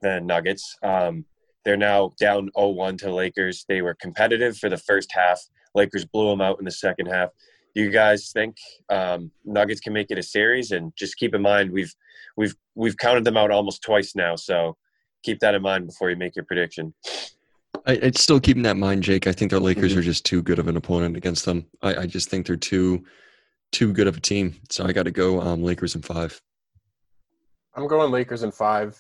the 0.03 0.20
Nuggets. 0.20 0.77
Um, 0.83 1.25
they're 1.64 1.77
now 1.77 2.12
down 2.18 2.51
0-1 2.57 2.99
to 2.99 3.07
the 3.07 3.12
Lakers. 3.12 3.64
They 3.68 3.83
were 3.83 3.94
competitive 3.94 4.57
for 4.57 4.68
the 4.68 4.77
first 4.79 5.12
half. 5.12 5.40
Lakers 5.75 6.05
blew 6.05 6.29
them 6.31 6.40
out 6.40 6.59
in 6.59 6.64
the 6.64 6.70
second 6.70 7.07
half. 7.07 7.31
Do 7.75 7.83
you 7.83 7.90
guys 7.90 8.31
think 8.33 8.57
um, 8.88 9.31
Nuggets 9.44 9.81
can 9.81 9.92
make 9.92 10.11
it 10.11 10.18
a 10.18 10.23
series? 10.23 10.73
And 10.73 10.92
just 10.96 11.16
keep 11.16 11.35
in 11.35 11.42
mind 11.42 11.70
we've 11.70 11.94
we've 12.37 12.55
we've 12.75 12.96
counted 12.96 13.25
them 13.25 13.37
out 13.37 13.51
almost 13.51 13.83
twice 13.83 14.16
now, 14.16 14.35
so 14.35 14.77
keep 15.23 15.38
that 15.40 15.55
in 15.55 15.62
mind 15.62 15.87
before 15.87 16.11
you 16.11 16.16
make 16.16 16.35
your 16.35 16.44
prediction. 16.44 16.92
I, 17.87 17.92
it's 17.92 18.20
still 18.20 18.40
keeping 18.40 18.64
that 18.64 18.73
in 18.73 18.81
mind, 18.81 19.05
Jake. 19.05 19.27
I 19.29 19.33
think 19.33 19.53
the 19.53 19.61
Lakers 19.61 19.94
Mhm. 19.94 19.99
are 19.99 20.03
just 20.03 20.25
too 20.27 20.42
good 20.42 20.59
of 20.59 20.66
an 20.66 20.77
opponent 20.77 21.16
against 21.16 21.44
them. 21.44 21.66
I, 21.81 21.94
I 21.94 22.07
just 22.07 22.29
think 22.29 22.46
they're 22.46 22.57
too 22.57 23.05
too 23.70 23.92
good 23.92 24.09
of 24.09 24.16
a 24.16 24.20
team. 24.20 24.57
So 24.68 24.85
I 24.85 24.92
got 24.92 25.05
to 25.05 25.12
go 25.12 25.40
um, 25.40 25.62
Lakers 25.62 25.94
in 25.94 26.03
five. 26.03 26.42
I'm 27.77 27.87
going 27.87 28.11
Lakers 28.11 28.42
in 28.42 28.51
five. 28.51 28.99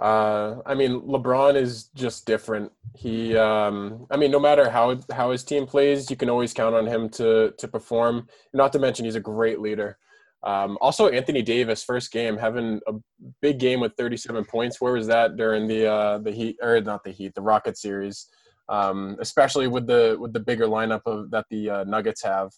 Uh, 0.00 0.62
I 0.64 0.74
mean, 0.74 1.02
LeBron 1.02 1.56
is 1.56 1.90
just 1.94 2.24
different. 2.24 2.72
He, 2.94 3.36
um, 3.36 4.06
I 4.10 4.16
mean, 4.16 4.30
no 4.30 4.40
matter 4.40 4.70
how 4.70 4.98
how 5.12 5.30
his 5.30 5.44
team 5.44 5.66
plays, 5.66 6.08
you 6.10 6.16
can 6.16 6.30
always 6.30 6.54
count 6.54 6.74
on 6.74 6.86
him 6.86 7.10
to 7.10 7.52
to 7.58 7.68
perform. 7.68 8.26
Not 8.54 8.72
to 8.72 8.78
mention, 8.78 9.04
he's 9.04 9.14
a 9.14 9.20
great 9.20 9.60
leader. 9.60 9.98
Um, 10.42 10.78
also, 10.80 11.08
Anthony 11.08 11.42
Davis, 11.42 11.84
first 11.84 12.12
game, 12.12 12.38
having 12.38 12.80
a 12.86 12.94
big 13.42 13.58
game 13.58 13.80
with 13.80 13.92
37 13.98 14.46
points. 14.46 14.80
Where 14.80 14.94
was 14.94 15.06
that 15.08 15.36
during 15.36 15.68
the 15.68 15.86
uh, 15.86 16.18
the 16.18 16.32
Heat 16.32 16.56
or 16.62 16.80
not 16.80 17.04
the 17.04 17.10
Heat, 17.10 17.34
the 17.34 17.42
Rocket 17.42 17.76
series? 17.76 18.26
Um, 18.70 19.16
especially 19.20 19.68
with 19.68 19.86
the 19.86 20.16
with 20.18 20.32
the 20.32 20.40
bigger 20.40 20.66
lineup 20.66 21.02
of 21.04 21.30
that 21.30 21.44
the 21.50 21.68
uh, 21.68 21.84
Nuggets 21.84 22.22
have, 22.22 22.52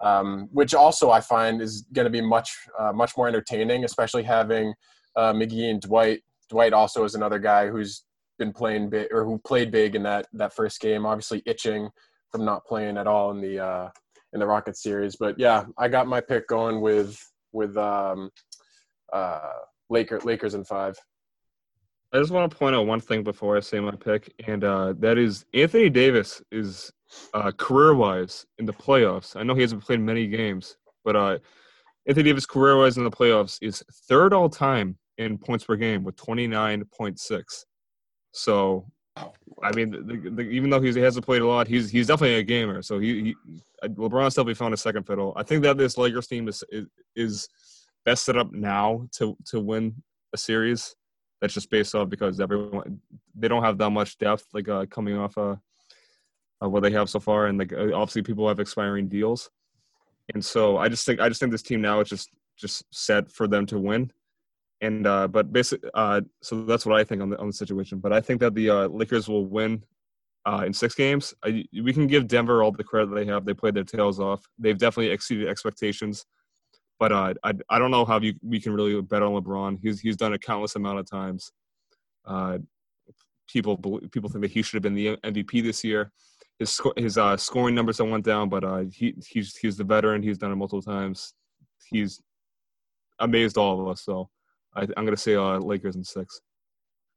um, 0.00 0.48
which 0.52 0.72
also 0.72 1.10
I 1.10 1.20
find 1.20 1.60
is 1.60 1.84
going 1.92 2.04
to 2.04 2.10
be 2.10 2.20
much 2.20 2.56
uh, 2.78 2.92
much 2.92 3.16
more 3.16 3.26
entertaining, 3.26 3.84
especially 3.84 4.22
having 4.22 4.72
uh, 5.16 5.32
McGee 5.32 5.68
and 5.68 5.80
Dwight. 5.80 6.20
Dwight 6.48 6.72
also 6.72 7.04
is 7.04 7.14
another 7.14 7.38
guy 7.38 7.68
who's 7.68 8.04
been 8.38 8.52
playing 8.52 8.90
big 8.90 9.08
or 9.12 9.24
who 9.24 9.38
played 9.38 9.70
big 9.70 9.94
in 9.94 10.02
that 10.04 10.26
that 10.34 10.54
first 10.54 10.80
game. 10.80 11.06
Obviously, 11.06 11.42
itching 11.46 11.88
from 12.30 12.44
not 12.44 12.66
playing 12.66 12.98
at 12.98 13.06
all 13.06 13.30
in 13.30 13.40
the 13.40 13.58
uh, 13.58 13.88
in 14.32 14.40
the 14.40 14.46
Rocket 14.46 14.76
series. 14.76 15.16
But 15.16 15.38
yeah, 15.38 15.64
I 15.78 15.88
got 15.88 16.06
my 16.06 16.20
pick 16.20 16.48
going 16.48 16.80
with 16.80 17.18
with 17.52 17.76
um, 17.76 18.30
uh, 19.12 19.52
Laker 19.90 20.20
Lakers 20.20 20.54
in 20.54 20.64
five. 20.64 20.96
I 22.12 22.18
just 22.18 22.30
want 22.30 22.50
to 22.50 22.56
point 22.56 22.76
out 22.76 22.86
one 22.86 23.00
thing 23.00 23.24
before 23.24 23.56
I 23.56 23.60
say 23.60 23.80
my 23.80 23.90
pick, 23.90 24.32
and 24.46 24.62
uh, 24.62 24.94
that 24.98 25.18
is 25.18 25.44
Anthony 25.52 25.90
Davis 25.90 26.40
is 26.52 26.92
uh, 27.34 27.50
career-wise 27.52 28.46
in 28.58 28.64
the 28.64 28.72
playoffs. 28.72 29.36
I 29.36 29.42
know 29.42 29.54
he 29.54 29.62
hasn't 29.62 29.84
played 29.84 30.00
many 30.00 30.26
games, 30.26 30.76
but 31.04 31.16
uh, 31.16 31.38
Anthony 32.06 32.24
Davis 32.24 32.46
career-wise 32.46 32.96
in 32.96 33.04
the 33.04 33.10
playoffs 33.10 33.58
is 33.60 33.82
third 34.08 34.32
all-time 34.32 34.96
in 35.18 35.38
points 35.38 35.64
per 35.64 35.76
game 35.76 36.04
with 36.04 36.16
29.6. 36.16 37.64
So, 38.32 38.86
I 39.16 39.72
mean, 39.74 39.90
the, 39.90 40.30
the, 40.30 40.42
even 40.42 40.68
though 40.70 40.80
he's, 40.80 40.94
he 40.94 41.00
hasn't 41.00 41.24
played 41.24 41.42
a 41.42 41.46
lot, 41.46 41.66
he's 41.66 41.90
he's 41.90 42.06
definitely 42.06 42.36
a 42.36 42.42
gamer. 42.42 42.82
So 42.82 42.98
he, 42.98 43.22
he 43.22 43.36
LeBron's 43.88 44.34
definitely 44.34 44.54
found 44.54 44.74
a 44.74 44.76
second 44.76 45.04
fiddle. 45.04 45.32
I 45.36 45.42
think 45.42 45.62
that 45.62 45.78
this 45.78 45.96
Lakers 45.96 46.26
team 46.26 46.48
is 46.48 46.62
is, 46.70 46.86
is 47.14 47.48
best 48.04 48.24
set 48.24 48.36
up 48.36 48.52
now 48.52 49.06
to 49.12 49.36
to 49.46 49.60
win 49.60 50.02
a 50.32 50.38
series 50.38 50.94
that's 51.40 51.54
just 51.54 51.70
based 51.70 51.94
off 51.94 52.08
because 52.08 52.40
everyone 52.40 53.00
they 53.34 53.48
don't 53.48 53.62
have 53.62 53.78
that 53.78 53.90
much 53.90 54.16
depth 54.18 54.46
like 54.54 54.68
uh, 54.68 54.86
coming 54.86 55.16
off 55.16 55.36
uh, 55.36 55.56
uh, 56.62 56.68
what 56.68 56.82
they 56.82 56.90
have 56.90 57.10
so 57.10 57.20
far 57.20 57.46
and 57.46 57.58
like 57.58 57.72
uh, 57.72 57.92
obviously 57.94 58.22
people 58.22 58.48
have 58.48 58.60
expiring 58.60 59.08
deals 59.08 59.50
and 60.34 60.44
so 60.44 60.78
i 60.78 60.88
just 60.88 61.04
think 61.04 61.20
i 61.20 61.28
just 61.28 61.40
think 61.40 61.52
this 61.52 61.62
team 61.62 61.80
now 61.80 62.00
is 62.00 62.08
just 62.08 62.30
just 62.56 62.84
set 62.92 63.30
for 63.30 63.46
them 63.46 63.66
to 63.66 63.78
win 63.78 64.10
and 64.80 65.06
uh 65.06 65.26
but 65.26 65.52
basically 65.52 65.88
uh 65.94 66.20
so 66.42 66.64
that's 66.64 66.84
what 66.84 66.98
i 66.98 67.04
think 67.04 67.22
on 67.22 67.30
the 67.30 67.38
on 67.38 67.46
the 67.46 67.52
situation 67.52 67.98
but 67.98 68.12
i 68.12 68.20
think 68.20 68.40
that 68.40 68.54
the 68.54 68.68
uh 68.68 68.86
lakers 68.88 69.28
will 69.28 69.46
win 69.46 69.82
uh 70.44 70.64
in 70.66 70.72
six 70.72 70.94
games 70.94 71.32
I, 71.42 71.64
we 71.72 71.92
can 71.92 72.06
give 72.06 72.28
denver 72.28 72.62
all 72.62 72.72
the 72.72 72.84
credit 72.84 73.14
they 73.14 73.24
have 73.26 73.44
they 73.44 73.54
played 73.54 73.74
their 73.74 73.84
tails 73.84 74.20
off 74.20 74.46
they've 74.58 74.76
definitely 74.76 75.12
exceeded 75.12 75.48
expectations 75.48 76.26
but 76.98 77.12
uh, 77.12 77.34
I 77.42 77.52
I 77.68 77.78
don't 77.78 77.90
know 77.90 78.04
how 78.04 78.20
you, 78.20 78.34
we 78.42 78.60
can 78.60 78.72
really 78.72 79.00
bet 79.02 79.22
on 79.22 79.32
LeBron. 79.32 79.78
He's 79.82 80.00
he's 80.00 80.16
done 80.16 80.32
it 80.32 80.40
countless 80.42 80.76
amount 80.76 80.98
of 80.98 81.10
times. 81.10 81.52
Uh, 82.24 82.58
people 83.48 83.76
people 84.10 84.30
think 84.30 84.42
that 84.42 84.50
he 84.50 84.62
should 84.62 84.74
have 84.74 84.82
been 84.82 84.94
the 84.94 85.16
MVP 85.18 85.62
this 85.62 85.84
year. 85.84 86.10
His 86.58 86.72
sco- 86.72 86.94
his 86.96 87.18
uh, 87.18 87.36
scoring 87.36 87.74
numbers 87.74 88.00
went 88.00 88.24
down, 88.24 88.48
but 88.48 88.64
uh, 88.64 88.84
he 88.90 89.14
he's 89.26 89.56
he's 89.56 89.76
the 89.76 89.84
veteran. 89.84 90.22
He's 90.22 90.38
done 90.38 90.52
it 90.52 90.56
multiple 90.56 90.82
times. 90.82 91.34
He's 91.84 92.20
amazed 93.18 93.58
all 93.58 93.80
of 93.80 93.88
us. 93.88 94.02
So 94.02 94.30
I, 94.76 94.82
I'm 94.96 95.04
gonna 95.04 95.16
say 95.16 95.34
uh, 95.34 95.58
Lakers 95.58 95.96
in 95.96 96.04
six. 96.04 96.40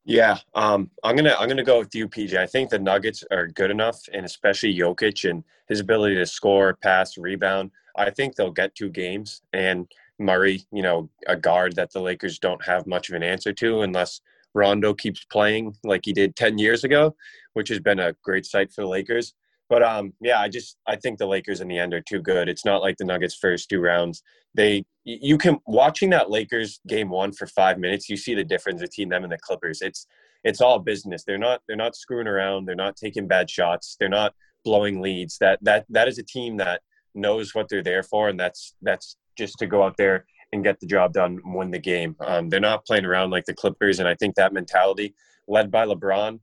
Yeah, 0.06 0.38
um, 0.56 0.89
I'm 1.04 1.15
gonna 1.15 1.36
I'm 1.38 1.50
gonna 1.50 1.63
go 1.63 1.80
with 1.80 1.93
you, 1.93 2.08
PJ. 2.08 2.36
I 2.36 2.48
think 2.48 2.69
the 2.69 2.80
Nuggets 2.80 3.24
are 3.32 3.48
good 3.48 3.69
enough, 3.69 4.00
and 4.13 4.26
especially 4.26 4.76
Jokic 4.76 5.30
and 5.30 5.43
his 5.67 5.82
ability 5.82 6.15
to 6.15 6.26
score, 6.26 6.76
pass, 6.82 7.17
rebound. 7.17 7.72
I 7.95 8.10
think 8.10 8.36
they'll 8.36 8.52
get 8.52 8.76
two 8.76 8.89
games, 8.89 9.41
and 9.54 9.88
Murray, 10.17 10.63
you 10.72 10.82
know, 10.82 11.10
a 11.28 11.36
guard 11.36 11.76
that 11.76 11.91
the 11.91 12.02
Lakers 12.02 12.39
don't 12.39 12.63
have 12.65 12.88
much 12.88 13.10
of 13.10 13.15
an 13.15 13.24
answer 13.24 13.54
to 13.54 13.82
unless 13.82 14.22
Rondo 14.54 14.93
keeps 14.93 15.26
playing 15.26 15.76
like 15.84 16.02
he 16.06 16.13
did 16.13 16.36
ten 16.36 16.58
years 16.58 16.84
ago, 16.84 17.15
which 17.54 17.69
has 17.69 17.80
been 17.80 18.00
a 18.00 18.15
great 18.24 18.45
sight 18.45 18.72
for 18.72 18.82
the 18.82 18.88
Lakers. 18.88 19.34
But 19.69 19.84
um, 19.84 20.13
yeah, 20.19 20.39
I 20.39 20.49
just 20.49 20.77
I 20.88 20.95
think 20.95 21.19
the 21.19 21.27
Lakers 21.27 21.62
in 21.62 21.67
the 21.67 21.77
end 21.77 21.93
are 21.93 22.01
too 22.01 22.21
good. 22.21 22.49
It's 22.49 22.65
not 22.65 22.82
like 22.82 22.97
the 22.97 23.05
Nuggets 23.05 23.36
first 23.36 23.69
two 23.69 23.79
rounds. 23.79 24.23
They 24.55 24.84
you 25.03 25.38
can 25.38 25.60
watching 25.67 26.10
that 26.10 26.32
Lakers 26.32 26.79
game 26.88 27.10
one 27.10 27.32
for 27.32 27.45
five 27.47 27.77
minutes, 27.77 28.10
you 28.10 28.17
see 28.17 28.34
the 28.34 28.43
difference 28.43 28.82
between 28.82 29.10
them 29.10 29.23
and 29.23 29.32
the 29.32 29.38
Clippers. 29.38 29.82
It's 29.82 30.08
it's 30.43 30.60
all 30.60 30.79
business. 30.79 31.23
They're 31.23 31.38
not 31.38 31.62
they're 31.67 31.77
not 31.77 31.95
screwing 31.95 32.27
around. 32.27 32.65
They're 32.65 32.75
not 32.75 32.95
taking 32.95 33.27
bad 33.27 33.49
shots. 33.49 33.95
They're 33.99 34.10
not 34.10 34.34
blowing 34.65 35.01
leads. 35.01 35.38
That 35.38 35.60
that 35.62 35.86
that 35.89 36.08
is 36.08 36.17
a 36.17 36.23
team 36.23 36.58
that 36.58 36.82
knows 37.13 37.53
what 37.53 37.69
they're 37.69 37.84
there 37.84 38.03
for, 38.03 38.29
and 38.29 38.39
that's 38.39 38.73
that's 38.82 39.17
just 39.38 39.58
to 39.60 39.67
go 39.67 39.84
out 39.84 39.97
there 39.97 40.25
and 40.51 40.63
get 40.63 40.79
the 40.79 40.88
job 40.88 41.13
done, 41.13 41.39
win 41.45 41.69
the 41.69 41.79
game. 41.79 42.15
Um, 42.21 42.49
they're 42.49 42.60
not 42.60 42.86
playing 42.86 43.05
around 43.05 43.29
like 43.29 43.45
the 43.45 43.53
Clippers, 43.53 43.99
and 43.99 44.08
I 44.08 44.15
think 44.15 44.36
that 44.36 44.51
mentality, 44.51 45.13
led 45.47 45.69
by 45.69 45.86
LeBron, 45.86 46.39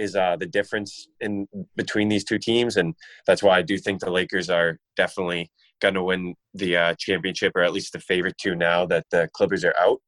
is 0.00 0.16
uh, 0.16 0.36
the 0.36 0.46
difference 0.46 1.08
in 1.20 1.46
between 1.76 2.08
these 2.08 2.24
two 2.24 2.38
teams, 2.38 2.76
and 2.76 2.94
that's 3.26 3.42
why 3.42 3.58
I 3.58 3.62
do 3.62 3.76
think 3.76 4.00
the 4.00 4.10
Lakers 4.10 4.48
are 4.48 4.78
definitely 4.96 5.50
going 5.80 5.94
to 5.94 6.02
win 6.02 6.34
the 6.54 6.76
uh, 6.76 6.94
championship, 6.98 7.52
or 7.54 7.62
at 7.62 7.72
least 7.72 7.92
the 7.92 8.00
favorite 8.00 8.38
two 8.38 8.54
now 8.54 8.86
that 8.86 9.06
the 9.10 9.28
Clippers 9.34 9.64
are 9.64 9.74
out. 9.78 10.00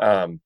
Um, 0.00 0.40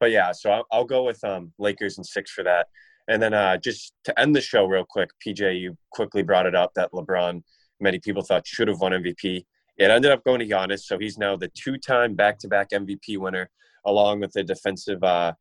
but 0.00 0.10
yeah, 0.10 0.32
so 0.32 0.50
I'll, 0.50 0.66
I'll 0.70 0.84
go 0.84 1.04
with 1.04 1.22
um, 1.24 1.52
Lakers 1.58 1.98
and 1.98 2.06
six 2.06 2.30
for 2.30 2.44
that. 2.44 2.68
And 3.08 3.22
then 3.22 3.34
uh, 3.34 3.56
just 3.58 3.92
to 4.04 4.18
end 4.18 4.34
the 4.34 4.40
show 4.40 4.64
real 4.64 4.86
quick, 4.88 5.10
PJ, 5.24 5.60
you 5.60 5.76
quickly 5.90 6.22
brought 6.22 6.46
it 6.46 6.54
up 6.54 6.72
that 6.74 6.92
LeBron, 6.92 7.42
many 7.80 7.98
people 7.98 8.22
thought 8.22 8.46
should 8.46 8.68
have 8.68 8.80
won 8.80 8.92
MVP. 8.92 9.44
It 9.76 9.90
ended 9.90 10.10
up 10.10 10.24
going 10.24 10.40
to 10.40 10.46
Giannis, 10.46 10.80
so 10.80 10.98
he's 10.98 11.18
now 11.18 11.36
the 11.36 11.50
two-time 11.54 12.14
back-to-back 12.14 12.70
MVP 12.70 13.18
winner, 13.18 13.50
along 13.84 14.20
with 14.20 14.32
the 14.32 14.44
defensive 14.44 15.02
uh, 15.02 15.32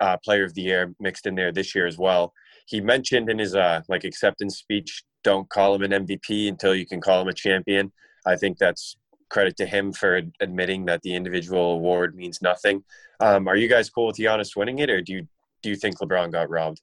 uh, 0.00 0.16
Player 0.24 0.44
of 0.44 0.54
the 0.54 0.62
Year 0.62 0.94
mixed 1.00 1.26
in 1.26 1.34
there 1.34 1.52
this 1.52 1.74
year 1.74 1.86
as 1.86 1.98
well. 1.98 2.32
He 2.66 2.80
mentioned 2.80 3.30
in 3.30 3.38
his 3.38 3.54
uh, 3.54 3.82
like 3.88 4.04
acceptance 4.04 4.58
speech, 4.58 5.02
"Don't 5.24 5.48
call 5.48 5.74
him 5.74 5.82
an 5.82 6.06
MVP 6.06 6.48
until 6.48 6.74
you 6.74 6.86
can 6.86 7.00
call 7.00 7.22
him 7.22 7.28
a 7.28 7.32
champion." 7.32 7.92
I 8.26 8.36
think 8.36 8.58
that's 8.58 8.96
credit 9.30 9.56
to 9.58 9.66
him 9.66 9.92
for 9.92 10.22
admitting 10.40 10.86
that 10.86 11.02
the 11.02 11.14
individual 11.14 11.72
award 11.72 12.14
means 12.14 12.40
nothing. 12.42 12.82
Um, 13.20 13.48
are 13.48 13.56
you 13.56 13.68
guys 13.68 13.90
cool 13.90 14.06
with 14.06 14.16
Giannis 14.16 14.56
winning 14.56 14.78
it, 14.78 14.90
or 14.90 15.00
do 15.00 15.12
you 15.12 15.28
do 15.62 15.70
you 15.70 15.76
think 15.76 15.98
LeBron 15.98 16.32
got 16.32 16.50
robbed? 16.50 16.80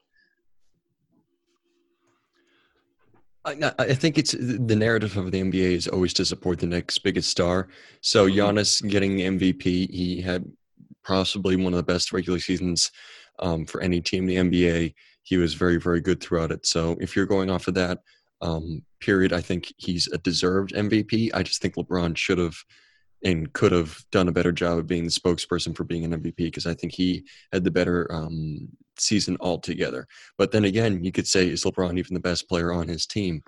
I, 3.45 3.73
I 3.77 3.93
think 3.93 4.17
it's 4.17 4.31
the 4.31 4.75
narrative 4.75 5.17
of 5.17 5.31
the 5.31 5.41
NBA 5.41 5.71
is 5.75 5.87
always 5.87 6.13
to 6.13 6.25
support 6.25 6.59
the 6.59 6.65
next 6.65 6.99
biggest 6.99 7.29
star. 7.29 7.67
So 8.01 8.27
mm-hmm. 8.27 8.39
Giannis 8.39 8.87
getting 8.89 9.17
MVP, 9.17 9.63
he 9.63 10.21
had 10.21 10.45
possibly 11.05 11.55
one 11.55 11.73
of 11.73 11.77
the 11.77 11.83
best 11.83 12.11
regular 12.11 12.39
seasons 12.39 12.91
um, 13.39 13.65
for 13.65 13.81
any 13.81 14.01
team 14.01 14.27
in 14.29 14.49
the 14.49 14.59
NBA. 14.59 14.93
He 15.23 15.37
was 15.37 15.53
very, 15.53 15.77
very 15.77 16.01
good 16.01 16.21
throughout 16.21 16.51
it. 16.51 16.65
So 16.65 16.97
if 16.99 17.15
you're 17.15 17.25
going 17.25 17.49
off 17.49 17.67
of 17.67 17.73
that 17.75 17.99
um, 18.41 18.83
period, 18.99 19.33
I 19.33 19.41
think 19.41 19.73
he's 19.77 20.07
a 20.11 20.17
deserved 20.17 20.73
MVP. 20.73 21.31
I 21.33 21.43
just 21.43 21.61
think 21.61 21.75
LeBron 21.75 22.17
should 22.17 22.37
have 22.37 22.55
and 23.23 23.51
could 23.53 23.71
have 23.71 23.97
done 24.11 24.27
a 24.27 24.31
better 24.31 24.51
job 24.51 24.77
of 24.77 24.87
being 24.87 25.03
the 25.03 25.09
spokesperson 25.09 25.75
for 25.75 25.83
being 25.83 26.05
an 26.05 26.21
MVP 26.21 26.37
because 26.37 26.67
I 26.67 26.75
think 26.75 26.93
he 26.93 27.23
had 27.51 27.63
the 27.63 27.71
better 27.71 28.07
um, 28.13 28.67
season 28.99 29.35
altogether. 29.39 30.07
But 30.37 30.51
then 30.51 30.65
again, 30.65 31.03
you 31.03 31.11
could 31.11 31.27
say, 31.27 31.47
is 31.47 31.63
LeBron 31.63 31.97
even 31.97 32.13
the 32.13 32.19
best 32.19 32.47
player 32.47 32.71
on 32.71 32.87
his 32.87 33.07
team? 33.07 33.41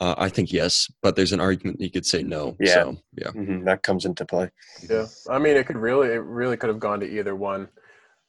Uh, 0.00 0.14
I 0.16 0.30
think 0.30 0.50
yes, 0.50 0.90
but 1.02 1.14
there's 1.14 1.32
an 1.32 1.40
argument 1.40 1.80
you 1.80 1.90
could 1.90 2.06
say 2.06 2.22
no. 2.22 2.56
Yeah, 2.58 2.74
so, 2.74 2.96
yeah, 3.18 3.28
mm-hmm. 3.28 3.64
that 3.64 3.82
comes 3.82 4.06
into 4.06 4.24
play. 4.24 4.50
Yeah, 4.88 5.06
I 5.28 5.38
mean, 5.38 5.56
it 5.56 5.66
could 5.66 5.76
really, 5.76 6.08
it 6.08 6.22
really 6.22 6.56
could 6.56 6.68
have 6.68 6.80
gone 6.80 7.00
to 7.00 7.06
either 7.06 7.36
one. 7.36 7.68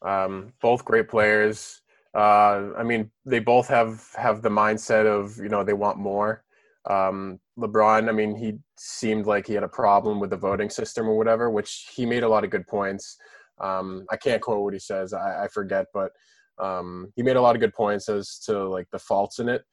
Um, 0.02 0.52
both 0.62 0.84
great 0.84 1.08
players. 1.08 1.82
Uh, 2.14 2.74
I 2.78 2.84
mean, 2.84 3.10
they 3.26 3.40
both 3.40 3.70
have 3.70 4.04
have 4.16 4.42
the 4.42 4.50
mindset 4.50 5.06
of 5.06 5.38
you 5.38 5.48
know 5.48 5.64
they 5.64 5.74
want 5.74 5.98
more. 5.98 6.44
Um, 6.90 7.40
LeBron, 7.58 8.10
I 8.10 8.12
mean, 8.12 8.36
he 8.36 8.58
seemed 8.78 9.26
like 9.26 9.48
he 9.48 9.54
had 9.54 9.64
a 9.64 9.70
problem 9.70 10.20
with 10.20 10.32
the 10.32 10.38
voting 10.38 10.70
system 10.70 11.08
or 11.08 11.18
whatever, 11.18 11.50
which 11.50 11.90
he 11.96 12.06
made 12.06 12.24
a 12.24 12.30
lot 12.30 12.44
of 12.44 12.50
good 12.50 12.68
points. 12.68 13.18
Um, 13.60 14.06
I 14.10 14.18
can't 14.18 14.42
quote 14.42 14.64
what 14.64 14.74
he 14.74 14.80
says, 14.80 15.14
I, 15.14 15.44
I 15.46 15.48
forget, 15.48 15.86
but 15.94 16.12
um, 16.58 17.14
he 17.16 17.22
made 17.22 17.36
a 17.36 17.42
lot 17.42 17.56
of 17.56 17.62
good 17.62 17.74
points 17.74 18.10
as 18.10 18.40
to 18.46 18.68
like 18.68 18.88
the 18.92 19.00
faults 19.00 19.40
in 19.40 19.48
it. 19.48 19.64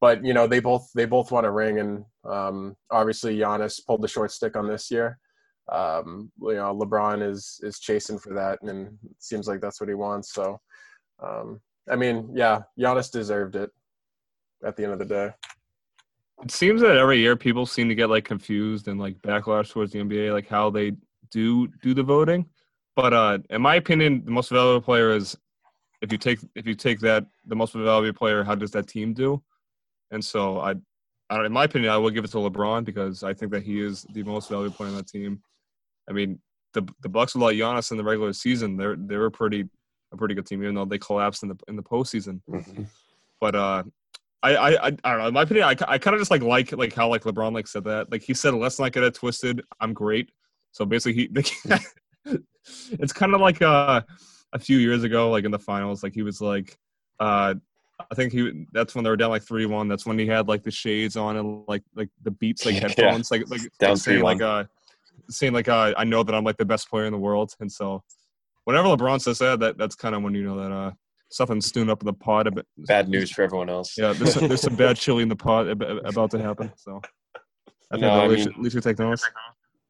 But 0.00 0.24
you 0.24 0.34
know, 0.34 0.46
they 0.46 0.60
both 0.60 0.90
they 0.94 1.06
both 1.06 1.32
want 1.32 1.46
a 1.46 1.50
ring, 1.50 1.78
and 1.78 2.04
um, 2.24 2.76
obviously 2.90 3.38
Giannis 3.38 3.84
pulled 3.86 4.02
the 4.02 4.08
short 4.08 4.30
stick 4.30 4.56
on 4.56 4.66
this 4.66 4.90
year. 4.90 5.18
Um, 5.72 6.30
you 6.40 6.54
know, 6.54 6.74
LeBron 6.74 7.28
is 7.28 7.60
is 7.62 7.78
chasing 7.78 8.18
for 8.18 8.34
that, 8.34 8.60
and 8.62 8.86
it 8.86 9.16
seems 9.18 9.48
like 9.48 9.60
that's 9.60 9.80
what 9.80 9.88
he 9.88 9.94
wants. 9.94 10.32
So, 10.32 10.60
um, 11.22 11.60
I 11.90 11.96
mean, 11.96 12.30
yeah, 12.34 12.62
Giannis 12.78 13.10
deserved 13.10 13.56
it 13.56 13.70
at 14.64 14.76
the 14.76 14.84
end 14.84 14.92
of 14.92 14.98
the 14.98 15.04
day. 15.04 15.30
It 16.42 16.50
seems 16.50 16.82
that 16.82 16.98
every 16.98 17.18
year 17.18 17.34
people 17.34 17.64
seem 17.64 17.88
to 17.88 17.94
get 17.94 18.10
like 18.10 18.24
confused 18.24 18.88
and 18.88 19.00
like 19.00 19.16
backlash 19.22 19.70
towards 19.70 19.92
the 19.92 20.00
NBA, 20.00 20.32
like 20.32 20.46
how 20.46 20.68
they 20.68 20.92
do 21.30 21.68
do 21.82 21.94
the 21.94 22.02
voting. 22.02 22.46
But 22.94 23.12
uh, 23.12 23.38
in 23.50 23.62
my 23.62 23.76
opinion, 23.76 24.24
the 24.24 24.30
most 24.30 24.50
valuable 24.50 24.82
player 24.82 25.10
is 25.10 25.36
if 26.02 26.12
you 26.12 26.18
take 26.18 26.40
if 26.54 26.66
you 26.66 26.74
take 26.74 27.00
that 27.00 27.26
the 27.46 27.56
most 27.56 27.72
valuable 27.72 28.16
player, 28.16 28.44
how 28.44 28.54
does 28.54 28.70
that 28.72 28.88
team 28.88 29.14
do? 29.14 29.42
And 30.10 30.24
so 30.24 30.58
I, 30.60 30.74
I 31.30 31.44
in 31.44 31.52
my 31.52 31.64
opinion, 31.64 31.92
I 31.92 31.96
will 31.96 32.10
give 32.10 32.24
it 32.24 32.30
to 32.32 32.38
LeBron 32.38 32.84
because 32.84 33.22
I 33.22 33.34
think 33.34 33.52
that 33.52 33.62
he 33.62 33.80
is 33.80 34.06
the 34.12 34.22
most 34.22 34.48
valuable 34.48 34.74
player 34.74 34.90
on 34.90 34.96
that 34.96 35.08
team. 35.08 35.40
I 36.08 36.12
mean, 36.12 36.40
the 36.72 36.86
the 37.02 37.08
Bucks 37.08 37.34
without 37.34 37.54
Giannis 37.54 37.90
in 37.90 37.96
the 37.96 38.04
regular 38.04 38.32
season, 38.32 38.76
they're 38.76 38.96
they 38.96 39.16
were 39.16 39.30
pretty 39.30 39.68
a 40.12 40.16
pretty 40.16 40.34
good 40.34 40.46
team, 40.46 40.62
even 40.62 40.74
though 40.74 40.84
they 40.84 40.98
collapsed 40.98 41.42
in 41.42 41.48
the 41.48 41.56
in 41.68 41.76
the 41.76 41.82
postseason. 41.82 42.40
Mm-hmm. 42.48 42.84
But 43.40 43.54
uh, 43.54 43.82
I, 44.42 44.56
I, 44.56 44.86
I, 44.86 44.90
don't 44.90 45.18
know. 45.18 45.28
In 45.28 45.34
my 45.34 45.42
opinion, 45.42 45.64
I, 45.64 45.76
I 45.88 45.98
kind 45.98 46.14
of 46.14 46.20
just 46.20 46.30
like 46.30 46.42
like 46.42 46.72
like 46.72 46.94
how 46.94 47.08
like 47.08 47.22
LeBron 47.22 47.52
like 47.52 47.66
said 47.66 47.84
that. 47.84 48.10
Like 48.12 48.22
he 48.22 48.34
said, 48.34 48.54
let's 48.54 48.78
not 48.78 48.92
get 48.92 49.02
it 49.02 49.14
twisted. 49.14 49.62
I'm 49.80 49.92
great. 49.92 50.30
So 50.72 50.84
basically, 50.84 51.14
he 51.14 51.30
it's 52.92 53.12
kind 53.12 53.34
of 53.34 53.40
like 53.40 53.62
uh, 53.62 54.02
a 54.52 54.58
few 54.58 54.78
years 54.78 55.02
ago, 55.04 55.30
like 55.30 55.44
in 55.44 55.50
the 55.50 55.58
finals, 55.58 56.02
like 56.02 56.14
he 56.14 56.22
was 56.22 56.40
like, 56.40 56.78
uh, 57.18 57.54
I 57.98 58.14
think 58.14 58.32
he 58.32 58.66
that's 58.72 58.94
when 58.94 59.04
they 59.04 59.10
were 59.10 59.16
down 59.16 59.30
like 59.30 59.42
three 59.42 59.66
one. 59.66 59.88
That's 59.88 60.06
when 60.06 60.18
he 60.18 60.26
had 60.26 60.48
like 60.48 60.62
the 60.62 60.70
shades 60.70 61.16
on 61.16 61.36
and 61.36 61.64
like 61.66 61.82
like 61.94 62.10
the 62.22 62.30
beats 62.30 62.66
like 62.66 62.74
headphones, 62.82 63.30
yeah. 63.30 63.38
like 63.38 63.50
like, 63.50 63.60
down 63.78 63.90
like 63.90 63.98
saying 63.98 64.22
like 64.22 64.42
uh 64.42 64.64
saying 65.30 65.52
like 65.52 65.68
uh, 65.68 65.94
I 65.96 66.04
know 66.04 66.22
that 66.22 66.34
I'm 66.34 66.44
like 66.44 66.56
the 66.56 66.64
best 66.64 66.90
player 66.90 67.06
in 67.06 67.12
the 67.12 67.18
world. 67.18 67.54
And 67.60 67.70
so 67.70 68.02
whenever 68.64 68.88
LeBron 68.88 69.20
says 69.20 69.38
that, 69.38 69.60
that 69.60 69.78
that's 69.78 69.94
kind 69.94 70.14
of 70.14 70.22
when 70.22 70.34
you 70.34 70.44
know 70.44 70.56
that 70.56 70.72
uh 70.72 70.90
something's 71.30 71.66
stewing 71.66 71.90
up 71.90 72.02
in 72.02 72.06
the 72.06 72.12
pot. 72.12 72.52
Bit. 72.54 72.66
Bad 72.78 73.08
news 73.08 73.30
for 73.30 73.42
everyone 73.42 73.70
else. 73.70 73.96
Yeah, 73.96 74.12
there's, 74.12 74.34
there's 74.34 74.62
some 74.62 74.76
bad 74.76 74.96
chili 74.98 75.22
in 75.22 75.28
the 75.28 75.36
pot 75.36 75.68
about 75.68 76.30
to 76.32 76.38
happen. 76.38 76.72
So 76.76 77.00
I 77.90 77.94
think 77.94 78.02
no, 78.02 78.22
at, 78.22 78.30
least, 78.30 78.48
at 78.48 78.60
least 78.60 78.74
we 78.74 78.80
take 78.80 78.98
notice. 78.98 79.24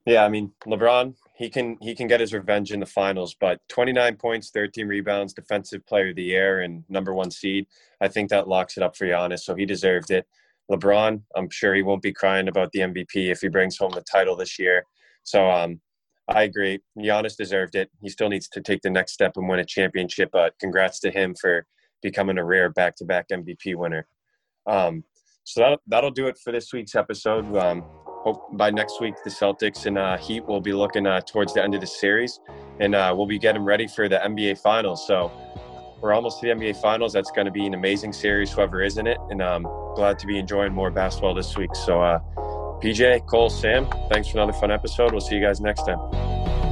Yeah, 0.06 0.24
I 0.24 0.28
mean 0.28 0.52
LeBron, 0.64 1.14
he 1.36 1.50
can 1.50 1.76
he 1.82 1.94
can 1.94 2.06
get 2.06 2.20
his 2.20 2.32
revenge 2.32 2.72
in 2.72 2.80
the 2.80 2.86
finals, 2.86 3.36
but 3.38 3.60
29 3.68 4.16
points, 4.16 4.50
13 4.50 4.88
rebounds, 4.88 5.34
defensive 5.34 5.86
player 5.86 6.08
of 6.08 6.16
the 6.16 6.22
year, 6.22 6.62
and 6.62 6.82
number 6.88 7.12
one 7.12 7.30
seed. 7.30 7.66
I 8.00 8.08
think 8.08 8.30
that 8.30 8.48
locks 8.48 8.78
it 8.78 8.82
up 8.82 8.96
for 8.96 9.06
Giannis, 9.06 9.40
so 9.40 9.54
he 9.54 9.66
deserved 9.66 10.10
it. 10.10 10.26
LeBron, 10.70 11.22
I'm 11.36 11.50
sure 11.50 11.74
he 11.74 11.82
won't 11.82 12.02
be 12.02 12.12
crying 12.12 12.48
about 12.48 12.72
the 12.72 12.80
MVP 12.80 13.30
if 13.30 13.40
he 13.40 13.48
brings 13.48 13.76
home 13.76 13.92
the 13.94 14.00
title 14.00 14.34
this 14.34 14.58
year. 14.58 14.84
So 15.24 15.48
um, 15.50 15.80
I 16.26 16.44
agree. 16.44 16.80
Giannis 16.98 17.36
deserved 17.36 17.74
it. 17.74 17.90
He 18.02 18.08
still 18.08 18.30
needs 18.30 18.48
to 18.48 18.62
take 18.62 18.80
the 18.80 18.90
next 18.90 19.12
step 19.12 19.32
and 19.36 19.48
win 19.48 19.60
a 19.60 19.64
championship. 19.64 20.30
But 20.32 20.54
congrats 20.58 21.00
to 21.00 21.10
him 21.10 21.34
for 21.34 21.66
becoming 22.02 22.38
a 22.38 22.44
rare 22.44 22.70
back-to-back 22.70 23.26
MVP 23.30 23.76
winner. 23.76 24.08
Um, 24.66 25.04
so 25.44 25.60
that, 25.60 25.80
that'll 25.86 26.10
do 26.10 26.26
it 26.26 26.38
for 26.42 26.50
this 26.50 26.72
week's 26.72 26.94
episode. 26.94 27.56
Um, 27.56 27.84
hope 28.26 28.56
by 28.56 28.70
next 28.70 29.00
week 29.00 29.14
the 29.22 29.30
Celtics 29.30 29.86
and 29.86 29.96
uh, 29.96 30.16
Heat 30.16 30.44
will 30.44 30.60
be 30.60 30.72
looking 30.72 31.06
uh, 31.06 31.20
towards 31.20 31.54
the 31.54 31.62
end 31.62 31.76
of 31.76 31.80
the 31.80 31.86
series, 31.86 32.40
and 32.80 32.92
uh, 32.92 33.14
we'll 33.16 33.26
be 33.26 33.38
getting 33.38 33.62
ready 33.62 33.86
for 33.86 34.08
the 34.08 34.16
NBA 34.16 34.58
Finals. 34.58 35.06
So 35.06 35.30
we're 36.00 36.12
almost 36.12 36.40
to 36.40 36.48
the 36.48 36.52
NBA 36.52 36.80
Finals. 36.82 37.12
That's 37.12 37.30
going 37.30 37.44
to 37.44 37.52
be 37.52 37.66
an 37.66 37.74
amazing 37.74 38.12
series, 38.12 38.50
whoever 38.50 38.82
is 38.82 38.98
in 38.98 39.06
it, 39.06 39.18
and 39.30 39.40
I'm 39.40 39.64
um, 39.64 39.94
glad 39.94 40.18
to 40.18 40.26
be 40.26 40.38
enjoying 40.38 40.72
more 40.72 40.90
basketball 40.90 41.34
this 41.34 41.56
week. 41.56 41.74
So. 41.74 42.02
Uh, 42.02 42.18
PJ, 42.76 43.24
Cole, 43.26 43.48
Sam, 43.48 43.88
thanks 44.10 44.28
for 44.28 44.36
another 44.36 44.52
fun 44.52 44.70
episode. 44.70 45.12
We'll 45.12 45.22
see 45.22 45.36
you 45.36 45.40
guys 45.40 45.62
next 45.62 45.86
time. 45.86 46.65